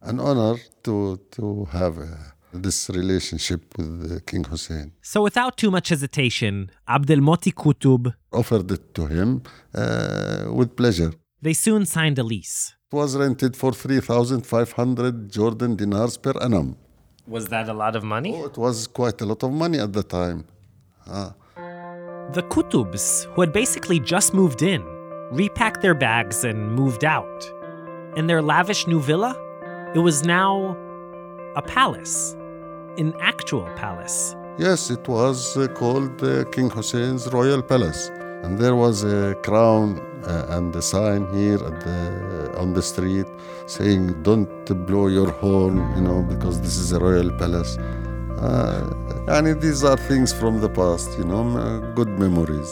an 0.01 0.21
honor 0.21 0.57
to, 0.83 1.19
to 1.31 1.65
have 1.65 1.99
uh, 1.99 2.05
this 2.53 2.89
relationship 2.89 3.61
with 3.77 4.25
King 4.25 4.43
Hussein. 4.45 4.91
So, 5.01 5.21
without 5.21 5.57
too 5.57 5.71
much 5.71 5.89
hesitation, 5.89 6.71
Abdelmoti 6.87 7.53
Qutb 7.53 8.13
Offered 8.31 8.71
it 8.71 8.93
to 8.95 9.05
him 9.07 9.41
uh, 9.73 10.45
with 10.51 10.75
pleasure. 10.75 11.11
they 11.41 11.53
soon 11.53 11.85
signed 11.85 12.17
a 12.19 12.23
lease. 12.23 12.75
It 12.91 12.95
was 12.95 13.15
rented 13.15 13.55
for 13.55 13.71
3,500 13.71 15.31
Jordan 15.31 15.75
dinars 15.75 16.17
per 16.17 16.33
annum. 16.41 16.75
Was 17.27 17.45
that 17.47 17.69
a 17.69 17.73
lot 17.73 17.95
of 17.95 18.03
money? 18.03 18.33
Oh, 18.35 18.45
it 18.45 18.57
was 18.57 18.87
quite 18.87 19.21
a 19.21 19.25
lot 19.25 19.43
of 19.43 19.51
money 19.51 19.79
at 19.79 19.93
the 19.93 20.03
time. 20.03 20.45
Ah. 21.07 21.33
The 22.33 22.43
Qutbs, 22.43 23.25
who 23.33 23.41
had 23.41 23.53
basically 23.53 23.99
just 23.99 24.33
moved 24.33 24.61
in, 24.61 24.81
repacked 25.31 25.81
their 25.81 25.93
bags 25.95 26.43
and 26.43 26.71
moved 26.73 27.03
out. 27.05 27.39
In 28.17 28.25
their 28.27 28.41
lavish 28.41 28.87
new 28.87 28.99
villa, 28.99 29.33
it 29.95 29.99
was 29.99 30.23
now 30.23 30.75
a 31.55 31.61
palace, 31.61 32.35
an 32.97 33.13
actual 33.19 33.67
palace. 33.75 34.35
Yes, 34.57 34.89
it 34.89 35.07
was 35.07 35.55
uh, 35.55 35.67
called 35.67 36.21
uh, 36.23 36.43
King 36.45 36.69
Hussein's 36.69 37.27
Royal 37.31 37.61
Palace. 37.61 38.09
And 38.43 38.57
there 38.57 38.75
was 38.75 39.03
a 39.03 39.35
crown 39.43 39.99
uh, 40.25 40.45
and 40.49 40.75
a 40.75 40.81
sign 40.81 41.27
here 41.33 41.63
at 41.63 41.81
the, 41.81 42.55
on 42.57 42.73
the 42.73 42.81
street 42.81 43.27
saying, 43.67 44.23
Don't 44.23 44.65
blow 44.85 45.07
your 45.07 45.31
horn, 45.31 45.77
you 45.95 46.01
know, 46.01 46.23
because 46.23 46.59
this 46.61 46.77
is 46.77 46.91
a 46.91 46.99
royal 46.99 47.31
palace. 47.37 47.77
Uh, 47.77 48.89
and 49.27 49.61
these 49.61 49.83
are 49.83 49.97
things 49.97 50.31
from 50.31 50.61
the 50.61 50.69
past, 50.69 51.09
you 51.17 51.25
know, 51.25 51.43
good 51.95 52.09
memories. 52.19 52.69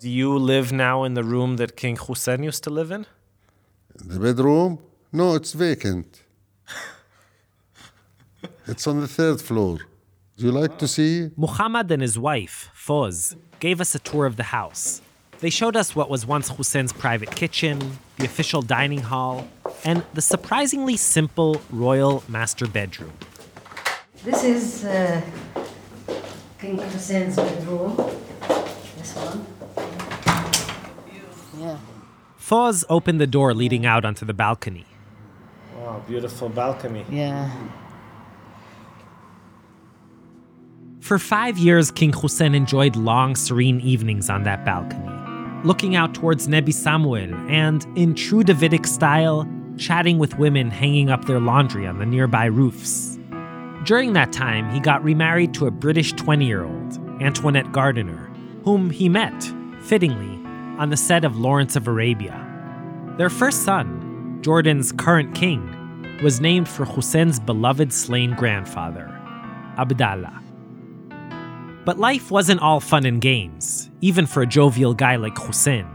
Do 0.00 0.08
you 0.08 0.38
live 0.38 0.70
now 0.72 1.04
in 1.04 1.14
the 1.14 1.24
room 1.24 1.56
that 1.56 1.76
King 1.76 1.96
Hussein 1.96 2.42
used 2.42 2.62
to 2.64 2.70
live 2.70 2.90
in? 2.90 3.06
The 3.96 4.20
bedroom? 4.20 4.78
No, 5.12 5.34
it's 5.34 5.54
vacant. 5.54 6.22
It's 8.68 8.86
on 8.86 9.00
the 9.00 9.08
third 9.08 9.40
floor. 9.40 9.78
Do 10.36 10.46
you 10.46 10.52
like 10.52 10.78
to 10.78 10.86
see? 10.86 11.30
Muhammad 11.36 11.90
and 11.90 12.02
his 12.02 12.18
wife, 12.18 12.70
Foz, 12.76 13.34
gave 13.58 13.80
us 13.80 13.94
a 13.94 13.98
tour 13.98 14.26
of 14.26 14.36
the 14.36 14.44
house. 14.44 15.00
They 15.40 15.50
showed 15.50 15.76
us 15.76 15.96
what 15.96 16.10
was 16.10 16.26
once 16.26 16.48
Hussein's 16.48 16.92
private 16.92 17.30
kitchen, 17.30 17.98
the 18.18 18.24
official 18.24 18.62
dining 18.62 19.00
hall, 19.00 19.48
and 19.84 20.04
the 20.14 20.20
surprisingly 20.20 20.96
simple 20.96 21.60
royal 21.70 22.22
master 22.28 22.66
bedroom. 22.66 23.12
This 24.24 24.44
is 24.44 24.84
uh, 24.84 25.22
King 26.60 26.78
Hussein's 26.78 27.36
bedroom. 27.36 27.96
This 28.96 29.14
one. 29.14 29.46
Yeah. 31.58 31.78
Foz 32.40 32.84
opened 32.88 33.20
the 33.20 33.26
door 33.26 33.54
leading 33.54 33.86
out 33.86 34.04
onto 34.04 34.24
the 34.26 34.34
balcony. 34.34 34.86
Wow, 35.76 36.02
beautiful 36.06 36.48
balcony. 36.48 37.04
Yeah. 37.10 37.50
For 41.08 41.18
five 41.18 41.56
years, 41.56 41.90
King 41.90 42.12
Hussein 42.12 42.54
enjoyed 42.54 42.94
long, 42.94 43.34
serene 43.34 43.80
evenings 43.80 44.28
on 44.28 44.42
that 44.42 44.66
balcony, 44.66 45.08
looking 45.64 45.96
out 45.96 46.12
towards 46.12 46.48
Nebi 46.48 46.70
Samuel 46.70 47.34
and, 47.48 47.86
in 47.96 48.14
true 48.14 48.44
Davidic 48.44 48.86
style, 48.86 49.48
chatting 49.78 50.18
with 50.18 50.38
women 50.38 50.70
hanging 50.70 51.08
up 51.08 51.24
their 51.24 51.40
laundry 51.40 51.86
on 51.86 51.98
the 51.98 52.04
nearby 52.04 52.44
roofs. 52.44 53.18
During 53.86 54.12
that 54.12 54.34
time, 54.34 54.68
he 54.68 54.80
got 54.80 55.02
remarried 55.02 55.54
to 55.54 55.66
a 55.66 55.70
British 55.70 56.12
20 56.12 56.44
year 56.44 56.66
old, 56.66 56.98
Antoinette 57.22 57.72
Gardiner, 57.72 58.30
whom 58.64 58.90
he 58.90 59.08
met, 59.08 59.50
fittingly, 59.80 60.36
on 60.78 60.90
the 60.90 60.96
set 60.98 61.24
of 61.24 61.38
Lawrence 61.38 61.74
of 61.74 61.88
Arabia. 61.88 62.36
Their 63.16 63.30
first 63.30 63.62
son, 63.62 64.40
Jordan's 64.42 64.92
current 64.92 65.34
king, 65.34 66.20
was 66.22 66.38
named 66.38 66.68
for 66.68 66.84
Hussein's 66.84 67.40
beloved 67.40 67.94
slain 67.94 68.34
grandfather, 68.34 69.06
Abdallah. 69.78 70.42
But 71.88 71.98
life 71.98 72.30
wasn't 72.30 72.60
all 72.60 72.80
fun 72.80 73.06
and 73.06 73.18
games, 73.18 73.90
even 74.02 74.26
for 74.26 74.42
a 74.42 74.46
jovial 74.46 74.92
guy 74.92 75.16
like 75.16 75.38
Hussein. 75.38 75.86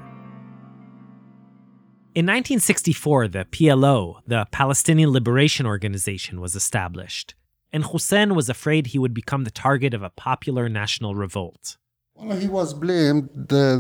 In 2.16 2.26
1964, 2.26 3.28
the 3.28 3.46
PLO, 3.46 4.20
the 4.26 4.48
Palestinian 4.50 5.12
Liberation 5.12 5.68
Organization, 5.68 6.42
was 6.42 6.56
established, 6.56 7.36
and 7.72 7.86
Hussein 7.86 8.34
was 8.34 8.50
afraid 8.50 8.88
he 8.88 8.98
would 8.98 9.14
become 9.14 9.44
the 9.44 9.52
target 9.52 9.94
of 9.94 10.02
a 10.02 10.10
popular 10.10 10.68
national 10.68 11.14
revolt. 11.14 11.78
Well, 12.16 12.38
he 12.38 12.48
was 12.48 12.74
blamed 12.74 13.52
uh, 13.52 13.78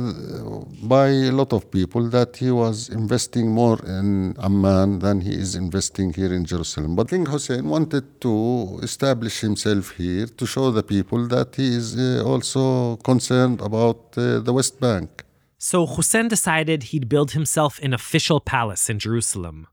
by 0.84 1.08
a 1.08 1.32
lot 1.32 1.54
of 1.54 1.70
people 1.70 2.10
that 2.10 2.38
he 2.38 2.52
was 2.52 2.90
investing 2.90 3.50
more 3.50 3.80
in 3.86 4.36
Amman 4.38 5.00
than 5.00 5.22
he 5.22 5.34
is 5.34 5.56
investing 5.56 6.12
here 6.14 6.34
in 6.34 6.44
Jerusalem. 6.44 6.96
But 6.96 7.10
King 7.10 7.26
Hussein 7.28 7.70
wanted 7.70 8.20
to 8.22 8.80
establish 8.82 9.40
himself 9.40 9.92
here 9.92 10.26
to 10.26 10.46
show 10.46 10.72
the 10.72 10.84
people 10.84 11.28
that 11.28 11.56
he 11.56 11.76
is 11.76 11.98
uh, 11.98 12.24
also 12.26 12.98
concerned 12.98 13.62
about 13.62 14.18
uh, 14.18 14.40
the 14.40 14.52
West 14.52 14.80
Bank. 14.80 15.24
So 15.58 15.86
Hussein 15.86 16.28
decided 16.28 16.84
he'd 16.84 17.08
build 17.08 17.32
himself 17.32 17.80
an 17.82 17.94
official 17.94 18.42
palace 18.42 18.90
in 18.90 19.00
Jerusalem. 19.00 19.68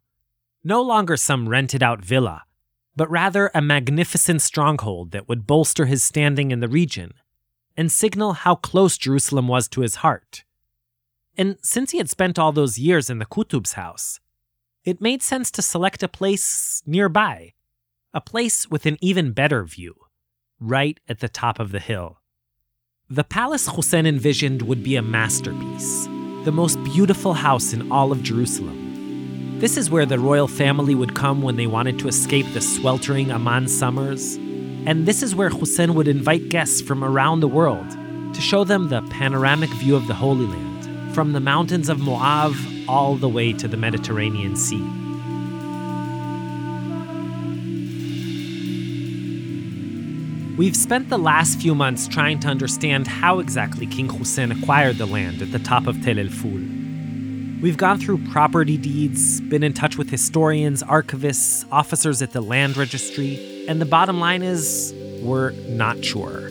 No 0.63 0.83
longer 0.83 1.17
some 1.17 1.49
rented 1.49 1.83
out 1.83 2.05
villa, 2.05 2.45
but 2.95 3.11
rather 3.11 3.51
a 3.55 3.63
magnificent 3.63 4.43
stronghold 4.43 5.11
that 5.13 5.29
would 5.29 5.47
bolster 5.47 5.87
his 5.87 6.05
standing 6.05 6.51
in 6.51 6.61
the 6.61 6.69
region 6.69 7.15
and 7.77 7.91
signal 7.91 8.33
how 8.33 8.55
close 8.55 8.99
Jerusalem 8.99 9.49
was 9.49 9.69
to 9.69 9.81
his 9.81 9.97
heart. 9.97 10.45
And 11.37 11.57
since 11.63 11.93
he 11.93 11.99
had 11.99 12.11
spent 12.11 12.39
all 12.39 12.53
those 12.53 12.79
years 12.79 13.09
in 13.09 13.19
the 13.19 13.27
Qutb's 13.27 13.75
house, 13.75 14.21
it 14.85 15.01
made 15.01 15.23
sense 15.23 15.51
to 15.53 15.63
select 15.63 16.03
a 16.03 16.09
place 16.09 16.83
nearby, 16.87 17.55
a 18.13 18.21
place 18.21 18.71
with 18.71 18.87
an 18.87 18.97
even 19.01 19.33
better 19.33 19.65
view, 19.65 19.95
right 20.59 20.99
at 21.09 21.21
the 21.21 21.29
top 21.29 21.59
of 21.59 21.71
the 21.71 21.81
hill. 21.81 22.19
The 23.09 23.25
palace 23.25 23.69
Hussein 23.69 24.07
envisioned 24.07 24.63
would 24.63 24.83
be 24.83 24.97
a 24.97 25.03
masterpiece, 25.03 26.07
the 26.45 26.53
most 26.53 26.83
beautiful 26.85 27.35
house 27.35 27.73
in 27.73 27.91
all 27.91 28.13
of 28.13 28.23
Jerusalem. 28.23 29.59
This 29.59 29.77
is 29.77 29.91
where 29.91 30.07
the 30.07 30.19
royal 30.19 30.49
family 30.49 30.95
would 30.95 31.15
come 31.15 31.43
when 31.43 31.57
they 31.57 31.67
wanted 31.67 31.99
to 31.99 32.09
escape 32.09 32.47
the 32.53 32.61
sweltering 32.61 33.31
Amman 33.31 33.69
summers 33.69 34.39
and 34.87 35.07
this 35.07 35.23
is 35.23 35.35
where 35.35 35.51
Hussein 35.51 35.95
would 35.95 36.09
invite 36.09 36.49
guests 36.49 36.81
from 36.81 37.05
around 37.05 37.41
the 37.41 37.49
world 37.49 37.91
to 38.35 38.41
show 38.41 38.65
them 38.65 38.89
the 38.89 39.03
panoramic 39.11 39.71
view 39.71 39.95
of 39.95 40.07
the 40.07 40.15
Holy 40.15 40.47
Land, 40.47 41.15
from 41.15 41.33
the 41.33 41.41
mountains 41.41 41.89
of 41.89 42.01
Moab 42.01 42.55
all 42.89 43.17
the 43.17 43.29
way 43.29 43.53
to 43.53 43.69
the 43.69 43.77
Mediterranean 43.77 44.57
Sea. 44.57 44.83
We've 50.57 50.77
spent 50.77 51.09
the 51.09 51.19
last 51.19 51.61
few 51.61 51.75
months 51.75 52.07
trying 52.07 52.41
to 52.41 52.49
understand 52.49 53.07
how 53.07 53.39
exactly 53.39 53.87
King 53.87 54.09
Hussein 54.09 54.53
acquired 54.53 54.99
the 54.99 55.07
land 55.07 55.41
at 55.41 55.53
the 55.53 55.59
top 55.59 55.87
of 55.87 56.03
Tel 56.03 56.19
El 56.19 56.29
Ful. 56.29 56.61
We've 57.63 57.77
gone 57.77 57.99
through 57.99 58.19
property 58.31 58.77
deeds, 58.77 59.41
been 59.43 59.63
in 59.63 59.73
touch 59.75 59.97
with 59.97 60.11
historians, 60.11 60.83
archivists, 60.83 61.67
officers 61.71 62.23
at 62.23 62.33
the 62.33 62.41
land 62.41 62.77
registry, 62.77 63.60
and 63.69 63.81
the 63.81 63.87
bottom 63.87 64.21
line 64.21 64.43
is 64.43 64.95
we're 65.23 65.53
not 65.69 66.05
sure. 66.05 66.51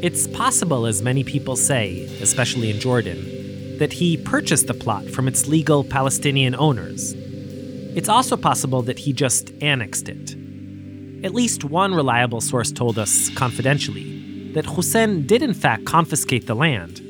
It's 0.00 0.26
possible, 0.28 0.86
as 0.86 1.02
many 1.02 1.24
people 1.24 1.56
say, 1.56 2.04
especially 2.20 2.70
in 2.70 2.78
Jordan, 2.78 3.78
that 3.78 3.92
he 3.92 4.16
purchased 4.16 4.66
the 4.66 4.74
plot 4.74 5.04
from 5.06 5.26
its 5.26 5.48
legal 5.48 5.84
Palestinian 5.84 6.54
owners. 6.54 7.14
It's 7.96 8.08
also 8.08 8.36
possible 8.36 8.82
that 8.82 8.98
he 8.98 9.12
just 9.12 9.50
annexed 9.60 10.08
it. 10.08 10.36
At 11.24 11.34
least 11.34 11.64
one 11.64 11.94
reliable 11.94 12.40
source 12.40 12.70
told 12.70 12.98
us, 12.98 13.28
confidentially, 13.30 14.52
that 14.52 14.66
Hussein 14.66 15.26
did 15.26 15.42
in 15.42 15.54
fact 15.54 15.84
confiscate 15.84 16.46
the 16.46 16.54
land, 16.54 17.00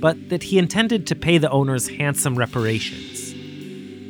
but 0.00 0.28
that 0.28 0.42
he 0.42 0.58
intended 0.58 1.06
to 1.06 1.14
pay 1.14 1.38
the 1.38 1.50
owners 1.50 1.88
handsome 1.88 2.36
reparations. 2.36 3.34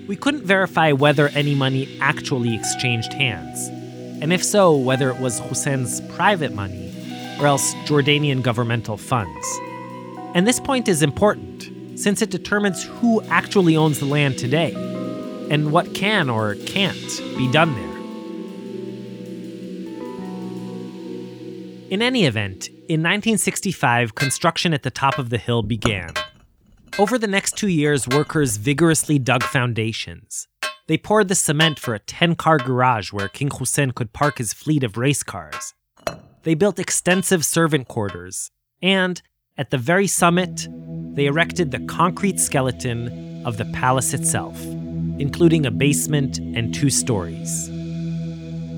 We 0.09 0.17
couldn't 0.17 0.45
verify 0.45 0.93
whether 0.93 1.29
any 1.29 1.55
money 1.55 1.97
actually 2.01 2.55
exchanged 2.55 3.13
hands, 3.13 3.71
and 4.25 4.33
if 4.33 4.43
so, 4.43 4.75
whether 4.75 5.11
it 5.11 5.21
was 5.21 5.39
Hussein's 5.39 6.01
private 6.17 6.55
money 6.55 6.91
or 7.39 7.47
else 7.47 7.75
Jordanian 7.85 8.41
governmental 8.41 8.97
funds. 8.97 9.61
And 10.35 10.47
this 10.47 10.59
point 10.59 10.89
is 10.89 11.03
important, 11.03 12.01
since 12.01 12.23
it 12.23 12.31
determines 12.31 12.85
who 12.85 13.21
actually 13.25 13.77
owns 13.77 13.99
the 13.99 14.07
land 14.07 14.39
today, 14.39 14.73
and 15.51 15.73
what 15.73 15.93
can 15.93 16.31
or 16.31 16.55
can't 16.55 17.21
be 17.37 17.53
done 17.53 17.75
there. 17.75 17.85
In 21.91 22.01
any 22.01 22.25
event, 22.25 22.69
in 22.69 23.03
1965, 23.03 24.15
construction 24.15 24.73
at 24.73 24.85
the 24.85 24.91
top 24.91 25.19
of 25.19 25.29
the 25.29 25.37
hill 25.37 25.63
began. 25.63 26.15
Over 26.99 27.19
the 27.19 27.27
next 27.27 27.59
two 27.59 27.69
years, 27.69 28.09
workers 28.09 28.57
vigorously 28.57 29.19
dug 29.19 29.43
foundations. 29.43 30.49
They 30.87 30.99
poured 30.99 31.29
the 31.29 31.35
cement 31.35 31.79
for 31.79 31.95
a 31.95 31.99
10 31.99 32.35
car 32.35 32.59
garage 32.59 33.11
where 33.11 33.29
King 33.29 33.51
Hussein 33.51 33.93
could 33.93 34.13
park 34.13 34.37
his 34.37 34.53
fleet 34.53 34.85
of 34.85 34.99
race 34.99 35.23
cars. 35.23 35.73
They 36.43 36.55
built 36.55 36.79
extensive 36.79 37.43
servant 37.43 37.89
quarters. 37.89 38.51
And, 38.83 39.23
at 39.57 39.71
the 39.71 39.79
very 39.79 40.07
summit, 40.07 40.69
they 41.15 41.25
erected 41.25 41.71
the 41.71 41.79
concrete 41.87 42.39
skeleton 42.39 43.47
of 43.47 43.57
the 43.57 43.65
palace 43.67 44.13
itself, 44.13 44.63
including 45.19 45.65
a 45.65 45.71
basement 45.71 46.37
and 46.39 46.75
two 46.75 46.91
stories. 46.91 47.71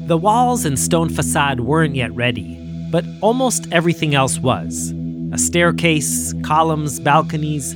The 0.07 0.16
walls 0.16 0.64
and 0.64 0.78
stone 0.78 1.09
facade 1.09 1.59
weren't 1.59 1.96
yet 1.96 2.14
ready, 2.14 2.57
but 2.92 3.04
almost 3.20 3.66
everything 3.72 4.14
else 4.14 4.38
was 4.38 4.92
a 5.32 5.38
staircase, 5.38 6.32
columns, 6.44 7.00
balconies, 7.00 7.74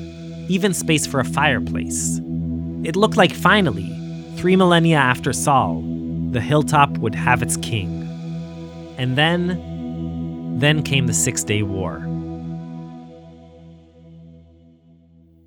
even 0.49 0.72
space 0.72 1.05
for 1.05 1.18
a 1.18 1.24
fireplace. 1.24 2.20
It 2.85 2.95
looked 2.95 3.16
like 3.16 3.33
finally, 3.33 3.91
three 4.41 4.57
millennia 4.57 4.97
after 4.97 5.34
Saul, 5.34 5.82
the 6.30 6.41
hilltop 6.41 6.97
would 6.97 7.14
have 7.14 7.43
its 7.43 7.59
king. 7.59 7.91
And 8.97 9.14
then, 9.14 10.59
then 10.59 10.82
came 10.82 11.07
the 11.07 11.12
Six 11.12 11.45
Day 11.45 11.62
War. 11.62 11.99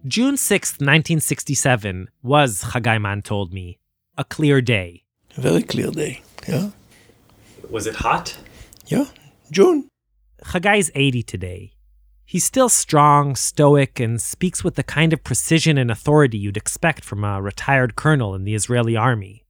June 0.05 0.37
6, 0.37 0.73
1967, 0.73 2.07
was, 2.21 2.61
Chagaiman 2.65 3.23
told 3.23 3.51
me, 3.51 3.79
a 4.15 4.23
clear 4.23 4.61
day. 4.61 5.05
A 5.37 5.41
very 5.41 5.63
clear 5.63 5.89
day, 5.89 6.21
yeah. 6.47 6.69
Was 7.71 7.87
it 7.87 7.95
hot? 7.95 8.37
Yeah, 8.85 9.05
June. 9.49 9.87
Chagai's 10.43 10.91
80 10.93 11.23
today. 11.23 11.72
He's 12.33 12.45
still 12.45 12.67
strong, 12.67 13.35
stoic, 13.35 13.99
and 13.99 14.19
speaks 14.19 14.63
with 14.63 14.73
the 14.73 14.81
kind 14.81 15.13
of 15.13 15.23
precision 15.23 15.77
and 15.77 15.91
authority 15.91 16.39
you'd 16.39 16.57
expect 16.57 17.05
from 17.05 17.23
a 17.23 17.39
retired 17.39 17.95
colonel 17.95 18.33
in 18.33 18.43
the 18.43 18.55
Israeli 18.55 18.95
army. 18.97 19.45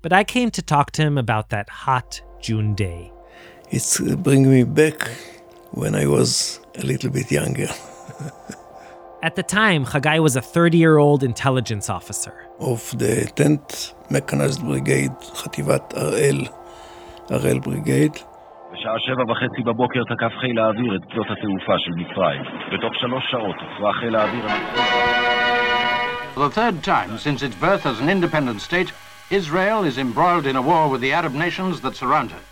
But 0.00 0.14
I 0.14 0.24
came 0.24 0.50
to 0.52 0.62
talk 0.62 0.90
to 0.92 1.02
him 1.02 1.18
about 1.18 1.50
that 1.50 1.68
hot 1.68 2.22
June 2.40 2.74
day. 2.74 3.12
It's 3.70 4.00
bringing 4.00 4.50
me 4.50 4.64
back 4.64 5.06
when 5.72 5.94
I 5.94 6.06
was 6.06 6.60
a 6.76 6.86
little 6.86 7.10
bit 7.10 7.30
younger. 7.30 7.68
At 9.22 9.36
the 9.36 9.42
time, 9.42 9.84
Haggai 9.84 10.20
was 10.20 10.34
a 10.34 10.40
30 10.40 10.78
year 10.78 10.96
old 10.96 11.22
intelligence 11.22 11.90
officer. 11.90 12.32
Of 12.58 12.90
the 12.96 13.30
10th 13.36 13.92
Mechanized 14.10 14.62
Brigade, 14.62 15.12
Hativat 15.40 15.92
Harel, 15.92 16.48
Harel 17.28 17.60
Brigade. 17.60 18.18
בשעה 18.77 18.99
שבע 18.99 19.23
וחצי 19.31 19.61
בבוקר 19.65 20.03
תקף 20.03 20.33
חיל 20.41 20.59
האוויר 20.59 20.95
את 20.95 21.01
שדות 21.11 21.27
התעופה 21.31 21.73
של 21.77 21.91
מצרים. 21.91 22.41
בתוך 22.73 22.93
שלוש 22.95 23.23
שעות 23.31 23.55
הוכרע 23.61 23.93
חיל 23.93 24.15
האוויר 24.15 24.45
For 26.35 26.39
the 26.39 26.49
third 26.49 26.83
time 26.83 27.11
since 27.19 27.43
its 27.43 27.55
birth 27.55 27.85
as 27.85 27.99
an 27.99 28.09
independent 28.09 28.59
state, 28.61 28.91
Israel 29.29 29.83
is 29.83 29.97
embroiled 29.99 30.47
in 30.47 30.55
a 30.55 30.61
war 30.61 30.89
with 30.89 31.01
the 31.01 31.13
Arab 31.13 31.33
nations 31.33 31.81
that 31.81 31.95
surround 31.95 32.31
her. 32.31 32.43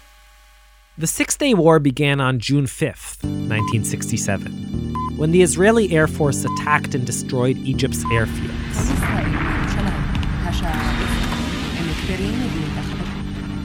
The 0.97 1.07
Six 1.07 1.35
Day 1.35 1.53
War 1.55 1.79
began 1.79 2.19
on 2.19 2.37
June 2.37 2.65
5th, 2.65 3.23
1967, 3.23 4.51
when 5.17 5.31
the 5.31 5.41
Israeli 5.41 5.91
Air 5.91 6.07
Force 6.07 6.45
attacked 6.45 6.93
and 6.93 7.05
destroyed 7.05 7.57
Egypt's 7.57 8.03
airfields. 8.05 8.77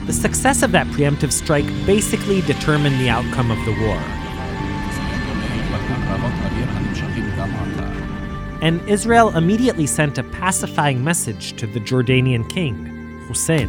The 0.06 0.12
success 0.12 0.62
of 0.62 0.72
that 0.72 0.88
preemptive 0.88 1.30
strike 1.30 1.66
basically 1.86 2.40
determined 2.42 2.98
the 3.00 3.08
outcome 3.08 3.52
of 3.52 3.58
the 3.64 3.72
war. 3.80 3.96
And 8.60 8.80
Israel 8.88 9.36
immediately 9.36 9.86
sent 9.86 10.18
a 10.18 10.24
pacifying 10.24 11.04
message 11.04 11.56
to 11.56 11.68
the 11.68 11.78
Jordanian 11.78 12.48
king, 12.50 12.84
Hussein, 13.28 13.68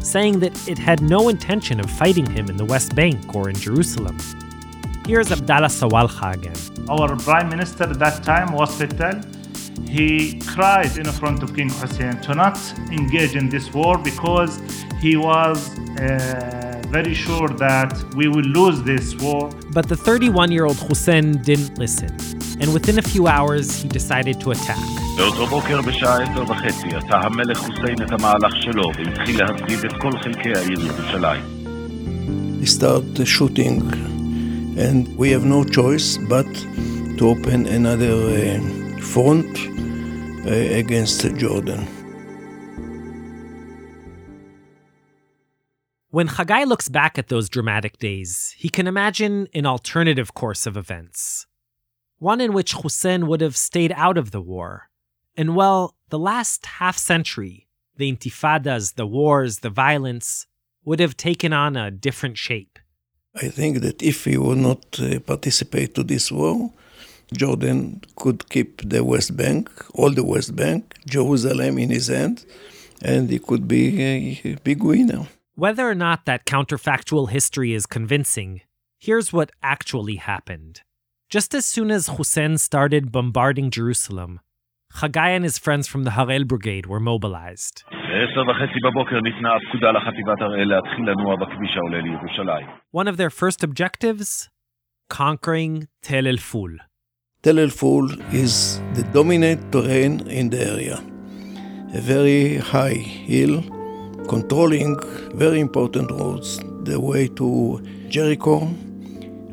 saying 0.00 0.40
that 0.40 0.68
it 0.68 0.78
had 0.78 1.02
no 1.02 1.28
intention 1.28 1.78
of 1.78 1.88
fighting 1.88 2.26
him 2.26 2.48
in 2.50 2.56
the 2.56 2.64
West 2.64 2.96
Bank 2.96 3.34
or 3.34 3.48
in 3.48 3.54
Jerusalem. 3.54 4.18
Here's 5.06 5.30
Abdallah 5.30 5.68
Sawalha 5.68 6.34
again. 6.34 6.88
Our 6.88 7.16
prime 7.16 7.48
minister 7.48 7.84
at 7.84 7.98
that 8.00 8.24
time 8.24 8.52
was 8.52 8.76
Fettel 8.76 9.39
He 9.87 10.39
cried 10.41 10.97
in 10.97 11.05
front 11.05 11.43
of 11.43 11.55
King 11.55 11.69
Hussein 11.69 12.19
to 12.21 12.33
not 12.33 12.57
engage 12.91 13.35
in 13.35 13.49
this 13.49 13.73
war 13.73 13.97
because 13.97 14.59
he 14.99 15.15
was 15.15 15.57
uh, 15.79 16.81
very 16.89 17.13
sure 17.13 17.49
that 17.67 17.91
we 18.15 18.27
will 18.27 18.49
lose 18.59 18.81
this 18.83 19.15
war. 19.15 19.49
But 19.71 19.87
the 19.87 19.95
31 19.95 20.51
year 20.51 20.65
old 20.65 20.77
Hussein 20.77 21.41
didn't 21.41 21.77
listen, 21.77 22.11
and 22.59 22.73
within 22.73 22.97
a 22.99 23.01
few 23.01 23.27
hours, 23.27 23.81
he 23.81 23.87
decided 23.87 24.39
to 24.41 24.51
attack. 24.51 24.85
באותו 25.17 25.45
בוקר 25.47 25.81
בשעה 25.81 26.23
עשר 26.23 26.43
וחצי 26.43 26.87
עשה 26.87 27.15
המלך 27.17 27.57
חוסיין 27.57 28.01
את 28.01 28.11
המהלך 28.11 28.55
שלו 28.55 28.91
והתחיל 28.97 29.39
להפגיז 29.39 29.85
את 29.85 29.93
כל 30.01 30.11
חלקי 30.17 30.53
העיר 30.53 30.79
ירושלים. 30.85 31.41
They 32.61 32.65
start 32.65 33.25
shooting, 33.25 33.81
and 34.77 35.17
we 35.17 35.29
have 35.35 35.45
no 35.45 35.63
choice 35.63 36.17
but 36.17 36.51
to 37.17 37.29
open 37.29 37.65
another 37.67 38.13
uh, 38.13 38.78
front 39.00 39.58
uh, 40.46 40.50
against 40.50 41.22
Jordan. 41.36 41.86
When 46.10 46.26
Chagai 46.26 46.66
looks 46.66 46.88
back 46.88 47.18
at 47.18 47.28
those 47.28 47.48
dramatic 47.48 47.98
days, 47.98 48.54
he 48.58 48.68
can 48.68 48.88
imagine 48.88 49.46
an 49.54 49.64
alternative 49.64 50.34
course 50.34 50.66
of 50.66 50.76
events. 50.76 51.46
One 52.18 52.40
in 52.40 52.52
which 52.52 52.72
Hussein 52.72 53.28
would 53.28 53.40
have 53.40 53.56
stayed 53.56 53.92
out 53.96 54.18
of 54.18 54.32
the 54.32 54.40
war. 54.40 54.90
And 55.36 55.54
well, 55.54 55.94
the 56.08 56.18
last 56.18 56.66
half 56.66 56.98
century, 56.98 57.68
the 57.96 58.12
intifadas, 58.12 58.94
the 58.96 59.06
wars, 59.06 59.60
the 59.60 59.70
violence, 59.70 60.46
would 60.84 60.98
have 60.98 61.16
taken 61.16 61.52
on 61.52 61.76
a 61.76 61.90
different 61.92 62.36
shape. 62.36 62.78
I 63.34 63.48
think 63.48 63.80
that 63.82 64.02
if 64.02 64.24
he 64.24 64.36
would 64.36 64.58
not 64.58 64.98
uh, 64.98 65.20
participate 65.20 65.94
to 65.94 66.02
this 66.02 66.32
war, 66.32 66.72
Jordan 67.32 68.02
could 68.16 68.48
keep 68.48 68.88
the 68.88 69.04
West 69.04 69.36
Bank, 69.36 69.70
all 69.94 70.10
the 70.10 70.24
West 70.24 70.56
Bank, 70.56 70.94
Jerusalem 71.06 71.78
in 71.78 71.90
his 71.90 72.08
hand, 72.08 72.44
and 73.02 73.30
he 73.30 73.38
could 73.38 73.68
be 73.68 74.40
a 74.44 74.56
big 74.64 74.82
winner. 74.82 75.28
Whether 75.54 75.88
or 75.88 75.94
not 75.94 76.24
that 76.24 76.46
counterfactual 76.46 77.30
history 77.30 77.72
is 77.74 77.86
convincing, 77.86 78.62
here's 78.98 79.32
what 79.32 79.52
actually 79.62 80.16
happened. 80.16 80.82
Just 81.28 81.54
as 81.54 81.64
soon 81.66 81.90
as 81.90 82.08
Hussein 82.08 82.58
started 82.58 83.12
bombarding 83.12 83.70
Jerusalem, 83.70 84.40
Haggai 84.94 85.30
and 85.30 85.44
his 85.44 85.58
friends 85.58 85.86
from 85.86 86.02
the 86.02 86.12
Harel 86.12 86.44
Brigade 86.44 86.86
were 86.86 86.98
mobilized. 86.98 87.84
One 92.90 93.06
of 93.06 93.16
their 93.16 93.30
first 93.30 93.62
objectives? 93.62 94.48
Conquering 95.08 95.86
Tel 96.02 96.26
El 96.26 96.38
Ful, 96.38 96.76
Tel 97.42 97.58
El 97.58 97.70
Ful 97.70 98.06
is 98.34 98.82
the 98.92 99.02
dominant 99.14 99.72
terrain 99.72 100.20
in 100.28 100.50
the 100.50 100.60
area. 100.60 101.02
A 101.94 101.98
very 101.98 102.58
high 102.58 102.92
hill 102.92 103.62
controlling 104.28 104.98
very 105.32 105.58
important 105.58 106.10
roads, 106.10 106.60
the 106.82 107.00
way 107.00 107.28
to 107.28 107.80
Jericho 108.10 108.68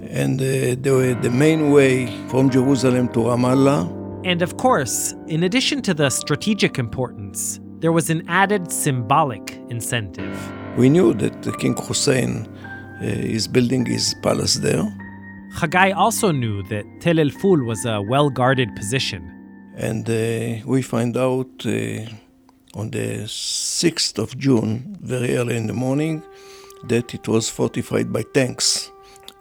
and 0.10 0.42
uh, 0.42 0.76
the, 0.82 1.18
the 1.22 1.30
main 1.30 1.72
way 1.72 2.08
from 2.28 2.50
Jerusalem 2.50 3.08
to 3.14 3.20
Ramallah. 3.20 3.90
And 4.26 4.42
of 4.42 4.58
course, 4.58 5.16
in 5.28 5.44
addition 5.44 5.82
to 5.84 5.94
the 5.94 6.10
strategic 6.10 6.78
importance, 6.78 7.62
there 7.80 7.94
was 7.94 8.10
an 8.10 8.22
added 8.28 8.70
symbolic 8.70 9.62
incentive. 9.70 10.38
We 10.78 10.90
knew 10.90 11.14
that 11.14 11.42
the 11.42 11.54
King 11.54 11.78
Hussein 11.78 12.50
uh, 13.02 13.06
is 13.06 13.48
building 13.48 13.86
his 13.86 14.14
palace 14.22 14.56
there. 14.56 14.84
Chagai 15.58 15.92
also 15.96 16.32
knew 16.32 16.62
that 16.70 16.86
Tel 17.00 17.18
El 17.18 17.32
Ful 17.32 17.64
was 17.64 17.84
a 17.84 18.00
well 18.00 18.30
guarded 18.30 18.76
position. 18.76 19.24
And 19.76 20.08
uh, 20.08 20.64
we 20.68 20.84
find 20.84 21.18
out 21.18 21.66
uh, 21.66 22.06
on 22.80 22.92
the 22.92 23.26
6th 23.26 24.20
of 24.20 24.38
June, 24.38 24.96
very 25.02 25.36
early 25.36 25.58
in 25.58 25.66
the 25.66 25.74
morning, 25.74 26.22
that 26.84 27.16
it 27.16 27.28
was 27.28 27.50
fortified 27.50 28.14
by 28.14 28.22
tanks. 28.36 28.92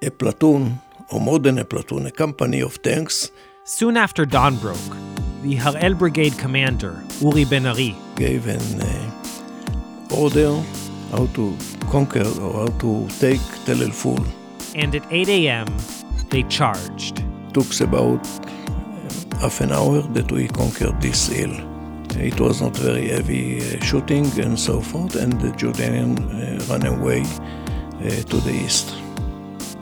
A 0.00 0.10
platoon, 0.10 0.80
or 1.12 1.20
more 1.20 1.38
than 1.38 1.58
a 1.58 1.66
platoon, 1.66 2.06
a 2.06 2.10
company 2.10 2.62
of 2.62 2.80
tanks. 2.80 3.30
Soon 3.64 3.98
after 3.98 4.24
dawn 4.24 4.56
broke, 4.56 4.96
the 5.42 5.56
Harel 5.56 5.92
Brigade 5.92 6.38
commander, 6.38 6.98
Uri 7.20 7.44
Ben 7.44 7.66
Ari, 7.66 7.94
gave 8.14 8.46
an 8.46 8.80
uh, 8.80 10.16
order 10.16 10.62
how 11.10 11.26
to 11.34 11.54
conquer 11.90 12.26
or 12.40 12.52
how 12.52 12.78
to 12.78 13.06
take 13.20 13.42
Tel 13.66 13.82
El 13.82 13.90
Ful. 13.90 14.24
And 14.74 14.94
at 14.94 15.06
8 15.10 15.28
a.m., 15.28 15.66
they 16.30 16.42
charged. 16.44 17.18
It 17.18 17.54
Took 17.54 17.80
about 17.80 18.26
half 19.40 19.60
an 19.60 19.72
hour 19.72 20.02
that 20.02 20.30
we 20.30 20.48
conquered 20.48 21.00
this 21.00 21.28
hill. 21.28 21.54
It 22.18 22.40
was 22.40 22.62
not 22.62 22.76
very 22.76 23.08
heavy 23.08 23.60
uh, 23.60 23.84
shooting 23.84 24.26
and 24.40 24.58
so 24.58 24.80
forth, 24.80 25.16
and 25.16 25.32
the 25.40 25.48
Jordanian 25.52 26.16
uh, 26.18 26.64
ran 26.72 26.86
away 26.86 27.20
uh, 27.22 28.22
to 28.30 28.36
the 28.40 28.52
east. 28.52 28.94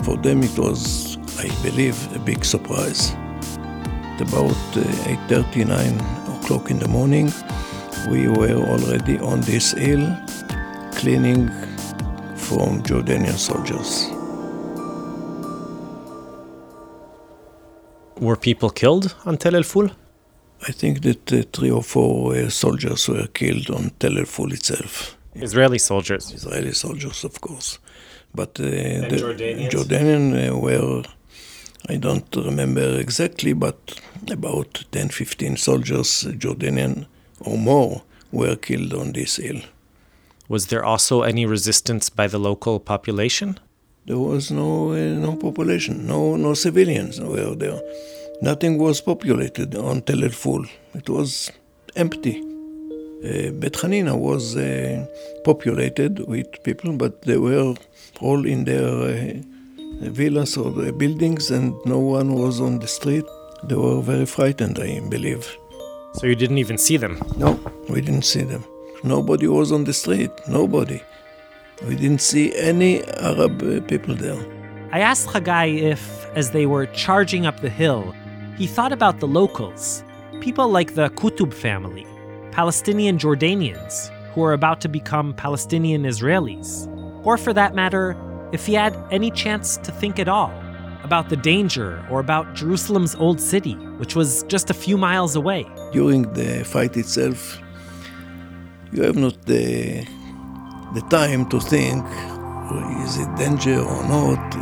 For 0.04 0.16
them, 0.16 0.42
it 0.42 0.58
was, 0.58 1.16
I 1.38 1.48
believe, 1.62 1.96
a 2.16 2.18
big 2.18 2.44
surprise. 2.44 3.12
At 4.14 4.20
about 4.20 4.56
8:39 5.06 5.98
o'clock 6.36 6.70
in 6.70 6.78
the 6.78 6.88
morning, 6.88 7.32
we 8.10 8.28
were 8.28 8.58
already 8.72 9.18
on 9.18 9.40
this 9.40 9.72
hill, 9.72 10.04
cleaning 10.92 11.48
from 12.36 12.82
Jordanian 12.82 13.38
soldiers. 13.38 14.13
Were 18.24 18.36
people 18.36 18.70
killed 18.70 19.14
on 19.26 19.36
Tel 19.36 19.54
El 19.54 19.64
Ful? 19.64 19.90
I 20.66 20.72
think 20.72 21.02
that 21.02 21.30
uh, 21.30 21.42
three 21.52 21.70
or 21.70 21.82
four 21.82 22.34
uh, 22.34 22.48
soldiers 22.48 23.06
were 23.06 23.26
killed 23.26 23.68
on 23.68 23.90
Tel 23.98 24.16
El 24.16 24.24
Ful 24.24 24.50
itself. 24.54 25.18
Israeli 25.34 25.76
soldiers. 25.78 26.32
Israeli 26.32 26.72
soldiers, 26.72 27.22
of 27.24 27.38
course. 27.42 27.78
But 28.34 28.58
uh, 28.58 28.64
and 28.64 29.10
the 29.10 29.16
Jordanians? 29.16 29.70
Jordanian 29.70 30.24
uh, 30.32 30.58
were, 30.58 31.02
I 31.90 31.96
don't 31.96 32.34
remember 32.34 32.98
exactly, 32.98 33.52
but 33.52 34.00
about 34.30 34.84
10, 34.90 35.10
15 35.10 35.58
soldiers, 35.58 36.24
Jordanian 36.38 37.04
or 37.40 37.58
more, 37.58 38.04
were 38.32 38.56
killed 38.56 38.94
on 38.94 39.12
this 39.12 39.36
hill. 39.36 39.60
Was 40.48 40.68
there 40.68 40.82
also 40.82 41.20
any 41.20 41.44
resistance 41.44 42.08
by 42.08 42.26
the 42.26 42.38
local 42.38 42.80
population? 42.80 43.58
There 44.06 44.18
was 44.18 44.50
no 44.50 44.92
uh, 44.92 44.96
no 45.26 45.36
population, 45.36 46.06
no 46.06 46.36
no 46.36 46.52
civilians 46.54 47.20
were 47.20 47.54
there. 47.54 47.80
Nothing 48.42 48.76
was 48.78 49.00
populated 49.00 49.74
until 49.74 50.02
Tel 50.02 50.24
El 50.24 50.30
Ful. 50.30 50.66
It 50.94 51.08
was 51.08 51.50
empty. 51.96 52.42
Uh, 53.24 53.50
Bet 53.52 53.72
Hanina 53.80 54.14
was 54.18 54.56
uh, 54.56 55.06
populated 55.44 56.28
with 56.28 56.62
people, 56.64 56.92
but 56.92 57.22
they 57.22 57.38
were 57.38 57.74
all 58.20 58.44
in 58.44 58.64
their 58.64 58.86
uh, 58.86 60.10
villas 60.10 60.58
or 60.58 60.70
their 60.70 60.92
buildings, 60.92 61.50
and 61.50 61.74
no 61.86 61.98
one 61.98 62.34
was 62.34 62.60
on 62.60 62.80
the 62.80 62.86
street. 62.86 63.24
They 63.62 63.76
were 63.76 64.02
very 64.02 64.26
frightened, 64.26 64.78
I 64.78 65.00
believe. 65.08 65.56
So 66.16 66.26
you 66.26 66.34
didn't 66.34 66.58
even 66.58 66.76
see 66.76 66.98
them? 66.98 67.18
No, 67.38 67.58
we 67.88 68.02
didn't 68.02 68.26
see 68.26 68.42
them. 68.42 68.64
Nobody 69.02 69.48
was 69.48 69.72
on 69.72 69.84
the 69.84 69.94
street. 69.94 70.30
Nobody. 70.46 71.00
We 71.86 71.96
didn't 71.96 72.22
see 72.22 72.54
any 72.54 73.04
Arab 73.04 73.62
uh, 73.62 73.80
people 73.82 74.14
there. 74.14 74.42
I 74.92 75.00
asked 75.00 75.28
Chagai 75.28 75.82
if, 75.82 76.26
as 76.34 76.50
they 76.52 76.66
were 76.66 76.86
charging 76.86 77.46
up 77.46 77.60
the 77.60 77.70
hill, 77.70 78.14
He 78.56 78.66
thought 78.66 78.92
about 78.92 79.20
the 79.20 79.26
locals, 79.26 80.04
people 80.40 80.68
like 80.68 80.94
the 80.94 81.10
Qutb 81.10 81.52
family, 81.52 82.06
Palestinian 82.52 83.18
Jordanians 83.18 84.10
who 84.34 84.42
are 84.42 84.52
about 84.52 84.80
to 84.80 84.88
become 84.88 85.32
Palestinian 85.34 86.02
Israelis. 86.02 86.88
Or 87.24 87.36
for 87.38 87.52
that 87.52 87.74
matter, 87.74 88.16
if 88.52 88.66
he 88.66 88.74
had 88.74 88.96
any 89.10 89.30
chance 89.30 89.76
to 89.78 89.92
think 89.92 90.18
at 90.18 90.28
all 90.28 90.52
about 91.04 91.28
the 91.28 91.36
danger 91.36 92.04
or 92.10 92.18
about 92.18 92.54
Jerusalem's 92.54 93.14
old 93.16 93.40
city, 93.40 93.74
which 94.00 94.16
was 94.16 94.42
just 94.44 94.70
a 94.70 94.74
few 94.74 94.96
miles 94.96 95.36
away. 95.36 95.66
During 95.92 96.22
the 96.32 96.64
fight 96.64 96.96
itself, 96.96 97.60
you 98.92 99.02
have 99.02 99.16
not 99.16 99.40
the, 99.42 100.06
the 100.94 101.02
time 101.02 101.46
to 101.50 101.60
think 101.60 102.04
is 103.04 103.18
it 103.18 103.36
danger 103.36 103.80
or 103.80 104.02
not. 104.08 104.54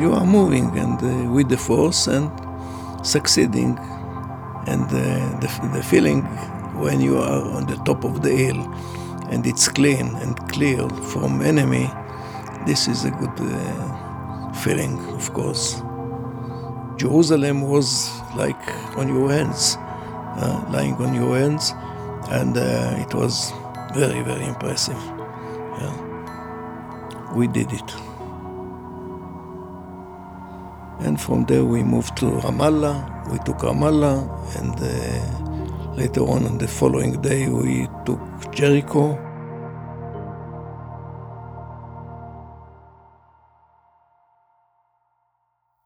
You 0.00 0.12
are 0.12 0.24
moving 0.24 0.76
and 0.78 0.98
uh, 1.02 1.30
with 1.30 1.48
the 1.48 1.56
force 1.56 2.06
and 2.06 2.30
succeeding. 3.06 3.78
And 4.66 4.84
uh, 4.84 5.40
the, 5.40 5.70
the 5.74 5.82
feeling 5.82 6.22
when 6.80 7.00
you 7.00 7.18
are 7.18 7.42
on 7.56 7.66
the 7.66 7.76
top 7.84 8.04
of 8.04 8.22
the 8.22 8.30
hill 8.30 8.60
and 9.30 9.46
it's 9.46 9.68
clean 9.68 10.14
and 10.16 10.36
clear 10.48 10.88
from 10.88 11.42
enemy, 11.42 11.90
this 12.66 12.88
is 12.88 13.04
a 13.04 13.10
good 13.10 13.38
uh, 13.40 14.52
feeling, 14.52 14.98
of 15.14 15.32
course. 15.32 15.82
Jerusalem 16.96 17.62
was 17.62 18.10
like 18.36 18.56
on 18.96 19.08
your 19.08 19.30
hands, 19.30 19.76
uh, 19.78 20.64
lying 20.70 20.94
on 20.94 21.14
your 21.14 21.36
hands, 21.36 21.72
and 22.30 22.56
uh, 22.56 22.96
it 22.98 23.14
was 23.14 23.52
very, 23.94 24.22
very 24.22 24.44
impressive. 24.44 25.15
We 27.36 27.46
did 27.48 27.70
it. 27.70 27.90
And 31.00 31.20
from 31.20 31.44
there 31.44 31.66
we 31.66 31.82
moved 31.82 32.16
to 32.16 32.24
Ramallah. 32.24 33.30
We 33.30 33.38
took 33.40 33.58
Ramallah, 33.58 34.16
and 34.58 34.74
uh, 34.80 35.94
later 35.96 36.22
on, 36.22 36.46
on 36.46 36.56
the 36.56 36.66
following 36.66 37.20
day, 37.20 37.46
we 37.48 37.88
took 38.06 38.20
Jericho. 38.52 39.22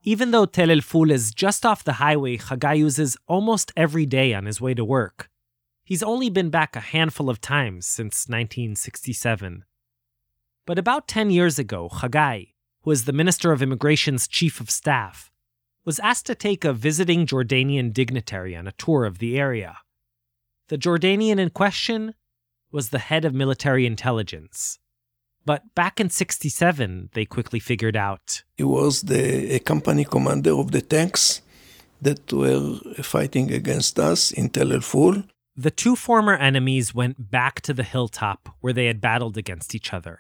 Even 0.05 0.31
though 0.31 0.47
Tel 0.47 0.71
El 0.71 0.83
Ful 0.83 1.11
is 1.11 1.35
just 1.35 1.67
off 1.67 1.83
the 1.83 1.95
highway 1.95 2.37
Chagai 2.37 2.79
uses 2.79 3.17
almost 3.27 3.73
every 3.77 4.07
day 4.07 4.35
on 4.35 4.47
his 4.47 4.61
way 4.61 4.75
to 4.75 4.85
work, 4.85 5.29
he's 5.83 6.05
only 6.05 6.31
been 6.31 6.51
back 6.51 6.77
a 6.77 6.81
handful 6.81 7.29
of 7.29 7.41
times 7.41 7.87
since 7.87 8.29
1967. 8.29 9.65
But 10.67 10.79
about 10.79 11.09
10 11.09 11.31
years 11.31 11.59
ago, 11.59 11.89
Chagai, 11.89 12.55
who 12.83 12.91
is 12.91 13.05
the 13.05 13.13
Minister 13.13 13.53
of 13.53 13.63
Immigration's 13.63 14.29
chief 14.29 14.61
of 14.61 14.71
staff, 14.71 15.31
was 15.85 15.99
asked 16.01 16.27
to 16.27 16.35
take 16.35 16.65
a 16.65 16.73
visiting 16.73 17.27
Jordanian 17.27 17.93
dignitary 17.93 18.55
on 18.55 18.67
a 18.67 18.73
tour 18.73 19.05
of 19.05 19.19
the 19.19 19.39
area. 19.39 19.79
The 20.69 20.79
Jordanian 20.79 21.39
in 21.39 21.51
question 21.51 22.15
was 22.71 22.91
the 22.91 22.99
head 22.99 23.25
of 23.25 23.35
military 23.35 23.87
intelligence. 23.87 24.79
But 25.45 25.75
back 25.75 25.99
in 25.99 26.11
67, 26.11 27.11
they 27.15 27.25
quickly 27.25 27.59
figured 27.59 27.97
out. 27.97 28.45
He 28.57 28.65
was 28.65 29.03
the 29.03 29.55
a 29.55 29.59
company 29.59 30.05
commander 30.05 30.53
of 30.53 30.71
the 30.71 30.83
tanks 30.83 31.43
that 32.03 32.33
were 32.33 32.79
fighting 33.03 33.51
against 33.53 33.99
us 33.99 34.31
in 34.31 34.51
Tel 34.51 34.73
El 34.73 34.81
Ful. 34.81 35.25
The 35.57 35.71
two 35.71 35.97
former 35.97 36.37
enemies 36.37 36.95
went 36.95 37.31
back 37.31 37.61
to 37.63 37.75
the 37.75 37.83
hilltop 37.83 38.49
where 38.61 38.73
they 38.73 38.87
had 38.87 39.01
battled 39.01 39.37
against 39.37 39.75
each 39.75 39.93
other. 39.93 40.19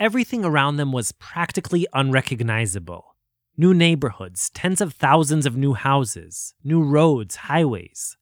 Everything 0.00 0.44
around 0.46 0.78
them 0.78 0.92
was 0.92 1.12
practically 1.12 1.86
unrecognizable. 1.92 3.16
New 3.58 3.74
neighborhoods, 3.74 4.48
tens 4.48 4.80
of 4.80 4.94
thousands 4.94 5.44
of 5.44 5.58
new 5.58 5.74
houses, 5.74 6.54
new 6.64 6.82
roads, 6.82 7.36
highways. 7.36 8.16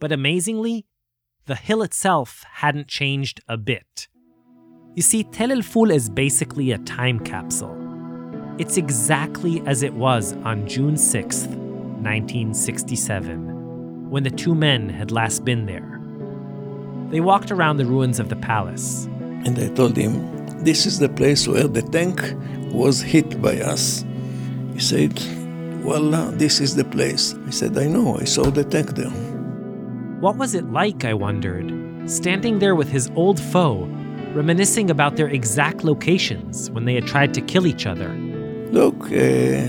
But 0.00 0.12
amazingly, 0.12 0.86
the 1.44 1.56
hill 1.56 1.82
itself 1.82 2.42
hadn't 2.54 2.88
changed 2.88 3.42
a 3.46 3.58
bit. 3.58 4.08
You 4.94 5.02
see, 5.02 5.24
Tel 5.24 5.52
El 5.52 5.60
Ful 5.60 5.90
is 5.90 6.08
basically 6.08 6.72
a 6.72 6.78
time 6.78 7.20
capsule. 7.20 7.76
It's 8.56 8.78
exactly 8.78 9.60
as 9.66 9.82
it 9.82 9.92
was 9.92 10.32
on 10.32 10.66
June 10.66 10.94
6th, 10.94 11.48
1967, 11.48 14.08
when 14.08 14.22
the 14.22 14.30
two 14.30 14.54
men 14.54 14.88
had 14.88 15.10
last 15.10 15.44
been 15.44 15.66
there. 15.66 16.00
They 17.10 17.20
walked 17.20 17.50
around 17.50 17.76
the 17.76 17.84
ruins 17.84 18.18
of 18.18 18.30
the 18.30 18.36
palace. 18.36 19.04
And 19.44 19.58
I 19.58 19.68
told 19.68 19.98
him, 19.98 20.43
This 20.64 20.86
is 20.86 20.98
the 20.98 21.10
place 21.10 21.46
where 21.46 21.68
the 21.68 21.82
tank 21.82 22.22
was 22.72 23.02
hit 23.02 23.42
by 23.42 23.60
us. 23.60 24.02
He 24.72 24.80
said, 24.80 25.12
Wallah, 25.84 26.32
this 26.32 26.58
is 26.58 26.74
the 26.74 26.86
place. 26.86 27.34
I 27.46 27.50
said, 27.50 27.76
I 27.76 27.86
know, 27.86 28.18
I 28.18 28.24
saw 28.24 28.44
the 28.44 28.64
tank 28.64 28.94
there. 28.94 29.10
What 30.20 30.36
was 30.36 30.54
it 30.54 30.64
like, 30.72 31.04
I 31.04 31.12
wondered, 31.12 31.70
standing 32.10 32.60
there 32.60 32.74
with 32.74 32.88
his 32.88 33.10
old 33.14 33.38
foe, 33.38 33.84
reminiscing 34.32 34.88
about 34.88 35.16
their 35.16 35.28
exact 35.28 35.84
locations 35.84 36.70
when 36.70 36.86
they 36.86 36.94
had 36.94 37.06
tried 37.06 37.34
to 37.34 37.42
kill 37.42 37.66
each 37.66 37.84
other. 37.84 38.08
Look, 38.72 39.04
uh, 39.12 39.66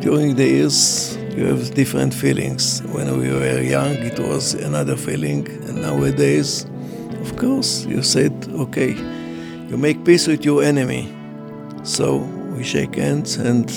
during 0.00 0.34
the 0.34 0.44
years, 0.44 1.16
you 1.36 1.46
have 1.46 1.72
different 1.74 2.12
feelings. 2.12 2.82
When 2.86 3.16
we 3.16 3.30
were 3.30 3.60
young, 3.60 3.94
it 3.94 4.18
was 4.18 4.54
another 4.54 4.96
feeling, 4.96 5.46
and 5.68 5.82
nowadays, 5.82 6.66
of 7.20 7.36
course, 7.36 7.84
you 7.84 8.02
said, 8.02 8.32
okay, 8.54 8.96
you 9.72 9.78
make 9.78 10.04
peace 10.04 10.26
with 10.26 10.44
your 10.44 10.62
enemy. 10.62 11.10
So 11.82 12.18
we 12.54 12.62
shake 12.62 12.96
hands, 12.96 13.36
and 13.36 13.70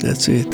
that's 0.00 0.28
it. 0.28 0.50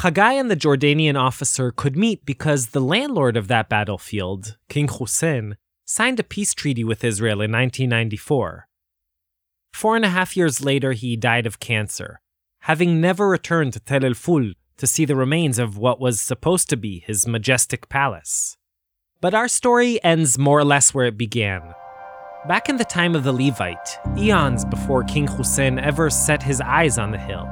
Chagai 0.00 0.40
and 0.40 0.50
the 0.50 0.56
Jordanian 0.56 1.20
officer 1.20 1.70
could 1.70 1.94
meet 1.94 2.24
because 2.24 2.68
the 2.68 2.80
landlord 2.80 3.36
of 3.36 3.48
that 3.48 3.68
battlefield, 3.68 4.56
King 4.70 4.88
Hussein, 4.88 5.58
signed 5.84 6.18
a 6.18 6.24
peace 6.24 6.54
treaty 6.54 6.82
with 6.82 7.04
Israel 7.04 7.42
in 7.42 7.52
1994. 7.52 8.66
Four 9.72 9.96
and 9.96 10.04
a 10.04 10.10
half 10.10 10.36
years 10.36 10.64
later, 10.64 10.92
he 10.92 11.16
died 11.16 11.46
of 11.46 11.58
cancer, 11.58 12.20
having 12.60 13.00
never 13.00 13.28
returned 13.28 13.72
to 13.72 13.80
Tel 13.80 14.04
El 14.04 14.14
Ful 14.14 14.52
to 14.76 14.86
see 14.86 15.04
the 15.04 15.16
remains 15.16 15.58
of 15.58 15.78
what 15.78 16.00
was 16.00 16.20
supposed 16.20 16.68
to 16.70 16.76
be 16.76 17.00
his 17.00 17.26
majestic 17.26 17.88
palace. 17.88 18.56
But 19.20 19.34
our 19.34 19.48
story 19.48 20.02
ends 20.04 20.38
more 20.38 20.58
or 20.58 20.64
less 20.64 20.92
where 20.92 21.06
it 21.06 21.16
began. 21.16 21.74
Back 22.48 22.68
in 22.68 22.76
the 22.76 22.84
time 22.84 23.14
of 23.14 23.22
the 23.22 23.32
Levite, 23.32 23.98
eons 24.16 24.64
before 24.64 25.04
King 25.04 25.28
Hussein 25.28 25.78
ever 25.78 26.10
set 26.10 26.42
his 26.42 26.60
eyes 26.60 26.98
on 26.98 27.12
the 27.12 27.18
hill, 27.18 27.48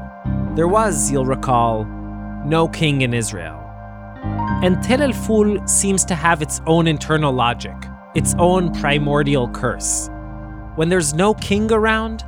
there 0.57 0.69
was, 0.69 1.11
you'll 1.11 1.27
recall, 1.27 1.85
no 2.45 2.67
king 2.69 3.03
in 3.03 3.15
Israel. 3.15 3.57
And 4.63 4.83
Tel 4.83 5.03
El 5.03 5.13
Ful 5.13 5.65
seems 5.67 6.05
to 6.07 6.15
have 6.15 6.43
its 6.43 6.61
own 6.67 6.87
internal 6.87 7.33
logic, 7.33 7.77
its 8.15 8.35
own 8.39 8.73
primordial 8.75 9.49
curse. 9.49 10.11
When 10.81 10.89
there's 10.89 11.13
no 11.13 11.35
king 11.35 11.71
around, 11.71 12.25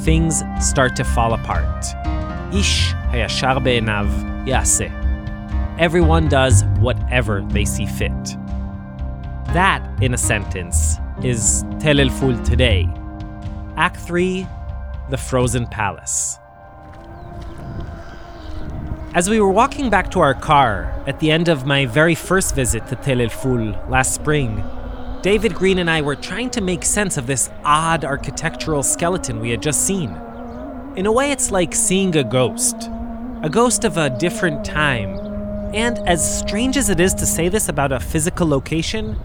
things 0.00 0.42
start 0.60 0.96
to 0.96 1.02
fall 1.02 1.32
apart. 1.32 1.86
Ish 2.52 2.92
hayashar 3.08 3.64
be'enav 3.64 4.10
yaseh. 4.46 4.92
Everyone 5.78 6.28
does 6.28 6.62
whatever 6.78 7.40
they 7.40 7.64
see 7.64 7.86
fit. 7.86 8.12
That, 9.54 9.80
in 10.02 10.12
a 10.12 10.18
sentence, 10.18 10.96
is 11.22 11.64
Tel 11.78 11.98
El 11.98 12.10
Ful 12.10 12.36
today. 12.44 12.86
Act 13.78 13.96
3 13.96 14.46
The 15.08 15.16
Frozen 15.16 15.68
Palace. 15.68 16.38
As 19.14 19.30
we 19.30 19.40
were 19.40 19.50
walking 19.62 19.88
back 19.88 20.10
to 20.10 20.20
our 20.20 20.34
car 20.34 21.02
at 21.06 21.18
the 21.20 21.30
end 21.30 21.48
of 21.48 21.64
my 21.64 21.86
very 21.86 22.14
first 22.14 22.54
visit 22.54 22.86
to 22.88 22.96
Tel 22.96 23.22
El 23.22 23.30
Ful 23.30 23.72
last 23.88 24.12
spring, 24.12 24.62
David 25.26 25.56
Green 25.56 25.80
and 25.80 25.90
I 25.90 26.02
were 26.02 26.14
trying 26.14 26.50
to 26.50 26.60
make 26.60 26.84
sense 26.84 27.16
of 27.16 27.26
this 27.26 27.50
odd 27.64 28.04
architectural 28.04 28.84
skeleton 28.84 29.40
we 29.40 29.50
had 29.50 29.60
just 29.60 29.84
seen. 29.84 30.10
In 30.94 31.04
a 31.06 31.10
way, 31.10 31.32
it's 31.32 31.50
like 31.50 31.74
seeing 31.74 32.14
a 32.16 32.22
ghost, 32.22 32.76
a 33.42 33.48
ghost 33.50 33.84
of 33.84 33.96
a 33.96 34.08
different 34.08 34.64
time. 34.64 35.18
And 35.74 35.98
as 36.08 36.38
strange 36.38 36.76
as 36.76 36.90
it 36.90 37.00
is 37.00 37.12
to 37.14 37.26
say 37.26 37.48
this 37.48 37.68
about 37.68 37.90
a 37.90 37.98
physical 37.98 38.46
location, 38.46 39.18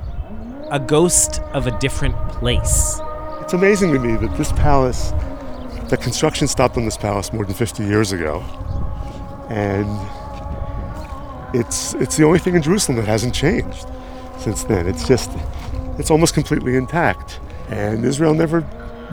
a 0.71 0.79
ghost 0.79 1.39
of 1.53 1.67
a 1.67 1.77
different 1.77 2.15
place. 2.29 2.99
It's 3.39 3.53
amazing 3.53 3.93
to 3.93 3.99
me 3.99 4.15
that 4.15 4.35
this 4.39 4.51
palace, 4.53 5.11
the 5.91 5.99
construction 6.01 6.47
stopped 6.47 6.77
on 6.77 6.85
this 6.85 6.97
palace 6.97 7.31
more 7.31 7.45
than 7.45 7.53
50 7.53 7.83
years 7.83 8.11
ago. 8.11 8.39
And 9.51 9.85
it's, 11.53 11.93
it's 11.93 12.17
the 12.17 12.23
only 12.23 12.39
thing 12.39 12.55
in 12.55 12.63
Jerusalem 12.63 12.97
that 12.97 13.05
hasn't 13.05 13.35
changed 13.35 13.85
since 14.39 14.63
then. 14.63 14.87
It's 14.87 15.07
just, 15.07 15.29
it's 15.97 16.11
almost 16.11 16.33
completely 16.33 16.75
intact. 16.75 17.39
And 17.69 18.03
Israel 18.05 18.33
never, 18.33 18.61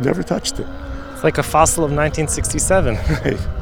never 0.03 0.23
touched 0.23 0.59
it. 0.59 0.67
It's 1.13 1.25
like 1.25 1.39
a 1.39 1.43
fossil 1.43 1.85
of 1.85 1.93
1967. 1.93 2.97
Right. 3.25 3.59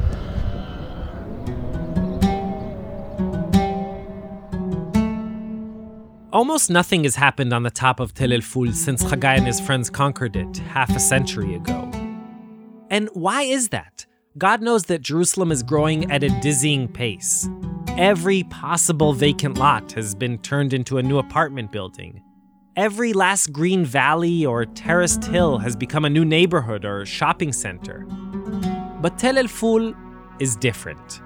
Almost 6.33 6.69
nothing 6.69 7.03
has 7.05 7.15
happened 7.15 7.51
on 7.51 7.63
the 7.63 7.71
top 7.71 7.99
of 7.99 8.13
Tel 8.13 8.31
El 8.31 8.41
Ful 8.41 8.71
since 8.71 9.03
Chagai 9.03 9.37
and 9.37 9.47
his 9.47 9.59
friends 9.59 9.89
conquered 9.89 10.35
it 10.35 10.57
half 10.57 10.95
a 10.95 10.99
century 10.99 11.55
ago. 11.55 11.89
And 12.91 13.09
why 13.13 13.41
is 13.41 13.69
that? 13.69 14.05
God 14.37 14.61
knows 14.61 14.83
that 14.83 15.01
Jerusalem 15.01 15.51
is 15.51 15.63
growing 15.63 16.11
at 16.11 16.23
a 16.23 16.29
dizzying 16.41 16.89
pace. 16.89 17.49
Every 17.97 18.43
possible 18.43 19.13
vacant 19.13 19.57
lot 19.57 19.93
has 19.93 20.13
been 20.13 20.37
turned 20.37 20.73
into 20.73 20.99
a 20.99 21.01
new 21.01 21.17
apartment 21.17 21.71
building. 21.71 22.21
Every 22.77 23.11
last 23.11 23.51
green 23.51 23.83
valley 23.83 24.45
or 24.45 24.63
terraced 24.63 25.23
hill 25.25 25.57
has 25.57 25.75
become 25.75 26.05
a 26.05 26.11
new 26.11 26.23
neighborhood 26.23 26.85
or 26.85 27.07
shopping 27.07 27.51
center. 27.51 28.05
But 29.01 29.17
Tel 29.17 29.39
El 29.39 29.47
Ful 29.47 29.95
is 30.39 30.55
different. 30.55 31.19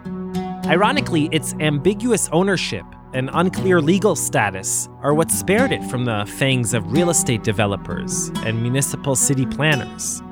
Ironically, 0.66 1.28
its 1.34 1.54
ambiguous 1.60 2.30
ownership 2.32 2.86
and 3.14 3.30
unclear 3.34 3.82
legal 3.82 4.16
status 4.16 4.88
are 5.02 5.14
what 5.14 5.30
spared 5.30 5.74
it 5.74 5.84
from 5.84 6.06
the 6.06 6.26
fangs 6.38 6.74
of 6.74 6.90
real 6.90 7.10
estate 7.10 7.44
developers 7.44 8.30
and 8.46 8.62
municipal 8.62 9.14
city 9.14 9.46
planners. 9.46 10.24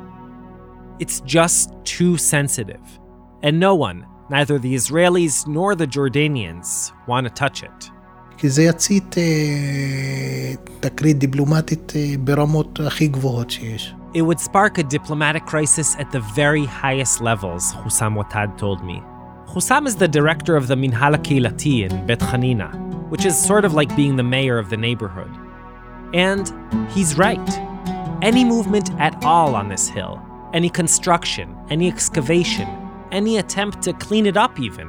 It's 0.99 1.19
just 1.25 1.73
too 1.83 2.15
sensitive, 2.15 2.97
and 3.43 3.59
no 3.59 3.75
one, 3.75 4.07
neither 4.29 4.57
the 4.57 4.73
Israelis 4.73 5.45
nor 5.45 5.75
the 5.75 5.85
Jordanians, 5.85 6.93
want 7.09 7.27
to 7.27 7.33
touch 7.33 7.61
it. 7.61 7.91
כי 8.39 8.49
זה 8.49 8.63
יצית 8.63 9.15
תקרית 10.79 11.17
דיפלומטית 11.17 11.93
ברמות 12.19 12.79
הכי 12.87 13.07
גבוהות 13.07 13.49
שיש. 13.49 13.93
It 14.13 14.21
would 14.21 14.39
spark 14.39 14.77
a 14.77 14.83
diplomatic 14.83 15.45
crisis 15.45 15.95
at 15.99 16.11
the 16.11 16.21
very 16.35 16.65
highest 16.65 17.21
levels, 17.21 17.63
Hussam 17.83 18.15
Watad 18.15 18.57
told 18.57 18.79
me. 18.89 19.03
Hussam 19.53 19.85
is 19.85 19.95
the 19.97 20.07
director 20.07 20.55
of 20.55 20.67
the 20.67 20.75
Minhal 20.75 21.15
Kehilati 21.25 21.75
in 21.85 21.91
Bet 22.07 22.21
Hanina, 22.29 22.69
which 23.11 23.25
is 23.29 23.35
sort 23.49 23.65
of 23.65 23.73
like 23.79 23.91
being 24.01 24.15
the 24.15 24.29
mayor 24.35 24.57
of 24.57 24.69
the 24.69 24.77
neighborhood. 24.87 25.33
And 26.13 26.45
he's 26.93 27.17
right. 27.25 27.49
Any 28.29 28.43
movement 28.53 28.87
at 29.07 29.13
all 29.33 29.51
on 29.53 29.67
this 29.73 29.85
hill, 29.95 30.13
any 30.53 30.69
construction, 30.81 31.47
any 31.69 31.87
excavation, 31.93 32.69
any 33.11 33.33
attempt 33.43 33.81
to 33.85 33.91
clean 34.05 34.25
it 34.31 34.37
up 34.37 34.53
even, 34.67 34.87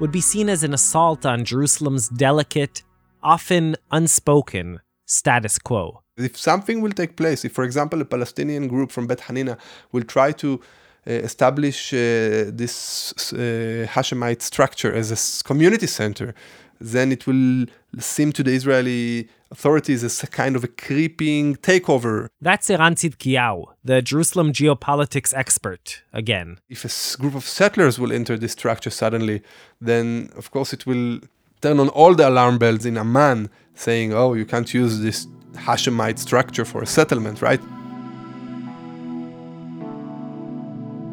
would 0.00 0.12
be 0.12 0.20
seen 0.32 0.48
as 0.54 0.62
an 0.64 0.72
assault 0.74 1.24
on 1.24 1.44
Jerusalem's 1.44 2.08
delicate, 2.08 2.82
often 3.22 3.76
unspoken, 3.90 4.80
status 5.06 5.58
quo. 5.58 6.02
If 6.16 6.36
something 6.36 6.80
will 6.80 6.92
take 6.92 7.16
place, 7.16 7.44
if, 7.44 7.52
for 7.52 7.64
example, 7.64 8.00
a 8.00 8.04
Palestinian 8.04 8.68
group 8.68 8.90
from 8.92 9.06
Bet 9.06 9.20
Hanina 9.20 9.58
will 9.92 10.04
try 10.04 10.32
to 10.32 10.60
uh, 11.06 11.12
establish 11.12 11.92
uh, 11.92 12.50
this 12.52 13.32
uh, 13.32 13.86
Hashemite 13.88 14.42
structure 14.42 14.92
as 14.92 15.10
a 15.10 15.44
community 15.44 15.86
center, 15.86 16.34
then 16.80 17.12
it 17.12 17.26
will 17.26 17.66
seem 17.98 18.32
to 18.32 18.42
the 18.42 18.52
Israeli 18.52 19.28
authorities 19.50 20.04
as 20.04 20.22
a 20.22 20.26
kind 20.26 20.56
of 20.56 20.64
a 20.64 20.68
creeping 20.68 21.56
takeover. 21.56 22.28
That's 22.40 22.70
Eran 22.70 22.94
Tzidkiyahu, 22.94 23.64
the 23.84 24.00
Jerusalem 24.02 24.52
geopolitics 24.52 25.34
expert, 25.34 26.02
again. 26.12 26.58
If 26.68 26.84
a 26.84 27.18
group 27.18 27.34
of 27.34 27.44
settlers 27.44 27.98
will 27.98 28.12
enter 28.12 28.36
this 28.36 28.52
structure 28.52 28.90
suddenly, 28.90 29.42
then 29.80 30.30
of 30.36 30.50
course 30.50 30.72
it 30.72 30.86
will 30.86 31.20
turn 31.60 31.78
on 31.78 31.88
all 31.90 32.14
the 32.14 32.28
alarm 32.28 32.58
bells 32.58 32.86
in 32.86 32.96
Amman, 32.96 33.50
saying, 33.74 34.12
oh, 34.12 34.34
you 34.34 34.44
can't 34.44 34.72
use 34.72 35.00
this 35.00 35.26
Hashemite 35.52 36.18
structure 36.18 36.64
for 36.64 36.82
a 36.82 36.86
settlement, 36.86 37.42
right? 37.42 37.60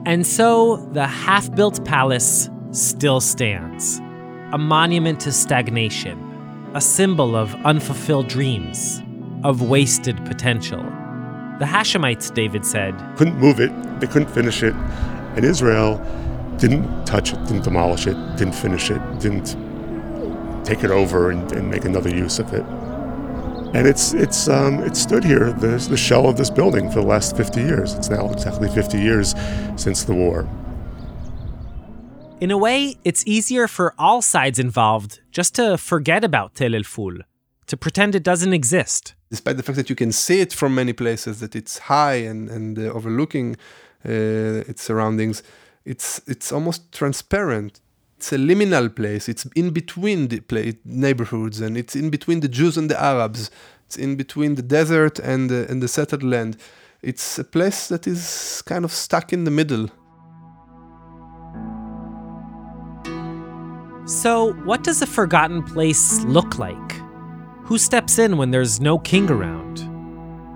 And 0.06 0.26
so 0.26 0.78
the 0.94 1.06
half 1.06 1.54
built 1.54 1.84
palace 1.84 2.50
still 2.72 3.20
stands 3.20 4.00
a 4.54 4.58
monument 4.58 5.20
to 5.20 5.32
stagnation, 5.34 6.18
a 6.74 6.80
symbol 6.80 7.36
of 7.36 7.54
unfulfilled 7.66 8.30
dreams, 8.30 9.02
of 9.44 9.62
wasted 9.62 10.24
potential. 10.26 10.82
The 11.60 11.66
Hashemites, 11.66 12.34
David 12.34 12.66
said, 12.66 12.96
couldn't 13.18 13.38
move 13.38 13.60
it, 13.60 13.72
they 14.00 14.08
couldn't 14.08 14.30
finish 14.30 14.64
it, 14.64 14.74
and 15.36 15.44
Israel 15.44 15.98
didn't 16.58 17.06
touch 17.06 17.34
it, 17.34 17.40
didn't 17.46 17.66
demolish 17.66 18.08
it, 18.08 18.16
didn't 18.38 18.56
finish 18.56 18.90
it, 18.90 19.02
didn't 19.20 19.58
take 20.64 20.84
it 20.84 20.92
over 20.92 21.32
and, 21.32 21.52
and 21.52 21.70
make 21.70 21.86
another 21.86 22.10
use 22.10 22.40
of 22.40 22.54
it. 22.54 22.66
And 23.74 23.86
it's 23.86 24.14
it's 24.14 24.48
um, 24.48 24.80
it 24.80 24.96
stood 24.96 25.24
here, 25.24 25.52
the, 25.52 25.78
the 25.90 25.98
shell 25.98 26.28
of 26.30 26.38
this 26.38 26.50
building, 26.50 26.90
for 26.90 27.02
the 27.02 27.08
last 27.08 27.36
50 27.36 27.62
years. 27.62 27.94
It's 27.96 28.10
now 28.10 28.32
exactly 28.32 28.70
50 28.70 28.98
years 28.98 29.36
since 29.76 30.04
the 30.06 30.14
war. 30.14 30.48
In 32.40 32.52
a 32.52 32.58
way, 32.58 32.98
it's 33.04 33.26
easier 33.26 33.68
for 33.68 33.94
all 33.98 34.22
sides 34.22 34.60
involved 34.60 35.22
just 35.32 35.56
to 35.56 35.78
forget 35.78 36.24
about 36.24 36.54
Tel 36.54 36.76
El 36.76 36.84
Ful, 36.84 37.18
to 37.66 37.76
pretend 37.76 38.14
it 38.14 38.24
doesn't 38.24 38.54
exist. 38.54 39.16
Despite 39.32 39.58
the 39.58 39.64
fact 39.64 39.76
that 39.76 39.90
you 39.90 39.96
can 39.96 40.12
see 40.12 40.40
it 40.40 40.54
from 40.54 40.76
many 40.76 40.94
places, 40.94 41.40
that 41.40 41.56
it's 41.56 41.80
high 41.80 42.16
and, 42.16 42.48
and 42.50 42.78
uh, 42.78 42.84
overlooking 42.84 43.58
uh, 44.06 44.70
its 44.70 44.84
surroundings, 44.84 45.42
it's, 45.84 46.22
it's 46.28 46.52
almost 46.52 46.92
transparent. 46.92 47.82
It's 48.18 48.34
a 48.34 48.38
liminal 48.38 48.94
place. 48.96 49.30
It's 49.30 49.46
in 49.56 49.70
between 49.70 50.30
the 50.30 50.42
neighborhoods, 50.84 51.62
and 51.62 51.78
it's 51.78 51.96
in 51.96 52.10
between 52.10 52.40
the 52.40 52.48
Jews 52.48 52.76
and 52.76 52.90
the 52.90 53.00
Arabs. 53.00 53.52
It's 53.86 53.96
in 53.96 54.16
between 54.16 54.56
the 54.56 54.64
desert 54.64 55.20
and 55.20 55.52
the, 55.52 55.70
and 55.70 55.84
the 55.84 55.88
settled 55.88 56.24
land. 56.24 56.58
It's 57.04 57.38
a 57.38 57.44
place 57.44 57.88
that 57.90 58.08
is 58.08 58.64
kind 58.66 58.84
of 58.84 58.92
stuck 58.92 59.34
in 59.34 59.44
the 59.44 59.52
middle. 59.52 59.90
So, 64.08 64.54
what 64.64 64.84
does 64.84 65.02
a 65.04 65.06
forgotten 65.06 65.62
place 65.62 66.24
look 66.24 66.58
like? 66.58 66.94
Who 67.66 67.78
steps 67.78 68.18
in 68.18 68.38
when 68.38 68.50
there's 68.50 68.82
no 68.82 68.98
king 68.98 69.30
around? 69.30 69.88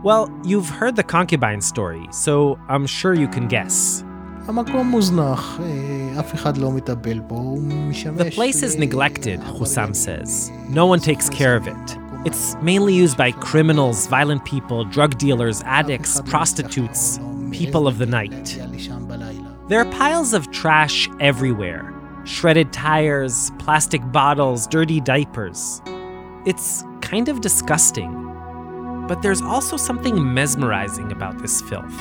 Well, 0.03 0.35
you've 0.43 0.69
heard 0.69 0.95
the 0.95 1.03
concubine 1.03 1.61
story, 1.61 2.07
so 2.11 2.57
I'm 2.69 2.87
sure 2.87 3.13
you 3.13 3.27
can 3.27 3.47
guess. 3.47 4.03
המקום 4.48 4.88
מוזנח, 4.88 5.60
אה, 5.62 6.20
אף 6.20 6.34
אחד 6.34 6.56
לא 6.56 6.70
מטפל 6.70 7.20
בו, 7.20 7.34
הוא 7.34 7.62
משמש... 7.62 8.20
The 8.20 8.40
place 8.40 8.62
is 8.62 8.76
neglected, 8.78 9.40
Hussam 9.40 9.94
says. 9.94 10.50
No 10.68 10.86
one 10.86 11.00
takes 11.00 11.28
care 11.28 11.56
of 11.56 11.66
it. 11.66 11.96
It's 12.24 12.56
mainly 12.62 12.94
used 12.94 13.16
by 13.16 13.30
criminals, 13.32 14.06
violent 14.08 14.44
people, 14.44 14.84
drug 14.84 15.18
dealers, 15.18 15.62
addicts, 15.64 16.20
prostitutes, 16.32 17.20
people 17.52 17.86
of 17.86 17.98
the 17.98 18.06
night. 18.06 18.46
There 19.68 19.80
are 19.80 19.90
piles 20.02 20.32
of 20.32 20.50
trash 20.50 21.08
everywhere 21.20 21.96
shredded 22.26 22.72
tires, 22.72 23.52
plastic 23.58 24.02
bottles, 24.12 24.66
dirty 24.66 25.00
diapers. 25.00 25.80
It's 26.44 26.84
kind 27.00 27.28
of 27.28 27.40
disgusting. 27.40 28.12
But 29.08 29.22
there's 29.22 29.40
also 29.40 29.76
something 29.76 30.34
mesmerizing 30.34 31.12
about 31.12 31.38
this 31.40 31.62
filth. 31.62 32.00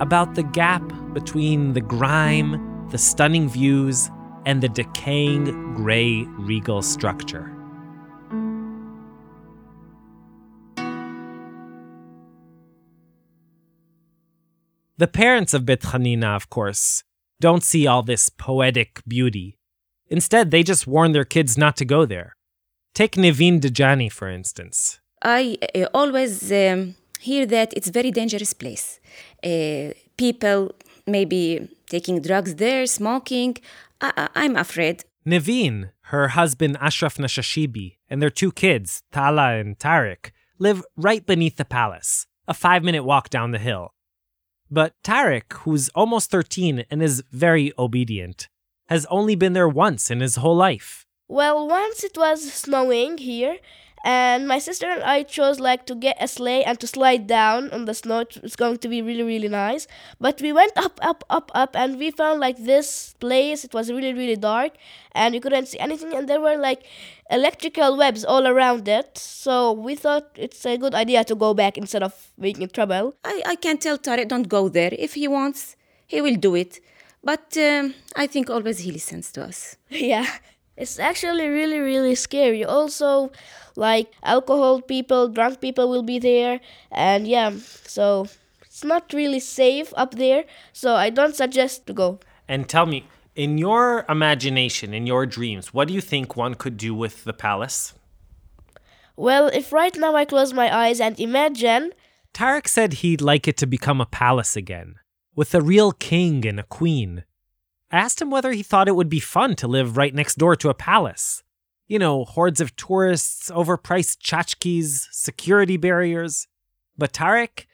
About 0.00 0.34
the 0.34 0.42
gap 0.42 0.82
between 1.13 1.73
the 1.73 1.81
grime, 1.81 2.87
the 2.89 2.97
stunning 2.97 3.49
views, 3.49 4.09
and 4.45 4.61
the 4.61 4.69
decaying 4.69 5.73
gray 5.75 6.23
regal 6.37 6.81
structure. 6.81 7.51
The 14.97 15.07
parents 15.07 15.53
of 15.55 15.65
Bet 15.65 15.81
Hanina, 15.81 16.35
of 16.35 16.49
course, 16.49 17.03
don't 17.39 17.63
see 17.63 17.87
all 17.87 18.03
this 18.03 18.29
poetic 18.29 19.01
beauty. 19.07 19.57
Instead, 20.09 20.51
they 20.51 20.61
just 20.61 20.85
warn 20.85 21.11
their 21.11 21.25
kids 21.25 21.57
not 21.57 21.75
to 21.77 21.85
go 21.85 22.05
there. 22.05 22.35
Take 22.93 23.17
Nevin 23.17 23.59
Dejani, 23.59 24.11
for 24.11 24.29
instance. 24.29 24.99
I 25.23 25.57
uh, 25.73 25.85
always 25.93 26.51
um, 26.51 26.95
hear 27.19 27.45
that 27.47 27.73
it's 27.75 27.87
a 27.87 27.91
very 27.91 28.11
dangerous 28.11 28.53
place. 28.53 28.99
Uh, 29.43 29.93
people 30.17 30.71
maybe 31.07 31.69
taking 31.89 32.21
drugs 32.21 32.55
there, 32.55 32.85
smoking. 32.85 33.57
I- 33.99 34.29
I'm 34.35 34.55
afraid. 34.55 35.03
Naveen, 35.25 35.91
her 36.05 36.29
husband 36.29 36.77
Ashraf 36.81 37.17
Nashashibi, 37.17 37.97
and 38.09 38.21
their 38.21 38.29
two 38.31 38.51
kids, 38.51 39.03
Tala 39.11 39.53
and 39.59 39.77
Tarek, 39.77 40.31
live 40.57 40.83
right 40.97 41.25
beneath 41.25 41.57
the 41.57 41.65
palace, 41.65 42.25
a 42.47 42.53
five 42.53 42.83
minute 42.83 43.03
walk 43.03 43.29
down 43.29 43.51
the 43.51 43.59
hill. 43.59 43.93
But 44.69 44.93
Tarek, 45.03 45.51
who's 45.59 45.89
almost 45.89 46.31
13 46.31 46.85
and 46.89 47.03
is 47.03 47.23
very 47.31 47.73
obedient, 47.77 48.47
has 48.87 49.05
only 49.07 49.35
been 49.35 49.53
there 49.53 49.69
once 49.69 50.09
in 50.09 50.21
his 50.21 50.37
whole 50.37 50.55
life. 50.55 51.05
Well, 51.27 51.67
once 51.67 52.03
it 52.03 52.17
was 52.17 52.51
snowing 52.51 53.17
here, 53.17 53.57
and 54.03 54.47
my 54.47 54.57
sister 54.59 54.87
and 54.87 55.03
I 55.03 55.23
chose 55.23 55.59
like 55.59 55.85
to 55.85 55.95
get 55.95 56.17
a 56.19 56.27
sleigh 56.27 56.63
and 56.63 56.79
to 56.79 56.87
slide 56.87 57.27
down 57.27 57.69
on 57.71 57.85
the 57.85 57.93
snow. 57.93 58.19
It's 58.19 58.55
going 58.55 58.77
to 58.77 58.87
be 58.87 59.01
really, 59.01 59.23
really 59.23 59.47
nice. 59.47 59.87
But 60.19 60.41
we 60.41 60.51
went 60.51 60.73
up, 60.75 60.99
up, 61.03 61.23
up, 61.29 61.51
up, 61.53 61.75
and 61.75 61.99
we 61.99 62.11
found 62.11 62.39
like 62.39 62.57
this 62.57 63.13
place. 63.19 63.63
It 63.63 63.73
was 63.73 63.91
really, 63.91 64.13
really 64.13 64.35
dark, 64.35 64.73
and 65.13 65.33
we 65.33 65.39
couldn't 65.39 65.67
see 65.67 65.79
anything. 65.79 66.13
And 66.13 66.27
there 66.27 66.41
were 66.41 66.57
like 66.57 66.83
electrical 67.29 67.97
webs 67.97 68.25
all 68.25 68.47
around 68.47 68.87
it. 68.87 69.17
So 69.17 69.71
we 69.73 69.95
thought 69.95 70.29
it's 70.35 70.65
a 70.65 70.77
good 70.77 70.95
idea 70.95 71.23
to 71.25 71.35
go 71.35 71.53
back 71.53 71.77
instead 71.77 72.03
of 72.03 72.13
making 72.37 72.69
trouble. 72.69 73.15
I, 73.23 73.43
I 73.45 73.55
can 73.55 73.77
tell 73.77 73.97
Tarek 73.97 74.27
don't 74.27 74.47
go 74.49 74.69
there. 74.69 74.91
If 74.97 75.13
he 75.13 75.27
wants, 75.27 75.75
he 76.07 76.21
will 76.21 76.35
do 76.35 76.55
it. 76.55 76.79
But 77.23 77.55
um, 77.57 77.93
I 78.15 78.25
think 78.25 78.49
always 78.49 78.79
he 78.79 78.91
listens 78.91 79.31
to 79.33 79.43
us. 79.43 79.77
Yeah. 79.89 80.25
It's 80.77 80.99
actually 80.99 81.47
really, 81.47 81.79
really 81.79 82.15
scary. 82.15 82.63
Also, 82.65 83.31
like 83.75 84.11
alcohol 84.23 84.81
people, 84.81 85.27
drunk 85.27 85.61
people 85.61 85.89
will 85.89 86.03
be 86.03 86.19
there, 86.19 86.59
and 86.91 87.27
yeah, 87.27 87.51
so 87.83 88.27
it's 88.61 88.83
not 88.83 89.13
really 89.13 89.39
safe 89.39 89.93
up 89.95 90.15
there. 90.15 90.45
So 90.73 90.95
I 90.95 91.09
don't 91.09 91.35
suggest 91.35 91.85
to 91.87 91.93
go. 91.93 92.19
And 92.47 92.67
tell 92.67 92.85
me, 92.85 93.05
in 93.35 93.57
your 93.57 94.05
imagination, 94.09 94.93
in 94.93 95.07
your 95.07 95.25
dreams, 95.25 95.73
what 95.73 95.87
do 95.87 95.93
you 95.93 96.01
think 96.01 96.35
one 96.35 96.55
could 96.55 96.77
do 96.77 96.93
with 96.95 97.23
the 97.23 97.33
palace? 97.33 97.93
Well, 99.15 99.47
if 99.47 99.71
right 99.71 99.95
now 99.95 100.15
I 100.15 100.25
close 100.25 100.53
my 100.53 100.75
eyes 100.75 100.99
and 100.99 101.19
imagine. 101.19 101.91
Tarek 102.33 102.67
said 102.67 102.93
he'd 102.93 103.21
like 103.21 103.47
it 103.47 103.57
to 103.57 103.67
become 103.67 104.01
a 104.01 104.05
palace 104.05 104.55
again, 104.55 104.95
with 105.35 105.53
a 105.53 105.61
real 105.61 105.91
king 105.91 106.45
and 106.45 106.59
a 106.59 106.63
queen. 106.63 107.23
I 107.91 107.97
asked 107.97 108.21
him 108.21 108.31
whether 108.31 108.51
he 108.51 108.63
thought 108.63 108.87
it 108.87 108.95
would 108.95 109.09
be 109.09 109.19
fun 109.19 109.55
to 109.57 109.67
live 109.67 109.97
right 109.97 110.15
next 110.15 110.37
door 110.37 110.55
to 110.55 110.69
a 110.69 110.73
palace. 110.73 111.43
You 111.87 111.99
know, 111.99 112.23
hordes 112.23 112.61
of 112.61 112.75
tourists, 112.77 113.51
overpriced 113.51 114.19
tchotchkes, 114.19 115.07
security 115.11 115.75
barriers. 115.75 116.47
But 116.97 117.11
Tarek, 117.11 117.65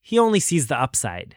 he 0.00 0.18
only 0.18 0.40
sees 0.40 0.66
the 0.66 0.80
upside. 0.80 1.36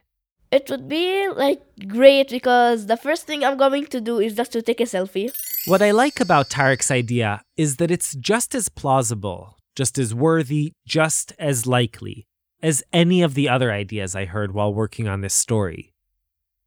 It 0.51 0.69
would 0.69 0.87
be 0.87 1.27
like 1.29 1.61
great 1.87 2.29
because 2.29 2.87
the 2.87 2.97
first 2.97 3.27
thing 3.27 3.43
I'm 3.43 3.57
going 3.57 3.85
to 3.87 4.01
do 4.01 4.19
is 4.19 4.35
just 4.35 4.51
to 4.53 4.61
take 4.61 4.81
a 4.81 4.85
selfie. 4.85 5.31
What 5.65 5.81
I 5.81 5.91
like 5.91 6.19
about 6.19 6.49
Tarek's 6.49 6.91
idea 6.91 7.43
is 7.55 7.77
that 7.77 7.91
it's 7.91 8.15
just 8.15 8.55
as 8.55 8.67
plausible, 8.67 9.57
just 9.75 9.97
as 9.97 10.13
worthy, 10.13 10.73
just 10.85 11.33
as 11.37 11.67
likely 11.67 12.25
as 12.63 12.81
any 12.93 13.21
of 13.21 13.33
the 13.33 13.49
other 13.49 13.71
ideas 13.71 14.15
I 14.15 14.25
heard 14.25 14.53
while 14.53 14.73
working 14.73 15.07
on 15.07 15.21
this 15.21 15.33
story. 15.33 15.92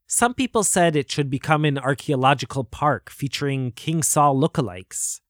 Some 0.09 0.35
people 0.35 0.63
said 0.63 0.95
it 0.95 1.11
should 1.11 1.29
become 1.29 1.65
an 1.65 1.79
archaeological 1.79 2.63
park 2.63 3.11
featuring 3.11 3.73
King 3.73 4.05
Saul 4.05 4.41
lookalikes. 4.41 5.21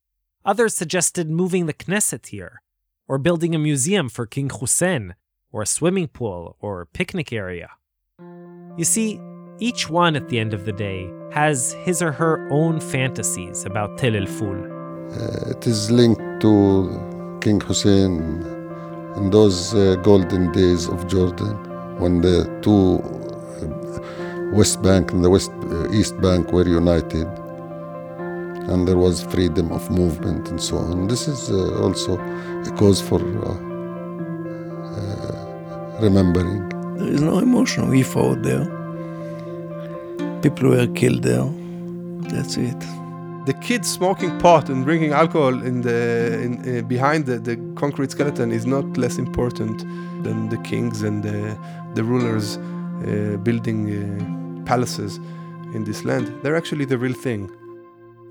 Others 0.44 0.74
suggested 0.74 1.30
moving 1.30 1.64
the 1.64 1.72
Knesset 1.72 2.26
here, 2.26 2.60
or 3.08 3.16
building 3.16 3.54
a 3.54 3.58
museum 3.58 4.10
for 4.10 4.26
King 4.26 4.50
Hussein, 4.50 5.14
or 5.50 5.62
a 5.62 5.66
swimming 5.66 6.08
pool, 6.08 6.56
or 6.60 6.84
picnic 6.84 7.32
area. 7.32 7.70
You 8.76 8.84
see, 8.84 9.18
each 9.60 9.88
one 9.88 10.14
at 10.14 10.28
the 10.28 10.38
end 10.38 10.52
of 10.52 10.66
the 10.66 10.72
day 10.72 11.10
has 11.32 11.72
his 11.84 12.02
or 12.02 12.12
her 12.12 12.46
own 12.50 12.78
fantasies 12.78 13.64
about 13.64 13.96
Tel 13.96 14.14
El 14.14 14.26
Ful. 14.26 14.58
Uh, 15.10 15.52
it 15.52 15.66
is 15.66 15.90
linked 15.90 16.42
to 16.42 17.38
King 17.40 17.62
Hussein 17.62 18.42
in 19.16 19.30
those 19.30 19.74
uh, 19.74 19.96
golden 20.02 20.52
days 20.52 20.86
of 20.86 21.08
Jordan 21.08 21.56
when 21.98 22.20
the 22.20 22.44
two 22.60 23.00
West 24.52 24.82
Bank 24.82 25.12
and 25.12 25.24
the 25.24 25.30
West 25.30 25.50
uh, 25.50 25.90
East 25.92 26.20
Bank 26.20 26.52
were 26.52 26.66
united 26.66 27.26
and 28.68 28.86
there 28.86 28.96
was 28.96 29.22
freedom 29.22 29.70
of 29.72 29.90
movement 29.90 30.48
and 30.48 30.60
so 30.60 30.76
on. 30.76 31.06
This 31.08 31.28
is 31.28 31.50
uh, 31.50 31.82
also 31.82 32.18
a 32.18 32.70
cause 32.76 33.00
for 33.00 33.20
uh, 33.20 33.56
remembering. 36.00 36.68
There 36.96 37.08
is 37.08 37.22
no 37.22 37.38
emotion. 37.38 37.88
We 37.88 38.02
fought 38.02 38.42
there. 38.42 38.64
People 40.42 40.70
were 40.70 40.86
killed 40.88 41.22
there. 41.22 41.48
That's 42.30 42.56
it. 42.56 42.80
The 43.46 43.54
kids 43.60 43.88
smoking 43.88 44.36
pot 44.40 44.68
and 44.68 44.84
drinking 44.84 45.12
alcohol 45.12 45.62
in 45.62 45.82
the 45.82 46.40
in, 46.42 46.78
uh, 46.78 46.82
behind 46.82 47.26
the, 47.26 47.38
the 47.38 47.56
concrete 47.76 48.10
skeleton 48.10 48.50
is 48.50 48.66
not 48.66 48.96
less 48.96 49.18
important 49.18 49.78
than 50.24 50.48
the 50.48 50.58
kings 50.58 51.02
and 51.02 51.22
the, 51.22 51.56
the 51.94 52.02
rulers 52.02 52.56
uh, 52.56 52.75
building 53.36 53.90
uh, 53.90 54.64
palaces 54.64 55.16
in 55.74 55.84
this 55.84 56.04
land. 56.04 56.32
They're 56.42 56.56
actually 56.56 56.84
the 56.84 56.98
real 56.98 57.14
thing. 57.14 57.50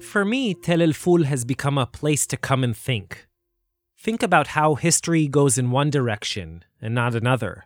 For 0.02 0.26
me, 0.26 0.54
Tel 0.54 0.82
El 0.82 0.94
Ful 0.94 1.24
has 1.24 1.46
become 1.46 1.78
a 1.78 1.86
place 1.86 2.28
to 2.28 2.38
come 2.38 2.64
and 2.64 2.76
think. 2.76 3.28
Think 3.98 4.22
about 4.22 4.48
how 4.48 4.76
history 4.76 5.28
goes 5.28 5.58
in 5.58 5.72
one 5.72 5.90
direction 5.90 6.64
and 6.82 6.94
not 6.94 7.16
another. 7.16 7.66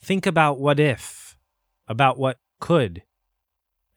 Think 0.00 0.26
about 0.26 0.58
what 0.58 0.80
if, 0.80 1.36
about 1.86 2.18
what 2.18 2.38
could. 2.60 3.02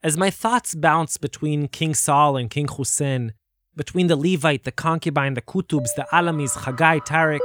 As 0.02 0.16
my 0.16 0.30
thoughts 0.30 0.74
bounce 0.74 1.16
between 1.16 1.68
King 1.68 1.94
Saul 1.94 2.36
and 2.36 2.50
King 2.50 2.68
Hussein, 2.68 3.32
between 3.74 4.06
the 4.06 4.16
Levite, 4.16 4.64
the 4.64 4.70
concubine, 4.70 5.34
the 5.34 5.42
Qutbs, 5.42 5.94
the 5.96 6.06
Alamis, 6.12 6.52
Chagai, 6.52 7.04
Tariq, 7.04 7.40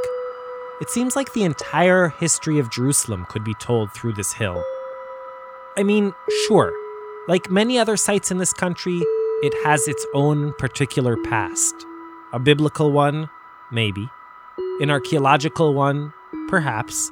it 0.81 0.89
seems 0.89 1.15
like 1.15 1.33
the 1.33 1.43
entire 1.43 2.09
history 2.19 2.59
of 2.59 2.69
Jerusalem 2.69 3.25
could 3.29 3.43
be 3.43 3.55
told 3.55 3.91
through 3.93 4.13
this 4.13 4.33
hill. 4.33 4.63
I 5.77 5.83
mean, 5.83 6.13
sure, 6.47 6.73
like 7.27 7.49
many 7.49 7.77
other 7.77 7.95
sites 7.95 8.31
in 8.31 8.37
this 8.37 8.53
country, 8.53 9.01
it 9.41 9.53
has 9.63 9.87
its 9.87 10.05
own 10.13 10.53
particular 10.53 11.15
past. 11.15 11.85
A 12.33 12.39
biblical 12.39 12.91
one, 12.91 13.29
maybe. 13.71 14.09
An 14.81 14.89
archaeological 14.89 15.73
one, 15.73 16.13
perhaps. 16.47 17.11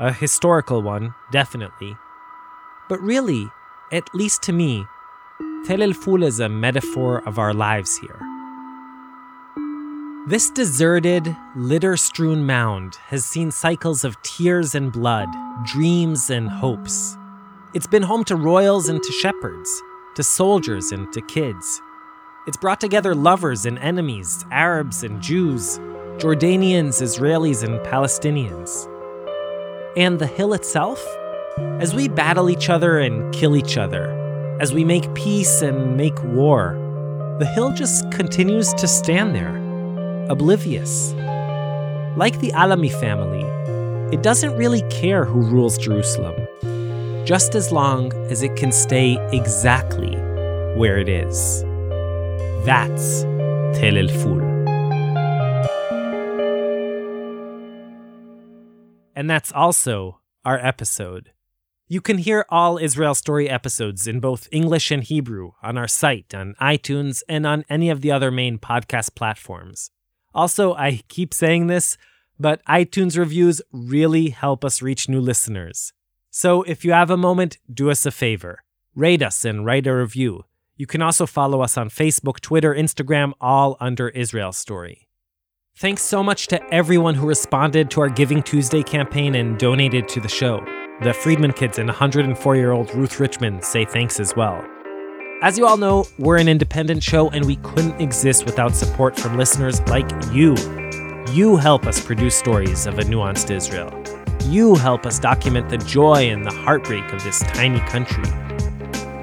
A 0.00 0.12
historical 0.12 0.82
one, 0.82 1.14
definitely. 1.30 1.96
But 2.88 3.00
really, 3.00 3.50
at 3.92 4.14
least 4.14 4.42
to 4.44 4.52
me, 4.52 4.86
Tel 5.64 5.82
El 5.82 5.92
Ful 5.92 6.22
is 6.22 6.40
a 6.40 6.48
metaphor 6.48 7.26
of 7.26 7.38
our 7.38 7.52
lives 7.52 7.96
here. 7.98 8.20
This 10.28 10.50
deserted, 10.50 11.36
litter 11.54 11.96
strewn 11.96 12.46
mound 12.46 12.96
has 13.08 13.24
seen 13.24 13.50
cycles 13.50 14.04
of 14.04 14.20
tears 14.22 14.74
and 14.74 14.90
blood, 14.90 15.28
dreams 15.64 16.30
and 16.30 16.48
hopes. 16.48 17.16
It's 17.74 17.86
been 17.86 18.04
home 18.04 18.22
to 18.24 18.36
royals 18.36 18.88
and 18.88 19.02
to 19.02 19.12
shepherds, 19.12 19.82
to 20.14 20.22
soldiers 20.22 20.92
and 20.92 21.12
to 21.12 21.20
kids. 21.20 21.82
It's 22.46 22.56
brought 22.56 22.80
together 22.80 23.14
lovers 23.14 23.66
and 23.66 23.76
enemies, 23.80 24.44
Arabs 24.52 25.02
and 25.02 25.20
Jews, 25.20 25.78
Jordanians, 26.16 27.02
Israelis, 27.02 27.64
and 27.64 27.80
Palestinians. 27.80 28.86
And 29.96 30.20
the 30.20 30.28
hill 30.28 30.54
itself? 30.54 31.04
As 31.80 31.92
we 31.92 32.06
battle 32.06 32.48
each 32.48 32.70
other 32.70 32.98
and 32.98 33.34
kill 33.34 33.56
each 33.56 33.76
other, 33.76 34.12
as 34.60 34.72
we 34.72 34.84
make 34.84 35.12
peace 35.14 35.60
and 35.60 35.96
make 35.96 36.22
war, 36.22 36.76
the 37.40 37.46
hill 37.46 37.72
just 37.72 38.10
continues 38.12 38.72
to 38.74 38.86
stand 38.86 39.34
there, 39.34 39.56
oblivious. 40.30 41.12
Like 42.16 42.38
the 42.38 42.52
Alami 42.54 42.92
family, 43.00 43.42
it 44.14 44.22
doesn't 44.22 44.56
really 44.56 44.82
care 44.88 45.24
who 45.24 45.40
rules 45.40 45.76
Jerusalem, 45.76 46.36
just 47.26 47.56
as 47.56 47.72
long 47.72 48.12
as 48.30 48.44
it 48.44 48.54
can 48.54 48.70
stay 48.70 49.18
exactly 49.32 50.14
where 50.76 50.96
it 50.96 51.08
is. 51.08 51.62
That's 52.64 53.22
Tel 53.76 53.98
El 53.98 54.06
Ful. 54.06 54.40
And 59.16 59.28
that's 59.28 59.50
also 59.50 60.20
our 60.44 60.58
episode. 60.58 61.32
You 61.88 62.00
can 62.00 62.18
hear 62.18 62.46
all 62.48 62.78
Israel 62.78 63.16
Story 63.16 63.50
episodes 63.50 64.06
in 64.06 64.20
both 64.20 64.48
English 64.52 64.92
and 64.92 65.02
Hebrew 65.02 65.52
on 65.64 65.76
our 65.76 65.88
site, 65.88 66.32
on 66.32 66.54
iTunes, 66.60 67.24
and 67.28 67.44
on 67.44 67.64
any 67.68 67.90
of 67.90 68.02
the 68.02 68.12
other 68.12 68.30
main 68.30 68.58
podcast 68.58 69.16
platforms. 69.16 69.90
Also, 70.32 70.74
I 70.74 71.02
keep 71.08 71.34
saying 71.34 71.66
this, 71.66 71.98
but 72.38 72.64
iTunes 72.66 73.18
reviews 73.18 73.60
really 73.72 74.28
help 74.30 74.64
us 74.64 74.80
reach 74.80 75.08
new 75.08 75.20
listeners. 75.20 75.92
So 76.38 76.64
if 76.64 76.84
you 76.84 76.92
have 76.92 77.08
a 77.08 77.16
moment, 77.16 77.56
do 77.72 77.90
us 77.90 78.04
a 78.04 78.10
favor 78.10 78.62
rate 78.94 79.22
us 79.22 79.42
and 79.42 79.64
write 79.64 79.86
a 79.86 79.94
review. 79.96 80.44
You 80.76 80.86
can 80.86 81.00
also 81.00 81.24
follow 81.24 81.62
us 81.62 81.78
on 81.78 81.88
Facebook, 81.88 82.40
Twitter, 82.40 82.74
Instagram, 82.74 83.32
all 83.40 83.78
under 83.80 84.10
Israel 84.10 84.52
Story. 84.52 85.08
Thanks 85.78 86.02
so 86.02 86.22
much 86.22 86.46
to 86.48 86.62
everyone 86.74 87.14
who 87.14 87.26
responded 87.26 87.90
to 87.90 88.02
our 88.02 88.10
Giving 88.10 88.42
Tuesday 88.42 88.82
campaign 88.82 89.34
and 89.34 89.58
donated 89.58 90.08
to 90.08 90.20
the 90.20 90.28
show. 90.28 90.62
The 91.00 91.14
Friedman 91.14 91.54
kids 91.54 91.78
and 91.78 91.88
104 91.88 92.56
year 92.56 92.72
old 92.72 92.94
Ruth 92.94 93.18
Richmond 93.18 93.64
say 93.64 93.86
thanks 93.86 94.20
as 94.20 94.36
well. 94.36 94.62
As 95.40 95.56
you 95.56 95.66
all 95.66 95.78
know, 95.78 96.04
we're 96.18 96.38
an 96.38 96.48
independent 96.48 97.02
show 97.02 97.30
and 97.30 97.46
we 97.46 97.56
couldn't 97.56 97.98
exist 97.98 98.44
without 98.44 98.74
support 98.74 99.18
from 99.18 99.38
listeners 99.38 99.80
like 99.88 100.10
you. 100.34 100.54
You 101.32 101.56
help 101.56 101.86
us 101.86 102.04
produce 102.04 102.36
stories 102.36 102.86
of 102.86 102.98
a 102.98 103.04
nuanced 103.04 103.50
Israel. 103.50 104.05
You 104.46 104.76
help 104.76 105.06
us 105.06 105.18
document 105.18 105.70
the 105.70 105.78
joy 105.78 106.30
and 106.30 106.44
the 106.44 106.52
heartbreak 106.52 107.12
of 107.12 107.24
this 107.24 107.40
tiny 107.40 107.80
country. 107.80 108.22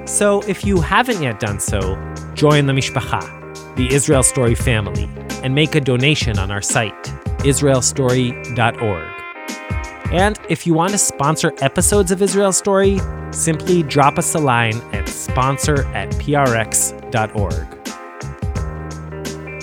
So 0.06 0.42
if 0.42 0.66
you 0.66 0.82
haven't 0.82 1.22
yet 1.22 1.40
done 1.40 1.60
so, 1.60 1.96
join 2.34 2.66
the 2.66 2.74
Mishpacha, 2.74 3.74
the 3.76 3.90
Israel 3.90 4.22
Story 4.22 4.54
family, 4.54 5.08
and 5.42 5.54
make 5.54 5.74
a 5.76 5.80
donation 5.80 6.38
on 6.38 6.50
our 6.50 6.60
site, 6.60 7.02
israelstory.org. 7.40 9.08
And 10.12 10.38
if 10.50 10.66
you 10.66 10.74
want 10.74 10.92
to 10.92 10.98
sponsor 10.98 11.52
episodes 11.62 12.10
of 12.10 12.20
Israel 12.20 12.52
Story, 12.52 13.00
simply 13.30 13.82
drop 13.82 14.18
us 14.18 14.34
a 14.34 14.38
line 14.38 14.76
at 14.92 15.08
sponsor 15.08 15.86
at 15.94 16.10
prx.org. 16.10 17.70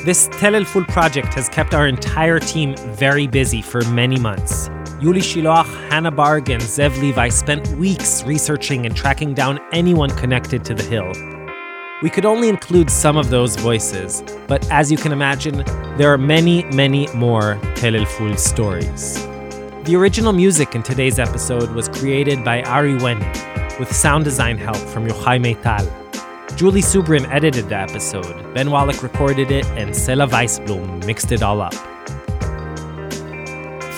This 0.05 0.27
Tel 0.39 0.55
El 0.55 0.65
Ful 0.65 0.85
project 0.85 1.35
has 1.35 1.47
kept 1.47 1.75
our 1.75 1.87
entire 1.87 2.39
team 2.39 2.75
very 2.95 3.27
busy 3.27 3.61
for 3.61 3.83
many 3.85 4.19
months. 4.19 4.71
Yuli 5.01 5.17
Shiloach, 5.17 5.65
Hannah 5.89 6.11
Barg, 6.11 6.47
and 6.49 6.61
Zev 6.61 6.95
Levi 7.01 7.29
spent 7.29 7.67
weeks 7.69 8.23
researching 8.23 8.85
and 8.85 8.95
tracking 8.95 9.33
down 9.33 9.59
anyone 9.71 10.11
connected 10.11 10.63
to 10.65 10.75
the 10.75 10.83
hill. 10.83 11.11
We 12.03 12.11
could 12.11 12.23
only 12.23 12.49
include 12.49 12.91
some 12.91 13.17
of 13.17 13.31
those 13.31 13.55
voices, 13.55 14.23
but 14.47 14.69
as 14.69 14.91
you 14.91 14.97
can 14.97 15.11
imagine, 15.11 15.63
there 15.97 16.13
are 16.13 16.19
many, 16.19 16.65
many 16.65 17.07
more 17.15 17.59
Tel 17.73 17.95
El 17.95 18.05
Ful 18.05 18.37
stories. 18.37 19.15
The 19.85 19.95
original 19.95 20.33
music 20.33 20.75
in 20.75 20.83
today's 20.83 21.17
episode 21.17 21.71
was 21.71 21.89
created 21.89 22.45
by 22.45 22.61
Ari 22.61 22.93
Wenig, 22.97 23.79
with 23.79 23.91
sound 23.91 24.23
design 24.23 24.59
help 24.59 24.77
from 24.77 25.07
Yochai 25.07 25.41
Maital. 25.41 26.55
Julie 26.55 26.83
Subrin 26.83 27.27
edited 27.31 27.69
the 27.69 27.77
episode, 27.77 28.53
Ben 28.53 28.69
Wallach 28.69 29.01
recorded 29.01 29.49
it, 29.49 29.65
and 29.69 29.95
Sela 29.95 30.29
Weisblum 30.29 31.03
mixed 31.07 31.31
it 31.31 31.41
all 31.41 31.59
up. 31.59 31.73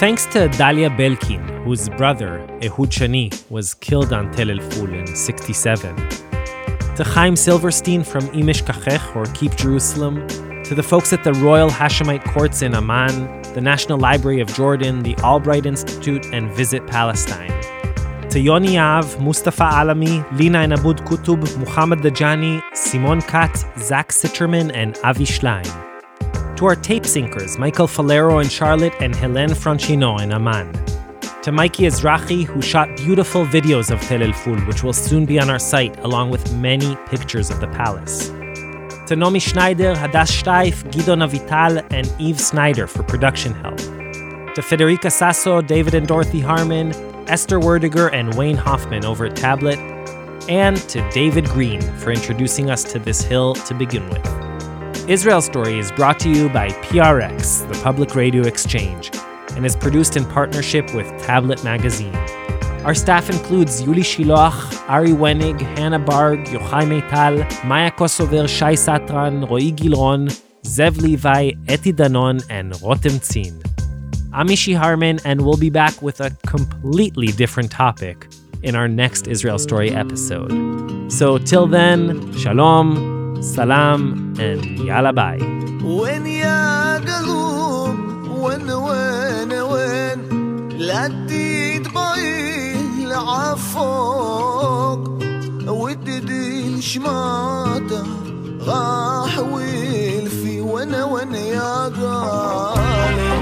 Thanks 0.03 0.25
to 0.33 0.49
Dalia 0.49 0.89
Belkin, 0.89 1.63
whose 1.63 1.87
brother, 1.87 2.45
Ehud 2.61 2.89
Shani, 2.89 3.31
was 3.49 3.73
killed 3.73 4.11
on 4.11 4.33
Tel 4.33 4.51
El 4.51 4.59
Ful 4.59 4.93
in 4.93 5.07
67. 5.07 5.95
To 6.97 7.03
Chaim 7.05 7.37
Silverstein 7.37 8.03
from 8.03 8.25
Im 8.33 8.47
Eshkachech, 8.47 9.15
or 9.15 9.25
Keep 9.27 9.55
Jerusalem. 9.55 10.27
To 10.65 10.75
the 10.75 10.83
folks 10.83 11.13
at 11.13 11.23
the 11.23 11.31
Royal 11.35 11.69
Hashemite 11.69 12.25
Courts 12.25 12.61
in 12.61 12.75
Amman, 12.75 13.43
the 13.53 13.61
National 13.61 13.97
Library 13.97 14.41
of 14.41 14.53
Jordan, 14.53 15.03
the 15.03 15.15
Albright 15.23 15.65
Institute, 15.65 16.25
and 16.33 16.51
Visit 16.51 16.85
Palestine. 16.85 17.57
To 18.29 18.41
Yoni 18.41 18.77
Av, 18.77 19.21
Mustafa 19.21 19.63
Alami, 19.63 20.29
Lina 20.37 20.67
Enabud 20.67 20.99
Kutub, 21.07 21.39
Muhammad 21.57 21.99
Dajani, 21.99 22.61
Simon 22.75 23.21
Kat, 23.21 23.55
Zach 23.79 24.09
Sitterman, 24.09 24.69
and 24.75 24.99
Avi 25.05 25.23
Schlein. 25.23 25.92
To 26.63 26.67
our 26.67 26.75
tape 26.77 27.03
syncers, 27.03 27.59
Michael 27.59 27.87
Falero 27.87 28.41
in 28.41 28.47
Charlotte 28.47 28.93
and 29.01 29.13
Helene 29.13 29.49
Franchino 29.49 30.21
in 30.21 30.31
Amman. 30.31 30.71
To 31.41 31.51
Mikey 31.51 31.83
Ezrahi, 31.83 32.45
who 32.45 32.61
shot 32.61 32.95
beautiful 32.95 33.45
videos 33.45 33.91
of 33.91 33.99
Tel 33.99 34.23
El 34.23 34.31
Ful, 34.31 34.55
which 34.61 34.81
will 34.81 34.93
soon 34.93 35.25
be 35.25 35.41
on 35.41 35.49
our 35.49 35.59
site, 35.59 35.99
along 36.05 36.29
with 36.29 36.55
many 36.55 36.95
pictures 37.07 37.49
of 37.49 37.59
the 37.59 37.67
palace. 37.67 38.29
To 39.07 39.17
Nomi 39.17 39.41
Schneider, 39.41 39.93
Hadass 39.93 40.31
Steif, 40.41 40.89
Guido 40.93 41.17
Navital, 41.17 41.85
and 41.91 42.09
Eve 42.17 42.39
Snyder 42.39 42.87
for 42.87 43.03
production 43.03 43.53
help. 43.55 43.75
To 44.55 44.61
Federica 44.61 45.11
Sasso, 45.11 45.61
David 45.61 45.93
and 45.93 46.07
Dorothy 46.07 46.39
Harman, 46.39 46.93
Esther 47.27 47.59
Werdiger, 47.59 48.09
and 48.13 48.35
Wayne 48.35 48.55
Hoffman 48.55 49.03
over 49.03 49.25
at 49.25 49.35
Tablet. 49.35 49.79
And 50.47 50.77
to 50.87 51.05
David 51.11 51.43
Green 51.49 51.81
for 51.97 52.11
introducing 52.11 52.69
us 52.69 52.85
to 52.93 52.99
this 52.99 53.21
hill 53.21 53.53
to 53.53 53.73
begin 53.73 54.09
with. 54.09 54.52
Israel 55.07 55.41
Story 55.41 55.79
is 55.79 55.91
brought 55.91 56.17
to 56.21 56.29
you 56.29 56.47
by 56.47 56.69
PRX, 56.69 57.67
the 57.67 57.77
Public 57.83 58.15
Radio 58.15 58.43
Exchange, 58.43 59.11
and 59.51 59.65
is 59.65 59.75
produced 59.75 60.15
in 60.15 60.23
partnership 60.23 60.93
with 60.93 61.05
Tablet 61.21 61.61
Magazine. 61.61 62.15
Our 62.85 62.95
staff 62.95 63.29
includes 63.29 63.83
Yuli 63.83 63.99
Shiloach, 63.99 64.89
Ari 64.89 65.09
Wenig, 65.09 65.59
Hannah 65.59 65.99
Barg, 65.99 66.45
Yochai 66.47 66.87
Maital, 66.87 67.65
Maya 67.65 67.91
Kosover, 67.91 68.47
Shai 68.47 68.75
Satran, 68.75 69.49
Roy 69.49 69.71
Gilron, 69.71 70.29
Zev 70.61 71.01
Levi, 71.01 71.51
Eti 71.67 71.91
Danon, 71.91 72.41
and 72.49 72.71
Rotem 72.75 73.19
Tzin. 73.19 73.61
I'm 74.31 74.47
Mishy 74.47 74.73
Harman, 74.73 75.19
and 75.25 75.41
we'll 75.41 75.57
be 75.57 75.69
back 75.69 76.01
with 76.01 76.21
a 76.21 76.29
completely 76.47 77.27
different 77.27 77.71
topic 77.71 78.25
in 78.61 78.73
our 78.77 78.87
next 78.87 79.27
Israel 79.27 79.59
Story 79.59 79.91
episode. 79.91 81.11
So 81.11 81.37
till 81.39 81.67
then, 81.67 82.31
shalom, 82.37 83.22
سلام 83.43 84.33
and 84.37 84.65
يلا 84.79 85.11
باي 85.11 85.39
وين 85.83 86.25
يا 86.25 86.97
قلوب؟ 86.97 87.95
وين 88.39 88.71
وين 88.71 89.51
وين؟ 89.53 90.19
لا 90.79 91.07
تديد 91.07 91.87
بايه 91.93 93.05
لعفوق 93.05 94.99
وتدين 95.67 96.81
شماته 96.81 98.03
راح 98.67 99.39
ويلفي. 99.39 100.61
وين 100.61 100.95
وأنا 100.95 101.37
يا 101.39 101.85
قلوب؟ 101.85 103.32